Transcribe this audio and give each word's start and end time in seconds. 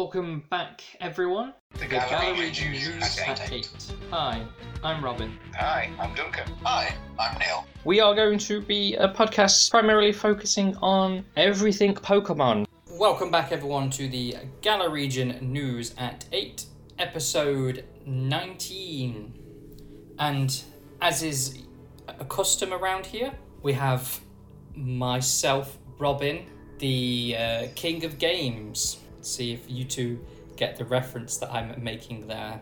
Welcome 0.00 0.44
back, 0.48 0.82
everyone. 1.02 1.52
The 1.74 1.80
The 1.80 1.86
Gallery 1.88 2.50
Gallery 2.50 2.70
News 2.70 3.18
at 3.18 3.38
at 3.38 3.52
eight. 3.52 3.68
8. 3.86 3.94
Hi, 4.10 4.42
I'm 4.82 5.04
Robin. 5.04 5.38
Hi, 5.56 5.90
I'm 6.00 6.14
Duncan. 6.14 6.50
Hi, 6.64 6.94
I'm 7.18 7.38
Neil. 7.38 7.66
We 7.84 8.00
are 8.00 8.14
going 8.14 8.38
to 8.38 8.62
be 8.62 8.94
a 8.94 9.10
podcast 9.10 9.70
primarily 9.70 10.12
focusing 10.12 10.74
on 10.76 11.26
everything 11.36 11.94
Pokemon. 11.94 12.64
Welcome 12.92 13.30
back, 13.30 13.52
everyone, 13.52 13.90
to 13.90 14.08
the 14.08 14.36
Galar 14.62 14.88
Region 14.88 15.36
News 15.42 15.94
at 15.98 16.24
8, 16.32 16.64
episode 16.98 17.84
19. 18.06 19.34
And 20.18 20.62
as 21.02 21.22
is 21.22 21.58
a 22.08 22.24
custom 22.24 22.72
around 22.72 23.04
here, 23.04 23.34
we 23.62 23.74
have 23.74 24.18
myself, 24.74 25.76
Robin, 25.98 26.46
the 26.78 27.36
uh, 27.38 27.66
king 27.74 28.02
of 28.06 28.16
games. 28.16 28.96
See 29.22 29.52
if 29.52 29.60
you 29.68 29.84
two 29.84 30.24
get 30.56 30.76
the 30.76 30.84
reference 30.84 31.36
that 31.38 31.52
I'm 31.52 31.82
making 31.82 32.26
there. 32.26 32.60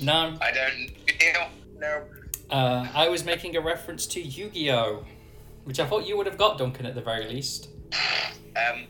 No? 0.00 0.36
I 0.40 0.52
don't. 0.52 1.50
No. 1.78 2.04
Uh, 2.50 2.86
I 2.94 3.08
was 3.08 3.24
making 3.24 3.56
a 3.56 3.60
reference 3.60 4.06
to 4.08 4.20
Yu 4.20 4.50
Gi 4.50 4.70
Oh! 4.72 5.04
Which 5.64 5.78
I 5.78 5.86
thought 5.86 6.06
you 6.06 6.16
would 6.16 6.26
have 6.26 6.38
got, 6.38 6.58
Duncan, 6.58 6.86
at 6.86 6.94
the 6.94 7.00
very 7.00 7.28
least. 7.28 7.68
Um, 8.56 8.86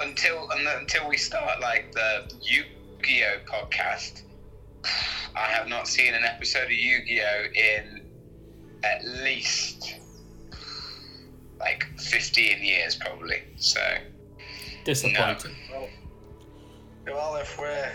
until 0.00 0.48
until 0.50 1.08
we 1.08 1.16
start 1.16 1.60
like 1.60 1.92
the 1.92 2.30
Yu-Gi-Oh 2.42 3.38
podcast, 3.46 4.22
I 5.34 5.46
have 5.48 5.68
not 5.68 5.88
seen 5.88 6.14
an 6.14 6.24
episode 6.24 6.64
of 6.64 6.72
Yu-Gi-Oh 6.72 7.44
in 7.54 8.02
at 8.84 9.04
least 9.04 9.96
like 11.58 11.84
15 11.98 12.62
years, 12.62 12.96
probably. 12.96 13.42
So 13.56 13.80
Disappointing. 14.86 15.56
Well, 15.72 15.88
well, 17.06 17.36
if 17.36 17.58
we're 17.58 17.92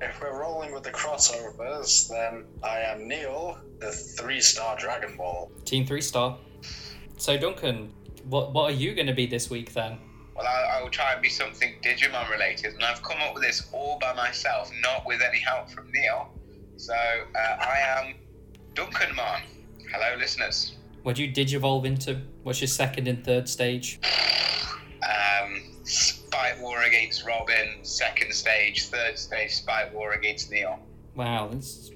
if 0.00 0.20
we're 0.20 0.36
rolling 0.36 0.72
with 0.74 0.82
the 0.82 0.90
crossovers, 0.90 2.08
then 2.08 2.44
I 2.60 2.80
am 2.80 3.06
Neil, 3.06 3.56
the 3.78 3.92
three-star 3.92 4.76
Dragon 4.76 5.16
Ball. 5.16 5.48
Team 5.64 5.86
3 5.86 6.00
star. 6.00 6.38
So, 7.18 7.38
Duncan, 7.38 7.92
what, 8.28 8.52
what 8.52 8.64
are 8.64 8.74
you 8.74 8.96
going 8.96 9.06
to 9.06 9.14
be 9.14 9.26
this 9.26 9.48
week 9.48 9.72
then? 9.72 9.98
Well, 10.36 10.44
I, 10.44 10.78
I 10.78 10.82
will 10.82 10.90
try 10.90 11.12
and 11.12 11.22
be 11.22 11.28
something 11.28 11.76
Digimon 11.82 12.30
related, 12.30 12.74
and 12.74 12.82
I've 12.82 13.02
come 13.02 13.18
up 13.20 13.34
with 13.34 13.44
this 13.44 13.68
all 13.72 13.98
by 14.00 14.12
myself, 14.12 14.70
not 14.82 15.06
with 15.06 15.22
any 15.22 15.38
help 15.38 15.70
from 15.70 15.90
Neil. 15.92 16.28
So 16.78 16.94
uh, 16.94 17.38
I 17.38 17.78
am 17.96 18.14
Duncanmon. 18.74 19.42
Hello, 19.90 20.18
listeners. 20.18 20.74
What 21.04 21.14
do 21.14 21.24
you 21.24 21.32
digivolve 21.32 21.86
into? 21.86 22.20
What's 22.42 22.60
your 22.60 22.68
second 22.68 23.06
and 23.06 23.24
third 23.24 23.48
stage? 23.48 24.00
Um, 25.02 25.75
Spite 25.86 26.60
War 26.60 26.82
against 26.82 27.24
Robin, 27.24 27.78
second 27.82 28.34
stage, 28.34 28.86
third 28.86 29.18
stage, 29.18 29.52
Spite 29.52 29.94
War 29.94 30.12
against 30.12 30.50
Neil. 30.50 30.80
Wow, 31.14 31.48
that's 31.52 31.90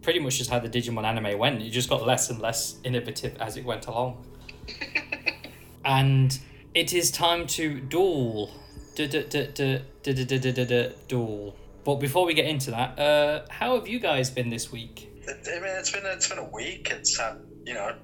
pretty 0.00 0.18
much 0.18 0.38
just 0.38 0.50
how 0.50 0.58
the 0.58 0.68
Digimon 0.68 1.04
anime 1.04 1.38
went. 1.38 1.60
It 1.62 1.70
just 1.70 1.90
got 1.90 2.06
less 2.06 2.30
and 2.30 2.40
less 2.40 2.76
innovative 2.84 3.36
as 3.40 3.56
it 3.56 3.64
went 3.64 3.86
along. 3.86 4.24
and 5.84 6.38
it 6.72 6.94
is 6.94 7.10
time 7.10 7.46
to 7.48 7.80
duel. 7.80 8.50
Duel. 11.08 11.56
But 11.84 11.96
before 11.96 12.24
we 12.24 12.32
get 12.32 12.46
into 12.46 12.70
that, 12.70 12.98
uh, 12.98 13.46
how 13.50 13.74
have 13.78 13.86
you 13.86 13.98
guys 13.98 14.30
been 14.30 14.48
this 14.48 14.72
week? 14.72 15.10
I 15.28 15.32
mean, 15.32 15.64
it's 15.64 15.90
been 15.90 16.06
it's 16.06 16.28
been 16.28 16.38
a 16.38 16.48
week. 16.48 16.88
It's 16.90 17.18
had 17.18 17.36
you 17.66 17.74
know 17.74 17.94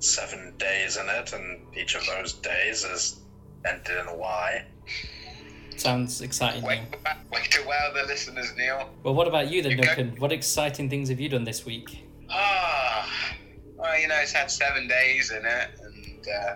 seven 0.00 0.54
days 0.58 0.96
in 0.96 1.08
it, 1.08 1.32
and 1.32 1.60
each 1.76 1.94
of 1.94 2.04
those 2.06 2.32
days 2.34 2.84
has 2.84 3.20
ended 3.64 3.96
in 3.96 4.06
a 4.08 4.16
Y. 4.16 4.64
Sounds 5.76 6.20
exciting. 6.22 6.62
Wait, 6.64 6.80
wait 7.32 7.50
to 7.52 7.62
wow 7.66 7.92
the 7.94 8.02
listeners, 8.06 8.52
Neil. 8.56 8.90
Well, 9.04 9.14
what 9.14 9.28
about 9.28 9.48
you 9.50 9.62
then, 9.62 9.72
You 9.72 9.76
go. 9.78 9.82
Duncan? 9.84 10.16
What 10.18 10.32
exciting 10.32 10.90
things 10.90 11.08
have 11.08 11.20
you 11.20 11.28
done 11.28 11.44
this 11.44 11.64
week? 11.64 12.04
Ah, 12.30 13.08
well, 13.76 13.98
you 13.98 14.08
know, 14.08 14.16
it's 14.20 14.32
had 14.32 14.50
seven 14.50 14.88
days 14.88 15.30
in 15.30 15.46
it, 15.46 15.68
and 15.82 16.26
uh, 16.28 16.54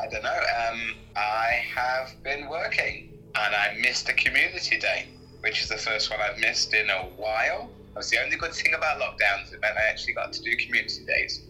I 0.00 0.08
don't 0.10 0.22
know. 0.22 0.28
Um, 0.30 0.94
I 1.16 1.62
have 1.74 2.12
been 2.22 2.48
working, 2.48 3.18
and 3.34 3.54
I 3.54 3.76
missed 3.80 4.08
a 4.08 4.12
community 4.14 4.78
day, 4.78 5.06
which 5.40 5.60
is 5.62 5.68
the 5.68 5.76
first 5.76 6.10
one 6.10 6.20
I've 6.20 6.38
missed 6.38 6.72
in 6.72 6.88
a 6.88 7.02
while. 7.16 7.68
That's 7.94 8.10
the 8.10 8.22
only 8.22 8.36
good 8.36 8.52
thing 8.52 8.74
about 8.74 9.00
lockdowns. 9.00 9.52
It 9.52 9.60
meant 9.60 9.76
I 9.76 9.88
actually 9.90 10.12
got 10.14 10.32
to 10.34 10.42
do 10.42 10.56
community 10.56 11.04
days. 11.04 11.42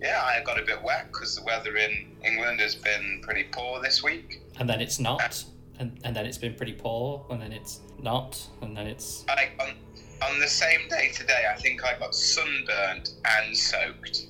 Yeah, 0.00 0.22
I 0.24 0.42
got 0.44 0.58
a 0.58 0.64
bit 0.64 0.80
wet 0.82 1.08
because 1.12 1.34
the 1.36 1.42
weather 1.42 1.76
in 1.76 2.06
England 2.24 2.60
has 2.60 2.74
been 2.76 3.20
pretty 3.22 3.44
poor 3.50 3.82
this 3.82 4.02
week. 4.02 4.40
And 4.58 4.68
then 4.68 4.80
it's 4.80 4.98
not, 5.00 5.44
and, 5.78 5.98
and 6.04 6.14
then 6.14 6.26
it's 6.26 6.38
been 6.38 6.54
pretty 6.54 6.72
poor, 6.72 7.24
and 7.30 7.40
then 7.40 7.52
it's 7.52 7.80
not, 8.00 8.44
and 8.62 8.76
then 8.76 8.86
it's. 8.86 9.24
I, 9.28 9.50
on, 9.60 9.74
on 10.22 10.40
the 10.40 10.48
same 10.48 10.88
day 10.88 11.10
today, 11.14 11.44
I 11.50 11.56
think 11.56 11.84
I 11.84 11.98
got 11.98 12.14
sunburned 12.14 13.10
and 13.24 13.56
soaked 13.56 14.26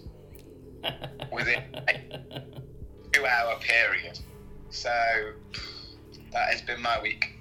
within 1.32 1.62
a 1.75 2.42
two-hour 3.12 3.58
period. 3.60 4.19
So 4.70 4.91
that 6.32 6.53
has 6.53 6.62
been 6.62 6.82
my 6.82 7.00
week. 7.00 7.34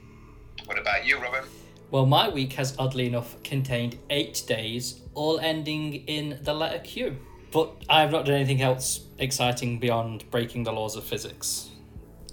What 0.66 0.80
about 0.80 1.06
you, 1.06 1.20
Robin? 1.20 1.44
Well, 1.92 2.06
my 2.06 2.30
week 2.30 2.54
has 2.54 2.76
oddly 2.78 3.06
enough 3.08 3.42
contained 3.44 3.98
eight 4.10 4.44
days, 4.48 5.02
all 5.14 5.40
ending 5.40 6.06
in 6.08 6.40
the 6.42 6.54
letter 6.54 6.80
Q. 6.80 7.18
But 7.52 7.72
I 7.90 8.02
have 8.02 8.12
not 8.12 8.26
done 8.26 8.36
anything 8.36 8.62
else 8.62 9.06
exciting 9.20 9.80
beyond 9.80 10.30
breaking 10.30 10.64
the 10.64 10.74
laws 10.74 10.98
of 10.98 11.06
physics 11.06 11.70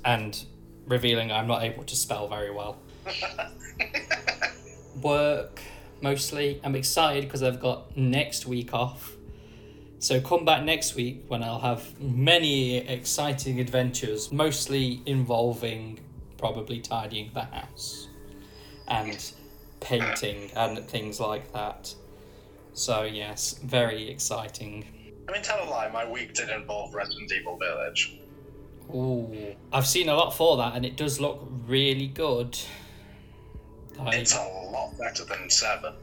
and 0.04 0.44
revealing 0.86 1.32
I'm 1.32 1.46
not 1.46 1.62
able 1.62 1.84
to 1.84 1.96
spell 1.96 2.28
very 2.28 2.50
well. 2.50 2.78
Work, 5.02 5.60
mostly. 6.00 6.60
I'm 6.64 6.74
excited 6.74 7.24
because 7.24 7.42
I've 7.42 7.60
got 7.60 7.96
next 7.96 8.46
week 8.46 8.72
off. 8.72 9.12
So 9.98 10.20
come 10.20 10.44
back 10.44 10.64
next 10.64 10.94
week 10.94 11.24
when 11.28 11.42
I'll 11.42 11.60
have 11.60 11.98
many 12.00 12.76
exciting 12.76 13.58
adventures, 13.58 14.30
mostly 14.30 15.00
involving 15.06 16.00
probably 16.36 16.78
tidying 16.80 17.30
the 17.32 17.44
house 17.44 18.08
and 18.86 19.32
painting 19.80 20.50
and 20.54 20.86
things 20.86 21.20
like 21.20 21.50
that. 21.54 21.94
So 22.74 23.04
yes, 23.04 23.58
very 23.62 24.10
exciting. 24.10 24.84
I 25.26 25.32
mean, 25.32 25.42
tell 25.42 25.66
a 25.66 25.68
lie. 25.70 25.88
My 25.88 26.06
week 26.06 26.34
did 26.34 26.50
involve 26.50 26.94
Resident 26.94 27.32
Evil 27.32 27.56
Village. 27.56 28.18
Ooh, 28.92 29.54
I've 29.72 29.86
seen 29.86 30.08
a 30.08 30.14
lot 30.14 30.30
for 30.36 30.56
that, 30.58 30.74
and 30.76 30.84
it 30.84 30.96
does 30.96 31.20
look 31.20 31.46
really 31.66 32.06
good. 32.08 32.58
Like, 33.98 34.18
It's 34.18 34.34
a 34.34 34.42
lot 34.42 34.96
better 34.98 35.24
than 35.24 35.48
Seven. 35.50 35.94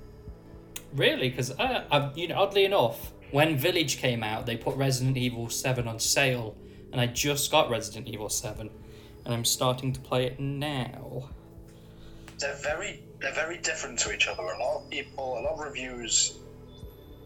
really, 0.94 1.30
because 1.30 1.52
uh, 1.52 1.86
I've- 1.92 2.20
you 2.20 2.28
know, 2.28 2.36
oddly 2.42 2.66
enough, 2.66 3.12
when 3.32 3.58
Village 3.58 3.98
came 3.98 4.24
out, 4.24 4.46
they 4.46 4.58
put 4.58 4.76
Resident 4.76 5.16
Evil 5.18 5.50
Seven 5.50 5.88
on 5.88 6.00
sale, 6.00 6.56
and 6.92 7.00
I 7.00 7.08
just 7.08 7.50
got 7.52 7.70
Resident 7.70 8.08
Evil 8.08 8.30
Seven, 8.30 8.70
and 9.26 9.34
I'm 9.34 9.46
starting 9.46 9.94
to 9.94 10.00
play 10.02 10.26
it 10.26 10.40
now. 10.40 11.30
They're 12.40 12.56
very 12.56 13.04
they're 13.20 13.34
very 13.34 13.60
different 13.60 14.00
to 14.00 14.12
each 14.14 14.28
other. 14.28 14.42
A 14.42 14.58
lot 14.60 14.82
of 14.84 14.90
people, 14.90 15.38
a 15.38 15.42
lot 15.42 15.54
of 15.54 15.60
reviews 15.60 16.40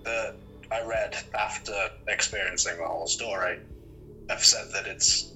that 0.03 0.35
I 0.69 0.81
read 0.81 1.15
after 1.33 1.89
experiencing 2.09 2.77
the 2.77 2.83
whole 2.85 3.07
story 3.07 3.59
have 4.29 4.43
said 4.43 4.67
that 4.73 4.87
it's 4.87 5.31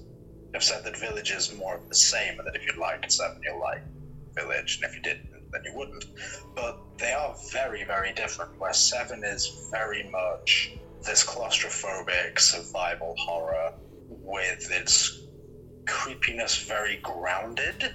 have 0.53 0.63
said 0.63 0.83
that 0.83 0.97
Village 0.97 1.31
is 1.31 1.53
more 1.55 1.75
of 1.75 1.87
the 1.89 1.95
same, 1.95 2.39
and 2.39 2.47
that 2.47 2.55
if 2.55 2.65
you 2.65 2.79
liked 2.79 3.11
Seven, 3.11 3.41
you'll 3.43 3.59
like 3.59 3.83
Village, 4.35 4.79
and 4.81 4.89
if 4.89 4.95
you 4.95 5.01
didn't, 5.01 5.29
then 5.51 5.61
you 5.63 5.73
wouldn't. 5.75 6.05
But 6.55 6.79
they 6.97 7.13
are 7.13 7.35
very, 7.51 7.83
very 7.83 8.13
different. 8.13 8.57
Where 8.59 8.73
Seven 8.73 9.23
is 9.23 9.69
very 9.71 10.09
much 10.09 10.73
this 11.03 11.25
claustrophobic 11.25 12.39
survival 12.39 13.15
horror 13.17 13.73
with 14.09 14.69
its 14.71 15.21
creepiness 15.87 16.65
very 16.67 16.97
grounded 16.97 17.93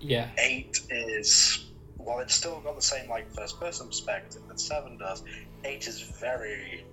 Yeah, 0.00 0.28
eight 0.38 0.80
is 0.90 1.66
while 1.96 2.20
it's 2.20 2.34
still 2.34 2.60
got 2.60 2.76
the 2.76 2.82
same 2.82 3.08
like 3.08 3.30
first 3.34 3.58
person 3.60 3.86
perspective 3.86 4.42
that 4.48 4.60
seven 4.60 4.98
does 4.98 5.22
eight 5.64 5.86
is 5.86 6.00
very 6.20 6.84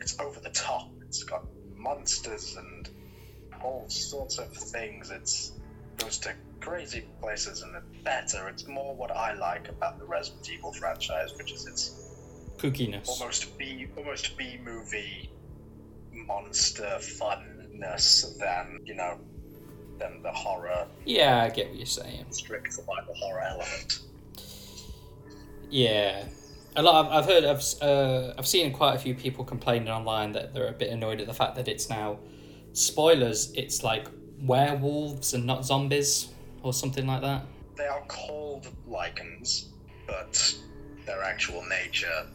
it's 0.00 0.18
over 0.20 0.40
the 0.40 0.50
top 0.50 0.88
it's 1.02 1.22
got 1.24 1.44
monsters 1.76 2.56
and 2.56 2.88
all 3.64 3.84
sorts 3.88 4.38
of 4.38 4.52
things 4.54 5.10
it's 5.10 5.52
goes 5.98 6.18
to 6.18 6.32
crazy 6.60 7.04
places 7.20 7.62
and 7.62 7.74
it's 7.76 8.02
better 8.04 8.48
it's 8.48 8.66
more 8.66 8.94
what 8.94 9.10
i 9.10 9.32
like 9.34 9.68
about 9.68 9.98
the 9.98 10.04
resident 10.04 10.48
evil 10.50 10.72
franchise 10.72 11.32
which 11.36 11.52
is 11.52 11.66
its 11.66 12.08
kookiness. 12.56 13.08
almost 13.08 13.56
b 13.58 13.86
almost 13.96 14.36
b 14.38 14.58
movie 14.64 15.28
monster 16.12 16.98
funness 17.00 18.38
than 18.38 18.80
you 18.84 18.94
know 18.94 19.18
than 19.98 20.22
the 20.22 20.30
horror 20.32 20.86
Yeah, 21.04 21.42
I 21.42 21.50
get 21.50 21.68
what 21.68 21.76
you're 21.76 21.86
saying. 21.86 22.26
strict 22.30 22.72
survival 22.72 23.14
horror 23.14 23.42
element 23.42 24.00
Yeah, 25.70 26.24
a 26.76 26.82
lot. 26.82 27.06
I've, 27.06 27.12
I've 27.12 27.24
heard. 27.26 27.44
I've 27.44 27.62
uh, 27.82 28.34
I've 28.38 28.46
seen 28.46 28.72
quite 28.72 28.94
a 28.94 28.98
few 28.98 29.14
people 29.14 29.44
complaining 29.44 29.88
online 29.88 30.32
that 30.32 30.52
they're 30.54 30.68
a 30.68 30.72
bit 30.72 30.90
annoyed 30.90 31.20
at 31.20 31.26
the 31.26 31.34
fact 31.34 31.54
that 31.56 31.68
it's 31.68 31.88
now 31.88 32.18
spoilers. 32.72 33.52
It's 33.54 33.82
like 33.82 34.08
werewolves 34.40 35.34
and 35.34 35.46
not 35.46 35.64
zombies 35.64 36.28
or 36.62 36.72
something 36.72 37.06
like 37.06 37.22
that. 37.22 37.42
they 37.76 37.86
are 37.86 38.02
called 38.06 38.68
Lycans, 38.88 39.66
but 40.06 40.54
their 41.06 41.22
actual 41.22 41.64
nature, 41.68 42.26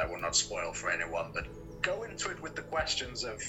I 0.00 0.06
will 0.06 0.20
not 0.20 0.34
spoil 0.34 0.72
for 0.72 0.90
anyone, 0.90 1.30
but 1.34 1.46
go 1.82 2.02
into 2.04 2.30
it 2.30 2.40
with 2.42 2.54
the 2.56 2.62
questions 2.62 3.24
of 3.24 3.40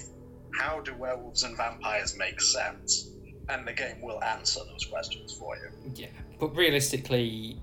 how 0.59 0.79
do 0.81 0.93
werewolves 0.95 1.43
and 1.43 1.55
vampires 1.57 2.17
make 2.17 2.41
sense? 2.41 3.09
And 3.47 3.67
the 3.67 3.73
game 3.73 4.01
will 4.01 4.23
answer 4.23 4.59
those 4.71 4.85
questions 4.85 5.33
for 5.33 5.55
you. 5.55 5.69
Yeah, 5.95 6.07
but 6.39 6.55
realistically, 6.55 7.59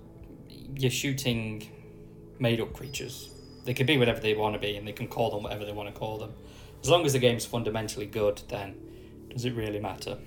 you're 0.74 0.90
shooting 0.90 1.68
made 2.40 2.60
up 2.60 2.72
creatures. 2.72 3.30
They 3.64 3.74
can 3.74 3.86
be 3.86 3.96
whatever 3.98 4.20
they 4.20 4.34
want 4.34 4.54
to 4.54 4.58
be, 4.60 4.76
and 4.76 4.86
they 4.86 4.92
can 4.92 5.06
call 5.06 5.30
them 5.30 5.44
whatever 5.44 5.64
they 5.64 5.72
want 5.72 5.92
to 5.92 5.98
call 5.98 6.18
them. 6.18 6.32
As 6.86 6.90
long 6.90 7.04
as 7.04 7.14
the 7.14 7.18
game's 7.18 7.44
fundamentally 7.44 8.06
good, 8.06 8.40
then 8.48 8.76
does 9.30 9.44
it 9.44 9.56
really 9.56 9.80
matter? 9.80 10.18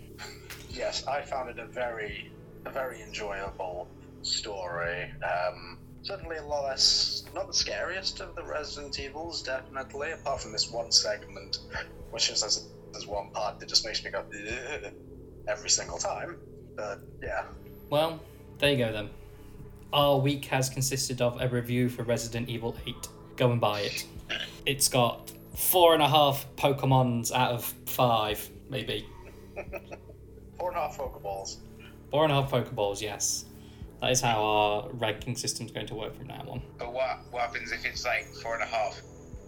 Yes, 0.70 1.08
I 1.08 1.22
found 1.22 1.50
it 1.50 1.58
a 1.58 1.66
very, 1.66 2.30
a 2.66 2.70
very 2.70 3.02
enjoyable 3.02 3.88
story. 4.24 5.10
Um, 5.24 5.78
certainly 6.02 6.36
a 6.36 6.44
lot 6.44 6.66
less, 6.66 7.24
not 7.34 7.48
the 7.48 7.54
scariest 7.54 8.20
of 8.20 8.36
the 8.36 8.44
Resident 8.44 9.00
Evils, 9.00 9.42
definitely, 9.42 10.12
apart 10.12 10.42
from 10.42 10.52
this 10.52 10.70
one 10.70 10.92
segment, 10.92 11.60
which 12.12 12.30
is 12.30 12.42
there's, 12.42 12.68
there's 12.92 13.08
one 13.08 13.30
part 13.30 13.58
that 13.62 13.70
just 13.70 13.86
makes 13.86 14.04
me 14.04 14.12
go 14.12 14.26
every 15.48 15.70
single 15.70 15.98
time. 15.98 16.40
But 16.76 17.00
yeah, 17.24 17.46
Well, 17.90 18.20
there 18.58 18.72
you 18.72 18.78
go 18.80 18.92
then. 18.92 19.10
Our 19.94 20.18
week 20.18 20.44
has 20.48 20.68
consisted 20.68 21.22
of 21.22 21.40
a 21.40 21.48
review 21.48 21.88
for 21.88 22.04
Resident 22.04 22.50
Evil 22.50 22.76
8. 22.86 23.08
Go 23.38 23.50
and 23.50 23.62
buy 23.62 23.80
it. 23.80 24.06
It's 24.66 24.90
got 24.90 25.32
four 25.56 25.94
and 25.94 26.02
a 26.04 26.08
half 26.08 26.46
Pokemons 26.56 27.32
out 27.32 27.52
of 27.52 27.66
five, 27.86 28.50
maybe. 28.70 29.06
four 30.58 30.70
and 30.70 30.78
a 30.78 30.82
half 30.82 30.98
Pokeballs. 30.98 31.58
Four 32.12 32.24
and 32.24 32.32
a 32.32 32.42
half 32.42 32.52
Pokeballs, 32.52 33.02
yes. 33.02 33.46
That 34.02 34.12
is 34.12 34.22
how 34.22 34.42
our 34.42 34.90
ranking 34.94 35.36
system's 35.36 35.72
going 35.72 35.88
to 35.88 35.96
work 35.96 36.16
from 36.16 36.28
now 36.28 36.46
on. 36.48 36.62
But 36.78 36.94
what, 36.94 37.20
what 37.32 37.42
happens 37.42 37.72
if 37.72 37.86
it's 37.86 38.06
like 38.06 38.26
four 38.42 38.54
and 38.56 38.64
a 38.64 38.66
half 38.66 39.02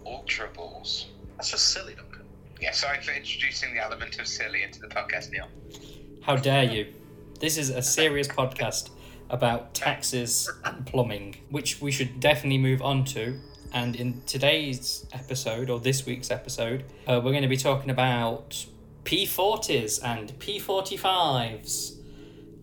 Ultra 0.04 0.48
Balls? 0.54 1.08
That's 1.36 1.50
just 1.50 1.68
silly, 1.72 1.94
Duncan. 1.94 2.22
Yeah, 2.60 2.72
sorry 2.72 3.00
for 3.00 3.12
introducing 3.12 3.74
the 3.74 3.82
element 3.82 4.18
of 4.20 4.26
silly 4.26 4.62
into 4.62 4.80
the 4.80 4.88
podcast, 4.88 5.30
Neil. 5.32 5.48
How 6.22 6.36
dare 6.36 6.64
you? 6.64 6.92
This 7.40 7.58
is 7.58 7.70
a 7.70 7.82
serious 7.82 8.28
podcast 8.28 8.90
about 9.30 9.74
taxes 9.74 10.48
and 10.64 10.86
plumbing, 10.86 11.36
which 11.50 11.80
we 11.80 11.90
should 11.90 12.20
definitely 12.20 12.58
move 12.58 12.82
on 12.82 13.04
to. 13.06 13.40
And 13.72 13.96
in 13.96 14.20
today's 14.26 15.06
episode, 15.12 15.70
or 15.70 15.80
this 15.80 16.04
week's 16.04 16.30
episode, 16.30 16.84
uh, 17.06 17.20
we're 17.24 17.30
going 17.30 17.42
to 17.42 17.48
be 17.48 17.56
talking 17.56 17.90
about 17.90 18.66
P40s 19.04 20.04
and 20.04 20.38
P45s 20.38 21.96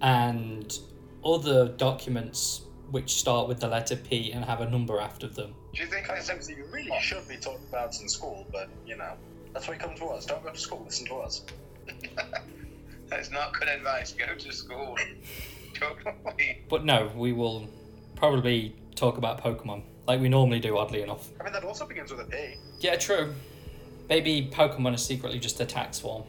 and 0.02 0.80
other 1.26 1.68
documents 1.70 2.62
which 2.92 3.16
start 3.16 3.48
with 3.48 3.60
the 3.60 3.68
letter 3.68 3.96
P 3.96 4.32
and 4.32 4.46
have 4.46 4.62
a 4.62 4.70
number 4.70 5.00
after 5.00 5.28
them. 5.28 5.54
Do 5.74 5.82
you 5.82 5.88
think 5.88 6.08
that's 6.08 6.28
something 6.28 6.56
you 6.58 6.66
really 6.72 6.92
should 7.02 7.28
be 7.28 7.38
talking 7.38 7.66
about 7.70 8.00
in 8.02 8.08
school? 8.08 8.48
But 8.52 8.70
you 8.86 8.98
know, 8.98 9.14
that's 9.54 9.68
why 9.68 9.76
you 9.76 9.80
come 9.80 9.96
to 9.96 10.06
us. 10.06 10.26
Don't 10.26 10.44
go 10.44 10.52
to 10.52 10.60
school. 10.60 10.84
Listen 10.86 11.08
to 11.08 11.16
us. 11.16 11.44
That's 13.10 13.32
not 13.32 13.54
good 13.60 13.68
advice. 13.68 14.14
Go 14.14 14.36
to 14.36 14.52
school. 14.54 14.96
Totally. 15.74 16.62
But 16.70 16.86
no, 16.86 17.12
we 17.16 17.34
will 17.34 17.68
probably 18.16 18.76
talk 18.96 19.18
about 19.18 19.44
Pokemon 19.44 19.84
like 20.10 20.20
we 20.20 20.28
normally 20.28 20.60
do, 20.60 20.76
oddly 20.76 21.04
enough. 21.04 21.30
I 21.40 21.44
mean, 21.44 21.54
that 21.54 21.64
also 21.64 21.86
begins 21.86 22.10
with 22.12 22.22
a 22.22 22.24
P. 22.24 22.56
Yeah, 22.80 22.96
true. 22.96 23.36
Maybe 24.10 24.50
Pokemon 24.52 24.96
is 24.96 25.06
secretly 25.06 25.38
just 25.38 25.60
a 25.62 25.66
tax 25.66 26.00
form. 26.00 26.24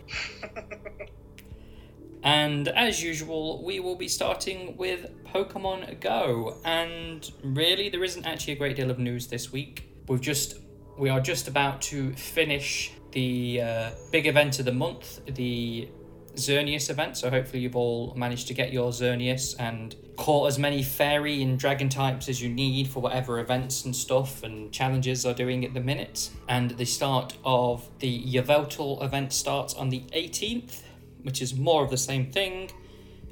And 2.23 2.69
as 2.69 3.03
usual, 3.03 3.65
we 3.65 3.81
will 3.81 3.97
be 3.97 4.07
starting 4.07 4.77
with 4.77 5.25
Pokemon 5.25 5.99
Go. 6.01 6.59
And 6.67 7.29
really, 7.43 7.89
there 7.89 8.05
isn't 8.05 8.27
actually 8.27 8.53
a 8.53 8.57
great 8.57 8.77
deal 8.77 8.91
of 8.91 8.99
news 8.99 9.29
this 9.29 9.51
week. 9.51 9.89
We've 10.07 10.21
just 10.21 10.59
we 10.99 11.09
are 11.09 11.21
just 11.21 11.49
about 11.49 11.81
to 11.83 12.13
finish 12.13 12.93
the 13.13 13.63
uh, 13.63 13.91
big 14.13 14.27
event 14.27 14.59
of 14.59 14.67
the 14.67 14.73
month, 14.73 15.25
the 15.25 15.89
Xerneas 16.35 16.91
event. 16.91 17.17
So 17.17 17.31
hopefully, 17.31 17.63
you've 17.63 17.77
all 17.77 18.15
managed 18.15 18.49
to 18.49 18.55
get 18.55 18.73
your 18.73 18.91
Xerneas 18.91 19.55
and 19.59 19.95
caught 20.17 20.49
as 20.49 20.59
many 20.59 20.83
fairy 20.83 21.43
and 21.43 21.59
dragon 21.59 21.89
types 21.89 22.29
as 22.29 22.43
you 22.43 22.49
need 22.49 22.89
for 22.89 23.01
whatever 23.01 23.41
events 23.41 23.85
and 23.85 23.97
stuff 23.97 24.43
and 24.43 24.71
challenges 24.71 25.25
are 25.25 25.35
doing 25.35 25.65
at 25.65 25.75
the 25.75 25.81
minute. 25.81 26.31
And 26.49 26.73
the 26.73 26.85
start 26.85 27.37
of 27.45 27.89
the 28.01 28.23
Yveltal 28.35 29.03
event 29.03 29.33
starts 29.33 29.75
on 29.75 29.89
the 29.89 30.01
18th 30.13 30.83
which 31.23 31.43
is 31.43 31.57
more 31.57 31.85
of 31.85 31.91
the 31.91 31.97
same 31.97 32.31
thing. 32.31 32.71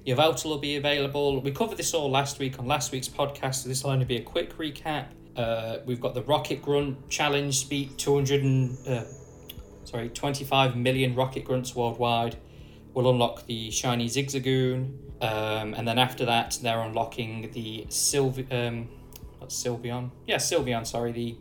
Voucher 0.06 0.48
will 0.48 0.58
be 0.58 0.76
available. 0.76 1.40
We 1.42 1.50
covered 1.50 1.76
this 1.76 1.92
all 1.92 2.10
last 2.10 2.38
week 2.38 2.58
on 2.58 2.66
last 2.66 2.92
week's 2.92 3.08
podcast, 3.08 3.56
so 3.56 3.68
this 3.68 3.84
will 3.84 3.90
only 3.90 4.06
be 4.06 4.16
a 4.16 4.22
quick 4.22 4.56
recap. 4.56 5.08
Uh, 5.36 5.78
we've 5.84 6.00
got 6.00 6.14
the 6.14 6.22
Rocket 6.22 6.62
Grunt 6.62 7.10
Challenge 7.10 7.54
Speed 7.54 7.98
200 7.98 8.42
and, 8.42 8.88
uh, 8.88 9.04
sorry, 9.84 10.08
25 10.08 10.76
million 10.76 11.14
Rocket 11.14 11.44
Grunts 11.44 11.76
worldwide. 11.76 12.36
Will 12.98 13.10
unlock 13.10 13.46
the 13.46 13.70
shiny 13.70 14.08
Zigzagoon. 14.08 14.92
Um, 15.20 15.72
and 15.74 15.86
then 15.86 16.00
after 16.00 16.24
that, 16.24 16.58
they're 16.60 16.80
unlocking 16.80 17.48
the 17.52 17.86
Sylve- 17.88 18.52
um, 18.52 18.88
Sylveon. 19.46 20.10
Yeah, 20.26 20.38
Sylveon, 20.38 20.84
sorry, 20.84 21.12
the 21.12 21.36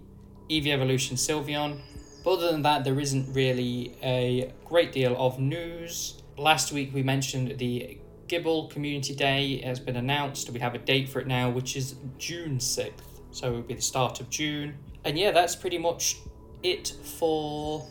Eevee 0.51 0.67
Evolution 0.67 1.17
Sylveon. 1.17 1.79
But 2.23 2.33
other 2.33 2.51
than 2.51 2.61
that, 2.61 2.83
there 2.83 2.99
isn't 2.99 3.33
really 3.33 3.95
a 4.03 4.53
great 4.65 4.91
deal 4.91 5.15
of 5.17 5.39
news. 5.39 6.21
Last 6.37 6.71
week 6.71 6.93
we 6.93 7.01
mentioned 7.01 7.57
the 7.57 7.97
Gible 8.27 8.69
Community 8.69 9.15
Day 9.15 9.59
has 9.61 9.79
been 9.79 9.95
announced. 9.95 10.51
We 10.51 10.59
have 10.59 10.75
a 10.75 10.77
date 10.77 11.09
for 11.09 11.21
it 11.21 11.25
now, 11.25 11.49
which 11.49 11.75
is 11.75 11.95
June 12.19 12.59
6th. 12.59 12.91
So 13.31 13.47
it 13.47 13.51
will 13.55 13.61
be 13.63 13.73
the 13.73 13.81
start 13.81 14.19
of 14.19 14.29
June. 14.29 14.77
And 15.03 15.17
yeah, 15.17 15.31
that's 15.31 15.55
pretty 15.55 15.79
much 15.79 16.17
it 16.61 16.93
for 17.17 17.87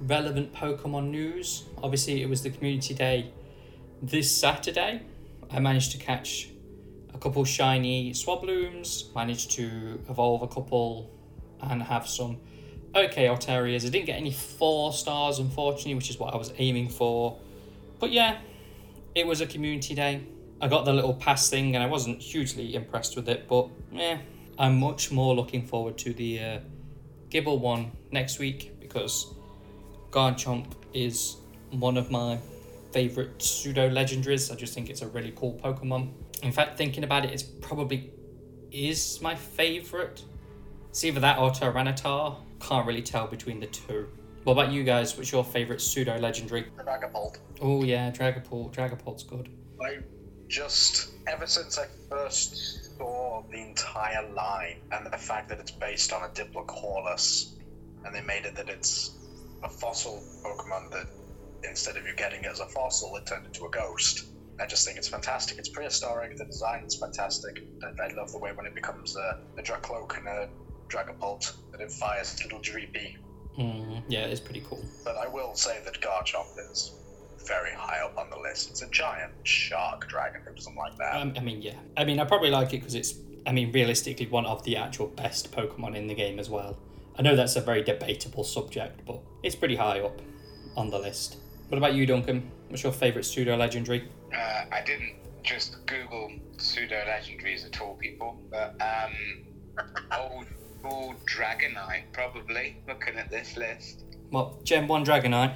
relevant 0.00 0.52
Pokemon 0.52 1.10
news. 1.10 1.64
Obviously, 1.82 2.22
it 2.22 2.28
was 2.28 2.42
the 2.42 2.50
Community 2.50 2.94
Day 2.94 3.32
this 4.02 4.34
Saturday. 4.34 5.02
I 5.50 5.60
managed 5.60 5.92
to 5.92 5.98
catch 5.98 6.48
a 7.12 7.18
couple 7.18 7.44
shiny 7.44 8.12
Swablus, 8.12 9.14
managed 9.14 9.50
to 9.52 10.00
evolve 10.08 10.42
a 10.42 10.48
couple 10.48 11.10
and 11.60 11.82
have 11.82 12.08
some 12.08 12.38
okay 12.94 13.26
Altarias. 13.26 13.86
I 13.86 13.90
didn't 13.90 14.06
get 14.06 14.16
any 14.16 14.32
four 14.32 14.92
stars, 14.92 15.38
unfortunately, 15.38 15.94
which 15.94 16.10
is 16.10 16.18
what 16.18 16.32
I 16.32 16.36
was 16.36 16.52
aiming 16.56 16.88
for. 16.88 17.38
But 17.98 18.10
yeah, 18.10 18.38
it 19.14 19.26
was 19.26 19.40
a 19.40 19.46
community 19.46 19.94
day. 19.94 20.22
I 20.60 20.68
got 20.68 20.84
the 20.84 20.92
little 20.92 21.14
pass 21.14 21.48
thing 21.48 21.74
and 21.74 21.82
I 21.82 21.86
wasn't 21.86 22.20
hugely 22.20 22.74
impressed 22.74 23.16
with 23.16 23.28
it, 23.28 23.48
but 23.48 23.68
yeah, 23.92 24.18
I'm 24.58 24.78
much 24.78 25.10
more 25.10 25.34
looking 25.34 25.66
forward 25.66 25.96
to 25.98 26.12
the 26.12 26.38
uh, 26.38 26.58
Gible 27.30 27.60
one 27.60 27.92
next 28.10 28.38
week 28.38 28.78
because 28.78 29.34
Garchomp 30.10 30.66
is 30.92 31.36
one 31.70 31.96
of 31.96 32.10
my 32.10 32.38
favorite 32.92 33.40
pseudo 33.40 33.88
legendaries. 33.88 34.52
I 34.52 34.56
just 34.56 34.74
think 34.74 34.90
it's 34.90 35.02
a 35.02 35.08
really 35.08 35.32
cool 35.36 35.58
Pokemon. 35.62 36.10
In 36.42 36.52
fact, 36.52 36.76
thinking 36.76 37.04
about 37.04 37.24
it, 37.24 37.30
it's 37.32 37.42
probably 37.42 38.10
is 38.72 39.20
my 39.22 39.34
favorite. 39.34 40.22
It's 40.88 41.04
either 41.04 41.20
that 41.20 41.38
or 41.38 41.50
Tyranitar. 41.50 42.36
Can't 42.60 42.86
really 42.86 43.02
tell 43.02 43.26
between 43.26 43.60
the 43.60 43.66
two. 43.66 44.08
What 44.44 44.54
about 44.54 44.72
you 44.72 44.82
guys? 44.82 45.16
What's 45.16 45.30
your 45.30 45.44
favorite 45.44 45.80
pseudo 45.80 46.18
legendary? 46.18 46.66
Dragapult. 46.78 47.38
Oh 47.60 47.84
yeah, 47.84 48.10
Dragapult. 48.10 48.74
Dragapult's 48.74 49.22
good. 49.22 49.48
I 49.80 49.98
just 50.48 51.10
ever 51.26 51.46
since 51.46 51.78
I 51.78 51.86
first 52.08 52.96
saw 52.98 53.42
the 53.50 53.60
entire 53.60 54.28
line 54.32 54.78
and 54.90 55.06
the 55.06 55.16
fact 55.16 55.48
that 55.50 55.60
it's 55.60 55.70
based 55.70 56.12
on 56.12 56.22
a 56.22 56.28
Diplocaulus, 56.28 57.52
and 58.04 58.14
they 58.14 58.22
made 58.22 58.46
it 58.46 58.56
that 58.56 58.68
it's 58.68 59.12
a 59.62 59.68
fossil 59.68 60.22
Pokemon 60.44 60.90
that 60.92 61.06
instead 61.68 61.96
of 61.96 62.06
you 62.06 62.14
getting 62.16 62.44
it 62.44 62.46
as 62.46 62.60
a 62.60 62.66
fossil, 62.66 63.14
it 63.16 63.26
turned 63.26 63.46
into 63.46 63.66
a 63.66 63.70
ghost. 63.70 64.26
I 64.60 64.66
just 64.66 64.84
think 64.84 64.98
it's 64.98 65.08
fantastic. 65.08 65.58
It's 65.58 65.68
prehistoric. 65.68 66.36
The 66.36 66.44
design 66.44 66.84
is 66.84 66.94
fantastic. 66.94 67.62
I 67.82 68.12
love 68.14 68.30
the 68.32 68.38
way 68.38 68.52
when 68.52 68.66
it 68.66 68.74
becomes 68.74 69.16
a, 69.16 69.40
a 69.56 69.62
Drakloak 69.62 70.18
and 70.18 70.28
a 70.28 70.48
Dragapult 70.88 71.54
that 71.72 71.80
it 71.80 71.90
fires 71.90 72.38
little 72.42 72.60
Dreepy. 72.60 73.16
Mm, 73.58 74.02
yeah, 74.08 74.26
it's 74.26 74.40
pretty 74.40 74.62
cool. 74.68 74.84
But 75.04 75.16
I 75.16 75.26
will 75.28 75.54
say 75.54 75.80
that 75.84 76.00
Garchomp 76.00 76.58
is 76.70 76.92
very 77.46 77.72
high 77.72 78.00
up 78.04 78.18
on 78.18 78.28
the 78.30 78.38
list. 78.38 78.70
It's 78.70 78.82
a 78.82 78.88
giant 78.90 79.32
shark 79.44 80.08
dragon 80.08 80.42
or 80.46 80.56
something 80.56 80.78
like 80.78 80.96
that. 80.98 81.16
Um, 81.16 81.32
I 81.36 81.40
mean, 81.40 81.62
yeah. 81.62 81.74
I 81.96 82.04
mean, 82.04 82.20
I 82.20 82.24
probably 82.24 82.50
like 82.50 82.74
it 82.74 82.78
because 82.80 82.94
it's, 82.94 83.14
I 83.46 83.52
mean, 83.52 83.72
realistically, 83.72 84.26
one 84.26 84.44
of 84.46 84.62
the 84.64 84.76
actual 84.76 85.08
best 85.08 85.50
Pokemon 85.52 85.96
in 85.96 86.06
the 86.06 86.14
game 86.14 86.38
as 86.38 86.50
well. 86.50 86.78
I 87.16 87.22
know 87.22 87.36
that's 87.36 87.56
a 87.56 87.60
very 87.60 87.82
debatable 87.82 88.44
subject, 88.44 89.04
but 89.06 89.20
it's 89.42 89.54
pretty 89.54 89.76
high 89.76 90.00
up 90.00 90.20
on 90.76 90.90
the 90.90 90.98
list. 90.98 91.36
What 91.68 91.78
about 91.78 91.94
you, 91.94 92.06
Duncan? 92.06 92.50
What's 92.68 92.82
your 92.82 92.92
favourite 92.92 93.24
pseudo 93.24 93.56
legendary? 93.56 94.08
Uh, 94.34 94.64
I 94.72 94.82
didn't 94.84 95.14
just 95.42 95.84
Google 95.86 96.30
pseudo 96.58 96.96
legendaries 97.06 97.66
at 97.66 97.80
all, 97.80 97.94
people, 97.94 98.38
but 98.50 98.74
um, 98.80 99.84
old, 100.18 100.46
old 100.84 101.16
Dragonite, 101.26 102.04
probably, 102.12 102.76
looking 102.88 103.16
at 103.16 103.30
this 103.30 103.56
list. 103.56 104.04
What, 104.30 104.64
Gen 104.64 104.86
1 104.86 105.04
Dragonite? 105.04 105.54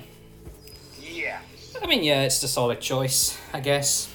Yeah, 1.00 1.40
I 1.82 1.86
mean, 1.86 2.02
yeah, 2.02 2.22
it's 2.22 2.42
a 2.42 2.48
solid 2.48 2.80
choice, 2.80 3.38
I 3.52 3.60
guess. 3.60 4.12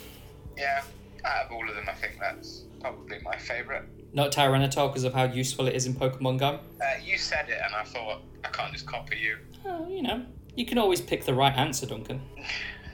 yeah. 0.57 0.83
Out 1.25 1.47
of 1.47 1.51
all 1.51 1.67
of 1.67 1.75
them, 1.75 1.85
I 1.89 1.93
think 1.93 2.17
that's 2.19 2.63
probably 2.79 3.19
my 3.21 3.35
favourite. 3.37 3.83
Not 4.11 4.31
Tyranitar 4.31 4.89
because 4.89 5.03
of 5.03 5.13
how 5.13 5.25
useful 5.25 5.67
it 5.67 5.75
is 5.75 5.85
in 5.85 5.93
Pokemon 5.93 6.39
Go. 6.39 6.59
Uh, 6.81 6.85
you 7.03 7.17
said 7.17 7.47
it, 7.49 7.59
and 7.63 7.75
I 7.75 7.83
thought 7.83 8.21
I 8.43 8.49
can't 8.49 8.73
just 8.73 8.87
copy 8.87 9.17
you. 9.17 9.37
Oh, 9.65 9.87
you 9.87 10.01
know, 10.01 10.25
you 10.55 10.65
can 10.65 10.77
always 10.77 10.99
pick 10.99 11.25
the 11.25 11.33
right 11.33 11.55
answer, 11.55 11.85
Duncan. 11.85 12.21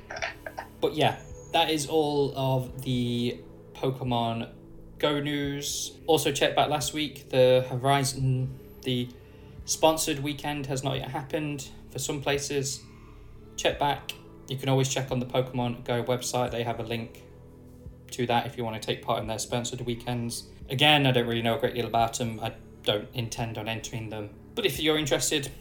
but 0.81 0.93
yeah, 0.93 1.17
that 1.53 1.69
is 1.69 1.87
all 1.87 2.33
of 2.35 2.81
the 2.81 3.39
Pokemon 3.73 4.49
Go 4.97 5.19
news. 5.19 5.91
Also, 6.07 6.31
check 6.31 6.55
back 6.55 6.69
last 6.69 6.93
week. 6.93 7.29
The 7.29 7.65
Horizon, 7.69 8.49
the 8.83 9.09
sponsored 9.65 10.19
weekend 10.19 10.67
has 10.67 10.83
not 10.83 10.97
yet 10.97 11.09
happened 11.09 11.69
for 11.91 11.99
some 11.99 12.21
places. 12.21 12.81
Check 13.55 13.79
back. 13.79 14.13
You 14.47 14.57
can 14.57 14.69
always 14.69 14.89
check 14.89 15.11
on 15.11 15.19
the 15.19 15.25
Pokemon 15.25 15.85
Go 15.85 16.03
website. 16.03 16.51
They 16.51 16.63
have 16.63 16.79
a 16.79 16.83
link 16.83 17.23
to 18.11 18.25
that 18.27 18.45
if 18.45 18.57
you 18.57 18.63
want 18.63 18.81
to 18.81 18.85
take 18.85 19.01
part 19.01 19.21
in 19.21 19.27
their 19.27 19.39
sponsored 19.39 19.81
weekends. 19.81 20.43
Again, 20.69 21.05
I 21.05 21.11
don't 21.11 21.27
really 21.27 21.41
know 21.41 21.57
a 21.57 21.59
great 21.59 21.75
deal 21.75 21.85
about 21.85 22.17
them. 22.17 22.39
I 22.41 22.53
don't 22.83 23.07
intend 23.13 23.57
on 23.57 23.67
entering 23.67 24.09
them. 24.09 24.29
But 24.55 24.65
if 24.65 24.79
you're 24.79 24.97
interested, 24.97 25.51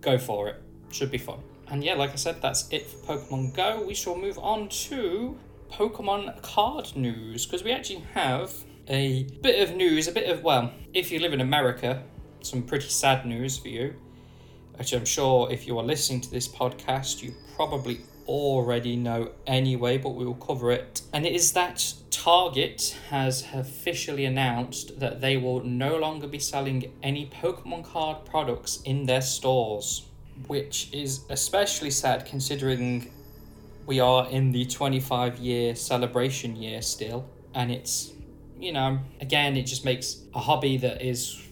go 0.00 0.18
for 0.18 0.48
it. 0.48 0.62
Should 0.90 1.10
be 1.10 1.18
fun. 1.18 1.40
And 1.68 1.84
yeah, 1.84 1.94
like 1.94 2.12
I 2.12 2.16
said, 2.16 2.40
that's 2.40 2.68
it 2.70 2.86
for 2.86 3.18
Pokemon 3.18 3.54
Go. 3.54 3.84
We 3.86 3.94
shall 3.94 4.16
move 4.16 4.38
on 4.38 4.68
to 4.68 5.38
Pokemon 5.70 6.40
card 6.42 6.96
news 6.96 7.46
because 7.46 7.62
we 7.62 7.72
actually 7.72 8.04
have 8.14 8.52
a 8.88 9.24
bit 9.42 9.68
of 9.68 9.76
news, 9.76 10.08
a 10.08 10.12
bit 10.12 10.30
of, 10.30 10.42
well, 10.42 10.72
if 10.94 11.12
you 11.12 11.20
live 11.20 11.34
in 11.34 11.42
America, 11.42 12.02
some 12.40 12.62
pretty 12.62 12.88
sad 12.88 13.26
news 13.26 13.58
for 13.58 13.68
you, 13.68 13.94
which 14.76 14.92
I'm 14.92 15.04
sure 15.04 15.52
if 15.52 15.66
you 15.66 15.78
are 15.78 15.84
listening 15.84 16.22
to 16.22 16.30
this 16.30 16.48
podcast, 16.48 17.22
you 17.22 17.34
probably 17.54 18.00
already 18.28 18.94
know 18.94 19.32
anyway, 19.46 19.98
but 19.98 20.10
we 20.10 20.24
will 20.24 20.34
cover 20.34 20.70
it. 20.70 21.02
And 21.12 21.26
it 21.26 21.34
is 21.34 21.52
that 21.52 21.94
Target 22.10 22.96
has 23.08 23.46
officially 23.54 24.24
announced 24.24 25.00
that 25.00 25.20
they 25.20 25.36
will 25.36 25.64
no 25.64 25.96
longer 25.96 26.26
be 26.26 26.38
selling 26.38 26.92
any 27.02 27.26
Pokemon 27.26 27.84
card 27.84 28.24
products 28.24 28.82
in 28.84 29.06
their 29.06 29.22
stores, 29.22 30.06
which 30.46 30.90
is 30.92 31.20
especially 31.30 31.90
sad 31.90 32.26
considering 32.26 33.10
we 33.86 34.00
are 34.00 34.28
in 34.28 34.52
the 34.52 34.66
25 34.66 35.38
year 35.38 35.74
celebration 35.74 36.54
year 36.54 36.82
still. 36.82 37.28
And 37.54 37.72
it's, 37.72 38.12
you 38.60 38.72
know, 38.72 38.98
again, 39.20 39.56
it 39.56 39.62
just 39.62 39.84
makes 39.84 40.22
a 40.34 40.40
hobby 40.40 40.76
that 40.76 41.00
is 41.00 41.47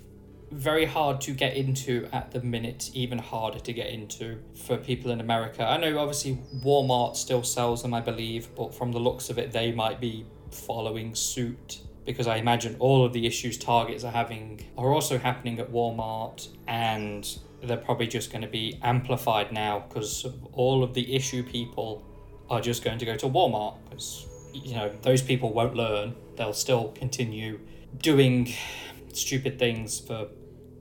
very 0.51 0.85
hard 0.85 1.21
to 1.23 1.33
get 1.33 1.57
into 1.57 2.09
at 2.13 2.31
the 2.31 2.41
minute, 2.41 2.91
even 2.95 3.19
harder 3.19 3.59
to 3.59 3.73
get 3.73 3.89
into 3.89 4.39
for 4.67 4.77
people 4.77 5.11
in 5.11 5.21
America. 5.21 5.65
I 5.65 5.77
know 5.77 5.99
obviously 5.99 6.39
Walmart 6.65 7.17
still 7.17 7.43
sells 7.43 7.83
them, 7.83 7.93
I 7.93 8.01
believe, 8.01 8.55
but 8.55 8.75
from 8.75 8.93
the 8.93 9.01
looks 9.01 9.29
of 9.31 9.39
it, 9.39 9.53
they 9.53 9.73
might 9.73 10.01
be 10.01 10.25
following 10.51 11.15
suit 11.15 11.81
because 12.05 12.29
I 12.29 12.37
imagine 12.37 12.77
all 12.79 13.05
of 13.05 13.13
the 13.13 13.27
issues 13.27 13.59
Targets 13.59 14.05
are 14.05 14.13
having 14.13 14.65
are 14.79 14.93
also 14.93 15.19
happening 15.19 15.59
at 15.59 15.71
Walmart 15.73 16.49
and 16.69 17.39
they're 17.63 17.77
probably 17.77 18.07
just 18.07 18.31
going 18.31 18.43
to 18.43 18.49
be 18.49 18.79
amplified 18.83 19.53
now 19.53 19.85
because 19.89 20.25
all 20.53 20.85
of 20.85 20.95
the 20.95 21.15
issue 21.15 21.43
people 21.43 22.05
are 22.49 22.61
just 22.61 22.85
going 22.85 22.99
to 22.99 23.05
go 23.05 23.17
to 23.17 23.27
Walmart 23.27 23.75
because 23.85 24.27
you 24.53 24.75
know 24.75 24.91
those 25.03 25.21
people 25.21 25.53
won't 25.53 25.75
learn 25.75 26.15
they'll 26.37 26.53
still 26.53 26.89
continue 26.93 27.59
doing 27.99 28.55
stupid 29.17 29.59
things 29.59 29.99
for 30.01 30.29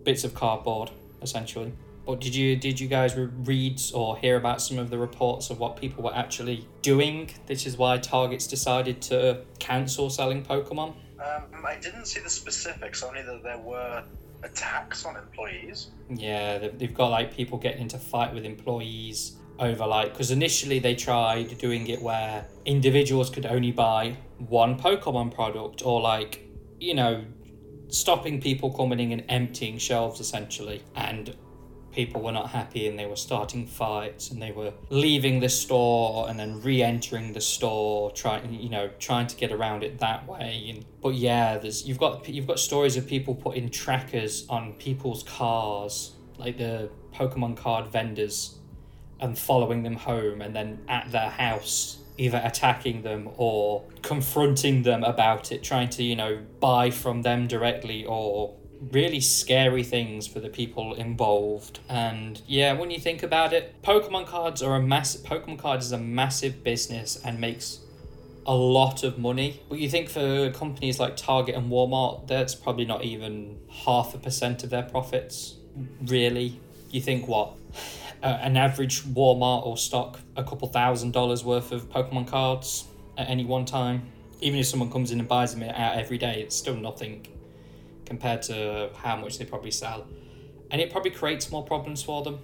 bits 0.03 0.23
of 0.23 0.33
cardboard 0.33 0.91
essentially. 1.21 1.73
But 2.05 2.21
did 2.21 2.35
you 2.35 2.55
did 2.55 2.79
you 2.79 2.87
guys 2.87 3.15
read 3.15 3.81
or 3.93 4.17
hear 4.17 4.37
about 4.37 4.61
some 4.61 4.77
of 4.77 4.89
the 4.89 4.97
reports 4.97 5.49
of 5.49 5.59
what 5.59 5.75
people 5.75 6.03
were 6.03 6.15
actually 6.15 6.67
doing? 6.81 7.31
This 7.47 7.65
is 7.65 7.77
why 7.77 7.97
targets 7.97 8.45
decided 8.45 9.01
to 9.03 9.41
cancel 9.59 10.09
selling 10.09 10.43
pokemon? 10.43 10.93
Um, 11.17 11.65
i 11.65 11.75
didn't 11.77 12.05
see 12.05 12.19
the 12.19 12.29
specifics 12.29 13.01
only 13.01 13.21
that 13.23 13.41
there 13.41 13.57
were 13.57 14.03
attacks 14.43 15.05
on 15.05 15.15
employees. 15.15 15.87
Yeah 16.09 16.59
they've 16.59 16.93
got 16.93 17.07
like 17.07 17.33
people 17.33 17.57
getting 17.57 17.81
into 17.81 17.97
fight 17.97 18.33
with 18.33 18.45
employees 18.45 19.37
over 19.57 19.85
like 19.87 20.11
because 20.11 20.31
initially 20.31 20.79
they 20.79 20.93
tried 20.93 21.57
doing 21.57 21.87
it 21.87 22.01
where 22.01 22.45
individuals 22.65 23.29
could 23.29 23.45
only 23.45 23.71
buy 23.71 24.15
one 24.37 24.77
pokemon 24.77 25.33
product 25.33 25.85
or 25.85 26.01
like 26.01 26.45
you 26.79 26.93
know 26.93 27.23
stopping 27.95 28.41
people 28.41 28.71
coming 28.71 28.99
in 28.99 29.19
and 29.19 29.23
emptying 29.29 29.77
shelves 29.77 30.19
essentially. 30.19 30.83
And 30.95 31.35
people 31.91 32.21
were 32.21 32.31
not 32.31 32.49
happy 32.49 32.87
and 32.87 32.99
they 32.99 33.05
were 33.05 33.15
starting 33.15 33.65
fights 33.65 34.29
and 34.29 34.41
they 34.41 34.51
were 34.51 34.73
leaving 34.89 35.39
the 35.39 35.47
store 35.47 36.29
and 36.29 36.37
then 36.37 36.61
re-entering 36.61 37.31
the 37.31 37.39
store 37.39 38.11
trying 38.11 38.53
you 38.53 38.69
know 38.69 38.89
trying 38.99 39.25
to 39.25 39.35
get 39.37 39.51
around 39.51 39.83
it 39.83 39.97
that 39.99 40.27
way. 40.27 40.73
And 40.75 40.85
but 41.01 41.15
yeah 41.15 41.57
there's 41.57 41.87
you've 41.87 41.99
got 41.99 42.27
you've 42.27 42.47
got 42.47 42.59
stories 42.59 42.97
of 42.97 43.07
people 43.07 43.33
putting 43.33 43.69
trackers 43.69 44.45
on 44.49 44.73
people's 44.73 45.23
cars 45.23 46.11
like 46.37 46.57
the 46.57 46.89
pokemon 47.13 47.55
card 47.55 47.87
vendors 47.87 48.54
and 49.19 49.37
following 49.37 49.83
them 49.83 49.95
home 49.95 50.41
and 50.41 50.55
then 50.55 50.79
at 50.87 51.11
their 51.11 51.29
house 51.29 51.97
either 52.17 52.41
attacking 52.43 53.01
them 53.01 53.29
or 53.37 53.83
confronting 54.01 54.83
them 54.83 55.03
about 55.03 55.51
it, 55.51 55.63
trying 55.63 55.89
to, 55.89 56.03
you 56.03 56.15
know, 56.15 56.39
buy 56.59 56.89
from 56.89 57.21
them 57.23 57.47
directly 57.47 58.05
or 58.05 58.55
really 58.91 59.19
scary 59.19 59.83
things 59.83 60.27
for 60.27 60.39
the 60.39 60.49
people 60.49 60.93
involved. 60.93 61.79
And 61.89 62.41
yeah, 62.47 62.73
when 62.73 62.91
you 62.91 62.99
think 62.99 63.23
about 63.23 63.53
it, 63.53 63.81
Pokemon 63.81 64.27
cards 64.27 64.61
are 64.61 64.75
a 64.75 64.81
massive 64.81 65.21
Pokemon 65.21 65.59
cards 65.59 65.87
is 65.87 65.91
a 65.91 65.97
massive 65.97 66.63
business 66.63 67.19
and 67.23 67.39
makes 67.39 67.79
a 68.45 68.55
lot 68.55 69.03
of 69.03 69.17
money. 69.17 69.61
But 69.69 69.79
you 69.79 69.89
think 69.89 70.09
for 70.09 70.51
companies 70.51 70.99
like 70.99 71.17
Target 71.17 71.55
and 71.55 71.71
Walmart, 71.71 72.27
that's 72.27 72.53
probably 72.53 72.85
not 72.85 73.03
even 73.03 73.57
half 73.69 74.13
a 74.13 74.17
percent 74.17 74.63
of 74.63 74.69
their 74.69 74.83
profits. 74.83 75.55
Really. 76.05 76.59
You 76.91 77.01
think 77.01 77.27
what? 77.27 77.53
uh, 78.25 78.39
an 78.41 78.57
average 78.57 79.03
Walmart 79.03 79.65
will 79.65 79.77
stock 79.77 80.19
a 80.35 80.43
couple 80.43 80.67
thousand 80.67 81.13
dollars 81.13 81.43
worth 81.43 81.71
of 81.71 81.87
Pokemon 81.89 82.27
cards 82.27 82.87
at 83.19 83.29
any 83.29 83.45
one 83.45 83.65
time. 83.65 84.09
Even 84.41 84.59
if 84.59 84.65
someone 84.65 84.91
comes 84.91 85.11
in 85.11 85.19
and 85.19 85.27
buys 85.27 85.53
them 85.53 85.61
out 85.69 85.95
every 85.95 86.17
day, 86.17 86.41
it's 86.41 86.55
still 86.55 86.75
nothing 86.75 87.27
compared 88.03 88.41
to 88.41 88.89
how 88.95 89.15
much 89.15 89.37
they 89.37 89.45
probably 89.45 89.69
sell. 89.69 90.07
And 90.71 90.81
it 90.81 90.91
probably 90.91 91.11
creates 91.11 91.51
more 91.51 91.63
problems 91.63 92.01
for 92.01 92.23
them 92.23 92.39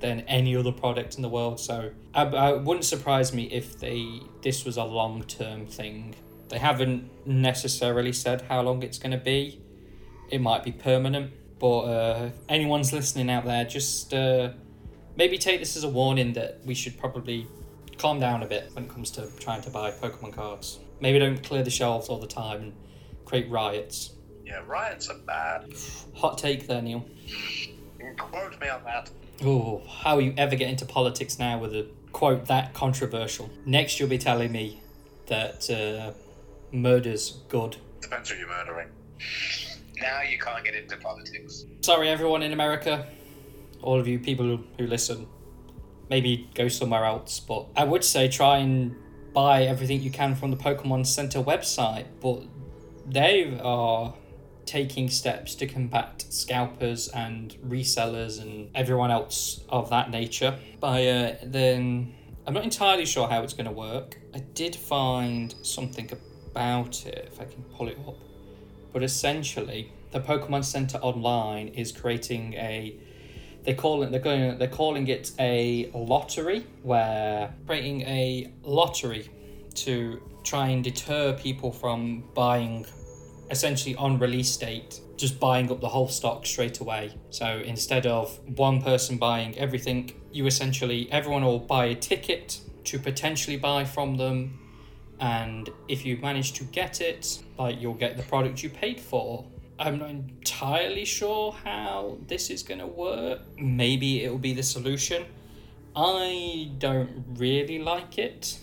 than 0.00 0.20
any 0.22 0.56
other 0.56 0.72
product 0.72 1.14
in 1.14 1.22
the 1.22 1.28
world. 1.28 1.60
So 1.60 1.92
I, 2.12 2.22
I 2.22 2.52
wouldn't 2.54 2.84
surprise 2.84 3.32
me 3.32 3.44
if 3.44 3.78
they 3.78 4.20
this 4.42 4.64
was 4.64 4.76
a 4.76 4.84
long 4.84 5.22
term 5.22 5.66
thing. 5.66 6.16
They 6.48 6.58
haven't 6.58 7.08
necessarily 7.24 8.12
said 8.12 8.42
how 8.42 8.60
long 8.62 8.82
it's 8.82 8.98
going 8.98 9.12
to 9.12 9.24
be. 9.24 9.60
It 10.30 10.40
might 10.40 10.64
be 10.64 10.72
permanent, 10.72 11.32
but 11.60 11.80
uh, 11.82 12.30
anyone's 12.48 12.92
listening 12.92 13.30
out 13.30 13.44
there, 13.44 13.64
just 13.64 14.12
uh, 14.12 14.50
maybe 15.16 15.38
take 15.38 15.60
this 15.60 15.76
as 15.76 15.84
a 15.84 15.88
warning 15.88 16.32
that 16.34 16.60
we 16.64 16.74
should 16.74 16.98
probably 16.98 17.46
calm 17.98 18.20
down 18.20 18.42
a 18.42 18.46
bit 18.46 18.70
when 18.74 18.84
it 18.84 18.90
comes 18.90 19.10
to 19.12 19.28
trying 19.38 19.62
to 19.62 19.70
buy 19.70 19.90
Pokemon 19.90 20.32
cards. 20.32 20.78
Maybe 21.00 21.18
don't 21.18 21.42
clear 21.42 21.62
the 21.62 21.70
shelves 21.70 22.08
all 22.08 22.18
the 22.18 22.26
time 22.26 22.62
and 22.62 22.72
create 23.24 23.50
riots. 23.50 24.12
Yeah, 24.44 24.62
riots 24.66 25.08
are 25.08 25.18
bad. 25.18 25.72
Hot 26.14 26.38
take 26.38 26.66
there, 26.66 26.80
Neil. 26.80 27.04
Quote 28.18 28.60
me 28.60 28.68
on 28.68 28.84
that. 28.84 29.10
Oh, 29.44 29.82
how 29.88 30.18
you 30.18 30.32
ever 30.38 30.56
get 30.56 30.70
into 30.70 30.86
politics 30.86 31.38
now 31.38 31.58
with 31.58 31.74
a 31.74 31.86
quote 32.12 32.46
that 32.46 32.72
controversial? 32.72 33.50
Next, 33.66 33.98
you'll 33.98 34.08
be 34.08 34.18
telling 34.18 34.52
me 34.52 34.80
that 35.26 35.68
uh, 35.68 36.12
murder's 36.74 37.42
good. 37.48 37.76
Depends 38.00 38.30
who 38.30 38.38
you're 38.38 38.48
murdering. 38.48 38.88
Now 40.00 40.22
you 40.22 40.38
can't 40.38 40.64
get 40.64 40.74
into 40.74 40.96
politics. 40.98 41.66
Sorry, 41.80 42.08
everyone 42.08 42.42
in 42.42 42.52
America 42.52 43.06
all 43.82 43.98
of 43.98 44.08
you 44.08 44.18
people 44.18 44.58
who 44.78 44.86
listen, 44.86 45.26
maybe 46.08 46.48
go 46.54 46.68
somewhere 46.68 47.04
else. 47.04 47.40
But 47.40 47.66
I 47.76 47.84
would 47.84 48.04
say 48.04 48.28
try 48.28 48.58
and 48.58 48.94
buy 49.32 49.64
everything 49.64 50.00
you 50.00 50.10
can 50.10 50.34
from 50.34 50.50
the 50.50 50.56
Pokemon 50.56 51.06
Center 51.06 51.42
website. 51.42 52.06
But 52.20 52.42
they 53.06 53.58
are 53.62 54.14
taking 54.64 55.08
steps 55.08 55.54
to 55.54 55.66
combat 55.66 56.24
scalpers 56.28 57.08
and 57.08 57.54
resellers 57.66 58.42
and 58.42 58.68
everyone 58.74 59.10
else 59.10 59.60
of 59.68 59.90
that 59.90 60.10
nature. 60.10 60.58
By 60.80 61.06
uh, 61.06 61.36
then, 61.44 62.14
I'm 62.46 62.54
not 62.54 62.64
entirely 62.64 63.06
sure 63.06 63.28
how 63.28 63.42
it's 63.42 63.54
going 63.54 63.66
to 63.66 63.72
work. 63.72 64.18
I 64.34 64.40
did 64.40 64.74
find 64.74 65.54
something 65.62 66.10
about 66.50 67.06
it, 67.06 67.28
if 67.32 67.40
I 67.40 67.44
can 67.44 67.62
pull 67.62 67.88
it 67.88 67.98
up. 68.06 68.16
But 68.92 69.02
essentially, 69.02 69.92
the 70.10 70.20
Pokemon 70.20 70.64
Center 70.64 70.98
Online 70.98 71.68
is 71.68 71.92
creating 71.92 72.54
a 72.54 72.98
they 73.66 73.74
call 73.74 74.02
it 74.02 74.10
they're 74.10 74.20
going 74.20 74.56
they're 74.58 74.68
calling 74.68 75.06
it 75.08 75.32
a 75.38 75.90
lottery 75.92 76.64
where 76.82 77.52
creating 77.66 78.00
a 78.02 78.50
lottery 78.62 79.28
to 79.74 80.22
try 80.44 80.68
and 80.68 80.82
deter 80.82 81.34
people 81.34 81.70
from 81.70 82.24
buying 82.34 82.86
essentially 83.50 83.94
on 83.96 84.18
release 84.18 84.56
date 84.56 85.00
just 85.16 85.38
buying 85.38 85.70
up 85.70 85.80
the 85.80 85.88
whole 85.88 86.08
stock 86.08 86.46
straight 86.46 86.80
away 86.80 87.12
so 87.30 87.60
instead 87.64 88.06
of 88.06 88.38
one 88.56 88.80
person 88.80 89.18
buying 89.18 89.56
everything 89.58 90.10
you 90.32 90.46
essentially 90.46 91.08
everyone 91.12 91.44
will 91.44 91.58
buy 91.58 91.86
a 91.86 91.94
ticket 91.94 92.60
to 92.84 92.98
potentially 92.98 93.56
buy 93.56 93.84
from 93.84 94.16
them 94.16 94.58
and 95.20 95.70
if 95.88 96.04
you 96.04 96.18
manage 96.18 96.52
to 96.54 96.64
get 96.64 97.00
it, 97.00 97.42
like 97.58 97.80
you'll 97.80 97.94
get 97.94 98.16
the 98.16 98.22
product 98.24 98.62
you 98.62 98.70
paid 98.70 99.00
for. 99.00 99.44
I'm 99.78 99.98
not 99.98 100.10
entirely 100.10 101.04
sure 101.04 101.52
how 101.52 102.18
this 102.26 102.50
is 102.50 102.62
going 102.62 102.80
to 102.80 102.86
work. 102.86 103.40
Maybe 103.58 104.24
it 104.24 104.30
will 104.30 104.38
be 104.38 104.54
the 104.54 104.62
solution. 104.62 105.24
I 105.94 106.70
don't 106.78 107.24
really 107.34 107.78
like 107.78 108.18
it 108.18 108.58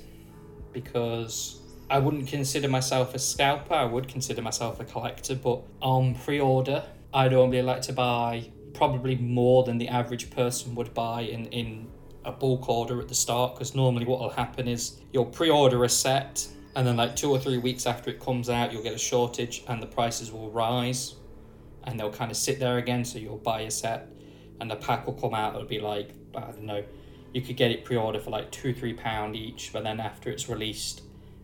because 0.71 1.59
I 1.89 1.99
wouldn't 1.99 2.27
consider 2.27 2.67
myself 2.67 3.13
a 3.13 3.19
scalper. 3.19 3.73
I 3.73 3.85
would 3.85 4.07
consider 4.07 4.41
myself 4.41 4.79
a 4.79 4.85
collector, 4.85 5.35
but 5.35 5.61
on 5.81 6.15
pre 6.15 6.39
order, 6.39 6.83
I'd 7.13 7.33
only 7.33 7.61
like 7.61 7.83
to 7.83 7.93
buy 7.93 8.49
probably 8.73 9.15
more 9.15 9.63
than 9.63 9.77
the 9.77 9.87
average 9.87 10.31
person 10.31 10.73
would 10.75 10.93
buy 10.93 11.21
in, 11.21 11.45
in 11.47 11.87
a 12.25 12.31
bulk 12.31 12.67
order 12.69 12.99
at 12.99 13.07
the 13.07 13.15
start 13.15 13.55
because 13.55 13.75
normally 13.75 14.05
what 14.05 14.19
will 14.19 14.29
happen 14.29 14.67
is 14.67 14.99
you'll 15.11 15.25
pre-order 15.25 15.83
a 15.83 15.89
set 15.89 16.47
and 16.75 16.87
then 16.87 16.97
like 16.97 17.15
two 17.15 17.29
or 17.29 17.39
three 17.39 17.57
weeks 17.57 17.85
after 17.85 18.09
it 18.09 18.19
comes 18.19 18.49
out 18.49 18.71
you'll 18.71 18.83
get 18.83 18.93
a 18.93 18.97
shortage 18.97 19.63
and 19.67 19.81
the 19.81 19.87
prices 19.87 20.31
will 20.31 20.51
rise 20.51 21.15
and 21.85 21.99
they'll 21.99 22.11
kind 22.11 22.31
of 22.31 22.37
sit 22.37 22.59
there 22.59 22.77
again 22.77 23.03
so 23.03 23.19
you'll 23.19 23.37
buy 23.37 23.61
a 23.61 23.71
set 23.71 24.09
and 24.59 24.69
the 24.69 24.75
pack 24.75 25.05
will 25.05 25.13
come 25.13 25.33
out 25.33 25.55
it'll 25.55 25.67
be 25.67 25.79
like 25.79 26.11
i 26.35 26.41
don't 26.41 26.63
know 26.63 26.83
you 27.33 27.41
could 27.41 27.57
get 27.57 27.71
it 27.71 27.83
pre-order 27.83 28.19
for 28.19 28.29
like 28.29 28.51
two 28.51 28.73
three 28.73 28.93
pound 28.93 29.35
each 29.35 29.71
but 29.73 29.83
then 29.83 29.99
after 29.99 30.29
it's 30.29 30.47
released 30.49 31.01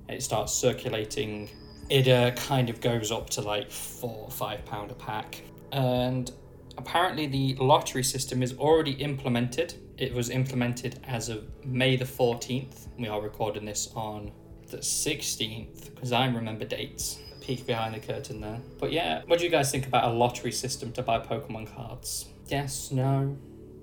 it 0.10 0.24
starts 0.24 0.54
circulating. 0.54 1.50
It 1.90 2.08
uh, 2.08 2.32
kind 2.32 2.70
of 2.70 2.82
goes 2.82 3.12
up 3.12 3.30
to 3.32 3.42
like 3.42 3.72
four 3.72 4.26
or 4.26 4.32
five 4.32 4.66
pound 4.66 4.92
a 4.92 4.96
pack. 4.96 5.42
And 5.72 6.32
apparently 6.78 7.28
the 7.28 7.56
lottery 7.56 8.04
system 8.04 8.42
is 8.42 8.58
already 8.58 8.94
implemented. 8.94 9.76
It 9.98 10.14
was 10.14 10.30
implemented 10.30 11.00
as 11.08 11.30
of 11.30 11.48
May 11.64 11.96
the 11.96 12.06
14th. 12.06 12.88
We 12.98 13.08
are 13.08 13.22
recording 13.22 13.66
this 13.66 13.92
on 13.96 14.32
the 14.70 14.78
16th 14.78 15.94
because 15.94 16.12
I 16.12 16.28
remember 16.28 16.66
dates. 16.66 17.20
Peek 17.42 17.66
behind 17.66 17.96
the 17.96 18.00
curtain 18.00 18.42
there. 18.42 18.60
But 18.80 18.92
yeah, 18.92 19.24
what 19.26 19.40
do 19.40 19.46
you 19.46 19.52
guys 19.52 19.72
think 19.72 19.88
about 19.88 20.04
a 20.04 20.14
lottery 20.14 20.52
system 20.52 20.92
to 20.94 21.02
buy 21.02 21.20
Pokemon 21.20 21.74
cards? 21.74 22.28
Yes, 22.48 22.92
no, 22.92 23.36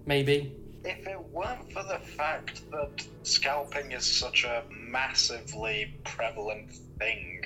maybe? 0.05 0.55
If 0.85 1.07
it 1.07 1.21
weren't 1.33 1.73
for 1.73 1.83
the 1.83 1.99
fact 1.99 2.71
that 2.71 3.05
scalping 3.25 3.90
is 3.90 4.05
such 4.05 4.45
a 4.45 4.62
massively 4.71 5.97
prevalent 6.05 6.73
thing 6.99 7.45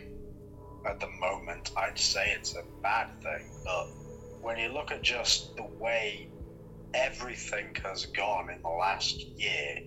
at 0.87 1.01
the 1.01 1.09
moment, 1.09 1.71
I'd 1.77 1.99
say 1.99 2.35
it's 2.37 2.55
a 2.55 2.65
bad 2.83 3.09
thing. 3.23 3.49
But 3.65 3.87
when 4.43 4.59
you 4.59 4.69
look 4.69 4.91
at 4.91 5.01
just 5.01 5.57
the 5.57 5.65
way 5.65 6.29
everything 6.95 7.75
has 7.85 8.07
gone 8.07 8.51
in 8.51 8.63
the 8.63 8.69
last 8.69 9.21
year. 9.21 9.81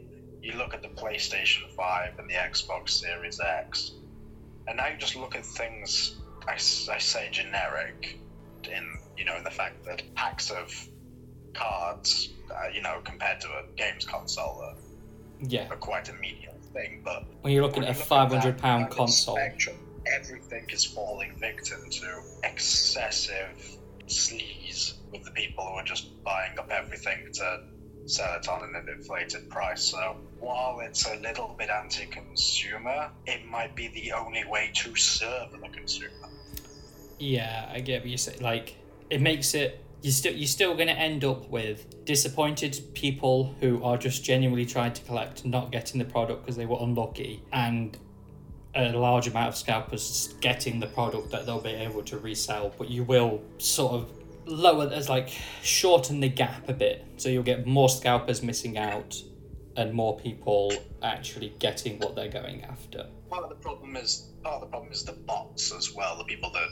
You 0.43 0.53
look 0.57 0.73
at 0.73 0.81
the 0.81 0.89
PlayStation 0.89 1.69
5 1.71 2.19
and 2.19 2.29
the 2.29 2.33
Xbox 2.33 2.89
Series 2.89 3.39
X, 3.39 3.93
and 4.67 4.75
now 4.75 4.87
you 4.87 4.97
just 4.97 5.15
look 5.15 5.35
at 5.37 5.45
things, 5.45 6.17
I, 6.45 6.55
I 6.55 6.57
say 6.57 7.29
generic, 7.31 8.19
in, 8.65 8.97
you 9.17 9.23
know, 9.23 9.37
in 9.37 9.45
the 9.45 9.51
fact 9.51 9.85
that 9.85 10.03
packs 10.15 10.51
of 10.51 10.69
cards, 11.53 12.33
uh, 12.51 12.67
you 12.73 12.81
know, 12.81 12.99
compared 13.05 13.39
to 13.39 13.47
a 13.47 13.63
games 13.77 14.03
console 14.03 14.61
are, 14.61 14.75
yeah. 15.39 15.69
are 15.69 15.77
quite 15.77 16.09
a 16.09 16.13
medium 16.15 16.57
thing, 16.73 17.01
but... 17.05 17.23
When 17.39 17.53
you're 17.53 17.63
looking 17.63 17.85
at 17.85 17.91
a 17.91 17.93
£500 17.93 18.89
console... 18.89 19.37
Spectrum, 19.37 19.77
everything 20.13 20.65
is 20.71 20.83
falling 20.83 21.37
victim 21.39 21.89
to 21.89 22.21
excessive 22.43 23.77
sleaze 24.07 24.95
with 25.13 25.23
the 25.23 25.31
people 25.31 25.65
who 25.65 25.75
are 25.75 25.85
just 25.85 26.21
buying 26.21 26.59
up 26.59 26.69
everything 26.69 27.31
to 27.31 27.63
sell 28.05 28.35
it 28.35 28.47
on 28.49 28.75
at 28.75 28.83
an 28.83 28.89
inflated 28.89 29.49
price. 29.49 29.81
So 29.83 30.17
while 30.43 30.81
it's 30.81 31.07
a 31.07 31.15
little 31.15 31.55
bit 31.57 31.69
anti-consumer, 31.69 33.09
it 33.25 33.45
might 33.45 33.75
be 33.75 33.87
the 33.89 34.11
only 34.11 34.43
way 34.45 34.71
to 34.73 34.95
serve 34.95 35.51
the 35.51 35.69
consumer. 35.69 36.29
Yeah, 37.17 37.69
I 37.71 37.79
get 37.79 38.01
what 38.01 38.09
you 38.09 38.17
say. 38.17 38.37
Like 38.39 38.75
it 39.09 39.21
makes 39.21 39.53
it 39.53 39.79
you 40.01 40.11
still 40.11 40.33
you're 40.33 40.47
still 40.47 40.73
going 40.75 40.89
to 40.89 40.99
end 40.99 41.23
up 41.23 41.49
with 41.49 42.05
disappointed 42.05 42.77
people 42.93 43.55
who 43.61 43.81
are 43.83 43.97
just 43.97 44.23
genuinely 44.23 44.65
trying 44.65 44.93
to 44.93 45.01
collect, 45.03 45.45
not 45.45 45.71
getting 45.71 45.97
the 45.97 46.05
product 46.05 46.43
because 46.43 46.57
they 46.57 46.65
were 46.65 46.77
unlucky, 46.81 47.41
and 47.53 47.97
a 48.75 48.91
large 48.91 49.27
amount 49.27 49.47
of 49.47 49.55
scalpers 49.55 50.33
getting 50.41 50.79
the 50.79 50.87
product 50.87 51.31
that 51.31 51.45
they'll 51.45 51.61
be 51.61 51.69
able 51.69 52.03
to 52.03 52.17
resell. 52.17 52.73
But 52.77 52.89
you 52.89 53.03
will 53.03 53.41
sort 53.59 53.93
of 53.93 54.09
lower 54.45 54.89
as 54.91 55.07
like 55.07 55.29
shorten 55.61 56.19
the 56.19 56.27
gap 56.27 56.67
a 56.67 56.73
bit 56.73 57.05
so 57.15 57.29
you'll 57.29 57.43
get 57.43 57.65
more 57.65 57.87
scalpers 57.87 58.43
missing 58.43 58.77
out 58.77 59.15
and 59.75 59.93
more 59.93 60.17
people 60.17 60.71
actually 61.01 61.53
getting 61.59 61.99
what 61.99 62.15
they're 62.15 62.29
going 62.29 62.63
after 62.63 63.07
part 63.29 63.43
of 63.43 63.49
the 63.49 63.55
problem 63.55 63.95
is 63.95 64.29
part 64.43 64.55
of 64.55 64.61
the 64.61 64.67
problem 64.67 64.91
is 64.91 65.03
the 65.03 65.13
bots 65.13 65.73
as 65.73 65.93
well 65.93 66.17
the 66.17 66.23
people 66.25 66.51
that 66.51 66.67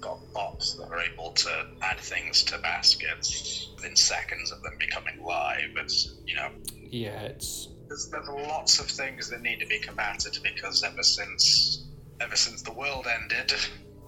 got 0.00 0.18
bots 0.32 0.74
that 0.74 0.88
are 0.90 1.00
able 1.00 1.32
to 1.32 1.66
add 1.82 1.98
things 1.98 2.42
to 2.42 2.58
baskets 2.58 3.72
within 3.76 3.96
seconds 3.96 4.52
of 4.52 4.62
them 4.62 4.74
becoming 4.78 5.22
live 5.24 5.70
it's 5.76 6.16
you 6.26 6.34
know 6.34 6.50
yeah 6.90 7.22
it's 7.22 7.68
there's, 7.88 8.08
there's 8.10 8.28
lots 8.28 8.78
of 8.78 8.86
things 8.86 9.30
that 9.30 9.40
need 9.42 9.58
to 9.58 9.66
be 9.66 9.78
combated 9.78 10.38
because 10.42 10.82
ever 10.82 11.02
since 11.02 11.88
ever 12.20 12.36
since 12.36 12.62
the 12.62 12.72
world 12.72 13.06
ended 13.06 13.52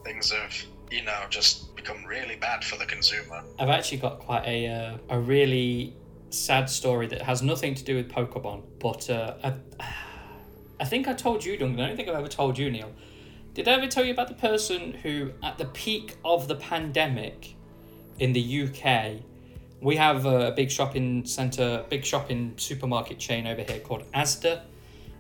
things 0.05 0.31
have 0.31 0.55
you 0.91 1.03
know, 1.03 1.25
just 1.29 1.75
become 1.77 2.05
really 2.05 2.37
bad 2.37 2.65
for 2.65 2.77
the 2.77 2.87
consumer. 2.87 3.43
I've 3.59 3.69
actually 3.69 3.99
got 3.99 4.19
quite 4.19 4.47
a 4.47 4.67
uh, 4.67 4.99
a 5.11 5.19
really 5.19 5.95
sad 6.31 6.69
story 6.71 7.07
that 7.09 7.23
has 7.23 7.43
nothing 7.43 7.75
to 7.75 7.85
do 7.85 7.97
with 7.97 8.11
Pokemon, 8.11 8.63
but 8.79 9.09
uh, 9.11 9.35
I, 9.43 9.55
I 10.81 10.85
think 10.85 11.09
I 11.09 11.15
told 11.15 11.45
you, 11.45 11.57
Duncan. 11.57 11.81
I 11.81 11.89
don't 11.89 11.97
think 11.97 12.09
I've 12.09 12.17
ever 12.17 12.29
told 12.29 12.59
you, 12.59 12.71
Neil. 12.71 12.93
Did 13.55 13.67
I 13.67 13.73
ever 13.73 13.89
tell 13.89 14.05
you 14.05 14.13
about 14.13 14.29
the 14.29 14.35
person 14.35 14.93
who, 14.93 15.33
at 15.43 15.59
the 15.59 15.65
peak 15.67 16.17
of 16.25 16.47
the 16.49 16.55
pandemic 16.55 17.57
in 18.19 18.33
the 18.33 18.63
UK, 18.63 19.23
we 19.81 19.97
have 19.97 20.27
a 20.27 20.53
big 20.53 20.71
shopping 20.71 21.25
centre, 21.25 21.85
big 21.89 22.05
shopping 22.05 22.55
supermarket 22.57 23.19
chain 23.19 23.47
over 23.47 23.63
here 23.63 23.81
called 23.81 24.11
Asda. 24.13 24.63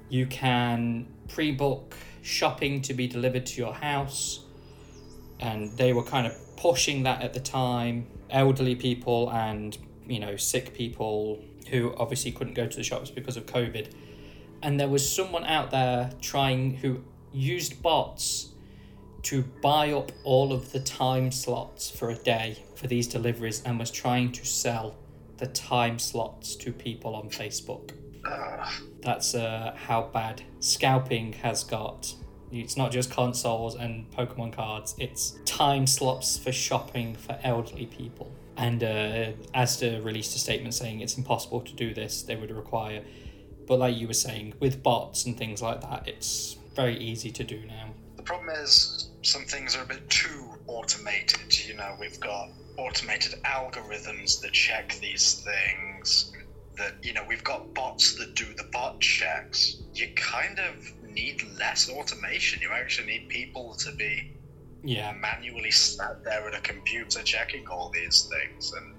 You 0.08 0.26
can 0.26 1.06
pre 1.28 1.52
book 1.52 1.94
shopping 2.22 2.82
to 2.82 2.94
be 2.94 3.06
delivered 3.06 3.46
to 3.46 3.60
your 3.60 3.72
house 3.72 4.44
and 5.40 5.76
they 5.76 5.92
were 5.92 6.02
kind 6.02 6.26
of 6.26 6.34
pushing 6.56 7.04
that 7.04 7.22
at 7.22 7.32
the 7.32 7.40
time. 7.40 8.06
Elderly 8.30 8.74
people 8.74 9.30
and 9.30 9.78
you 10.08 10.20
know 10.20 10.36
sick 10.36 10.74
people 10.74 11.42
who 11.70 11.94
obviously 11.96 12.32
couldn't 12.32 12.54
go 12.54 12.66
to 12.66 12.76
the 12.76 12.82
shops 12.82 13.10
because 13.10 13.36
of 13.36 13.46
COVID, 13.46 13.90
and 14.62 14.80
there 14.80 14.88
was 14.88 15.08
someone 15.08 15.44
out 15.44 15.70
there 15.70 16.10
trying 16.20 16.76
who 16.76 17.02
used 17.32 17.82
bots 17.82 18.52
to 19.22 19.42
buy 19.62 19.92
up 19.92 20.10
all 20.24 20.52
of 20.52 20.72
the 20.72 20.80
time 20.80 21.30
slots 21.30 21.90
for 21.90 22.10
a 22.10 22.14
day 22.14 22.64
for 22.74 22.86
these 22.86 23.06
deliveries 23.06 23.62
and 23.62 23.78
was 23.78 23.90
trying 23.90 24.32
to 24.32 24.46
sell 24.46 24.96
the 25.38 25.46
time 25.46 25.98
slots 25.98 26.54
to 26.56 26.72
people 26.72 27.14
on 27.14 27.28
Facebook. 27.28 27.92
That's 29.02 29.34
uh, 29.34 29.74
how 29.76 30.02
bad 30.12 30.42
scalping 30.60 31.32
has 31.34 31.64
got 31.64 32.14
it's 32.50 32.76
not 32.76 32.90
just 32.90 33.10
consoles 33.10 33.74
and 33.74 34.10
Pokemon 34.10 34.52
cards, 34.54 34.94
it's 34.98 35.38
time 35.44 35.86
slots 35.86 36.38
for 36.38 36.52
shopping 36.52 37.14
for 37.14 37.38
elderly 37.42 37.86
people. 37.86 38.32
And 38.58 38.82
uh, 38.82 39.32
Asda 39.54 40.04
released 40.04 40.34
a 40.34 40.38
statement 40.40 40.74
saying 40.74 41.00
it's 41.00 41.16
impossible 41.16 41.60
to 41.60 41.72
do 41.74 41.94
this, 41.94 42.22
they 42.22 42.34
would 42.34 42.50
require. 42.50 43.04
But 43.68 43.78
like 43.78 43.96
you 43.96 44.08
were 44.08 44.14
saying, 44.14 44.54
with 44.58 44.82
bots 44.82 45.26
and 45.26 45.38
things 45.38 45.62
like 45.62 45.80
that, 45.82 46.08
it's 46.08 46.56
very 46.74 46.98
easy 46.98 47.30
to 47.30 47.44
do 47.44 47.64
now. 47.66 47.90
The 48.16 48.24
problem 48.24 48.50
is 48.50 49.10
some 49.22 49.44
things 49.44 49.76
are 49.76 49.84
a 49.84 49.86
bit 49.86 50.10
too 50.10 50.44
automated. 50.66 51.56
You 51.68 51.76
know, 51.76 51.96
we've 52.00 52.18
got 52.18 52.48
automated 52.76 53.40
algorithms 53.44 54.40
that 54.40 54.52
check 54.52 54.98
these 55.00 55.44
things. 55.44 56.32
That 56.76 56.94
you 57.02 57.12
know, 57.12 57.22
we've 57.28 57.44
got 57.44 57.72
bots 57.74 58.16
that 58.16 58.34
do 58.34 58.46
the 58.56 58.64
bot 58.72 59.00
checks. 59.00 59.82
You 59.94 60.08
kind 60.16 60.58
of 60.58 60.92
need 61.08 61.44
less 61.58 61.88
automation. 61.88 62.60
You 62.60 62.70
actually 62.72 63.06
need 63.06 63.28
people 63.28 63.74
to 63.76 63.92
be 63.92 64.32
yeah 64.84 65.12
manually 65.12 65.70
sat 65.70 66.22
there 66.24 66.46
at 66.46 66.54
a 66.54 66.60
computer 66.60 67.22
checking 67.22 67.66
all 67.68 67.90
these 67.90 68.30
things. 68.30 68.72
And 68.72 68.94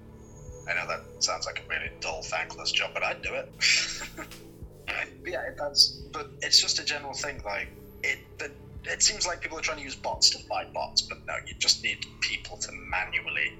I 0.68 0.74
know 0.74 0.86
that 0.88 1.22
sounds 1.22 1.46
like 1.46 1.62
a 1.64 1.68
really 1.68 1.90
dull, 2.00 2.22
thankless 2.22 2.70
job, 2.70 2.90
but 2.94 3.02
I'd 3.02 3.22
do 3.22 3.34
it. 3.34 3.52
but 4.86 5.30
yeah, 5.30 5.50
that's 5.56 6.02
but 6.12 6.30
it's 6.42 6.60
just 6.60 6.78
a 6.78 6.84
general 6.84 7.14
thing. 7.14 7.40
Like 7.44 7.68
it, 8.02 8.18
it, 8.40 8.52
it 8.84 9.02
seems 9.02 9.26
like 9.26 9.40
people 9.40 9.58
are 9.58 9.62
trying 9.62 9.78
to 9.78 9.84
use 9.84 9.96
bots 9.96 10.30
to 10.30 10.38
fight 10.46 10.72
bots, 10.72 11.02
but 11.02 11.18
no, 11.26 11.34
you 11.46 11.54
just 11.58 11.82
need 11.82 12.04
people 12.20 12.56
to 12.58 12.72
manually 12.72 13.58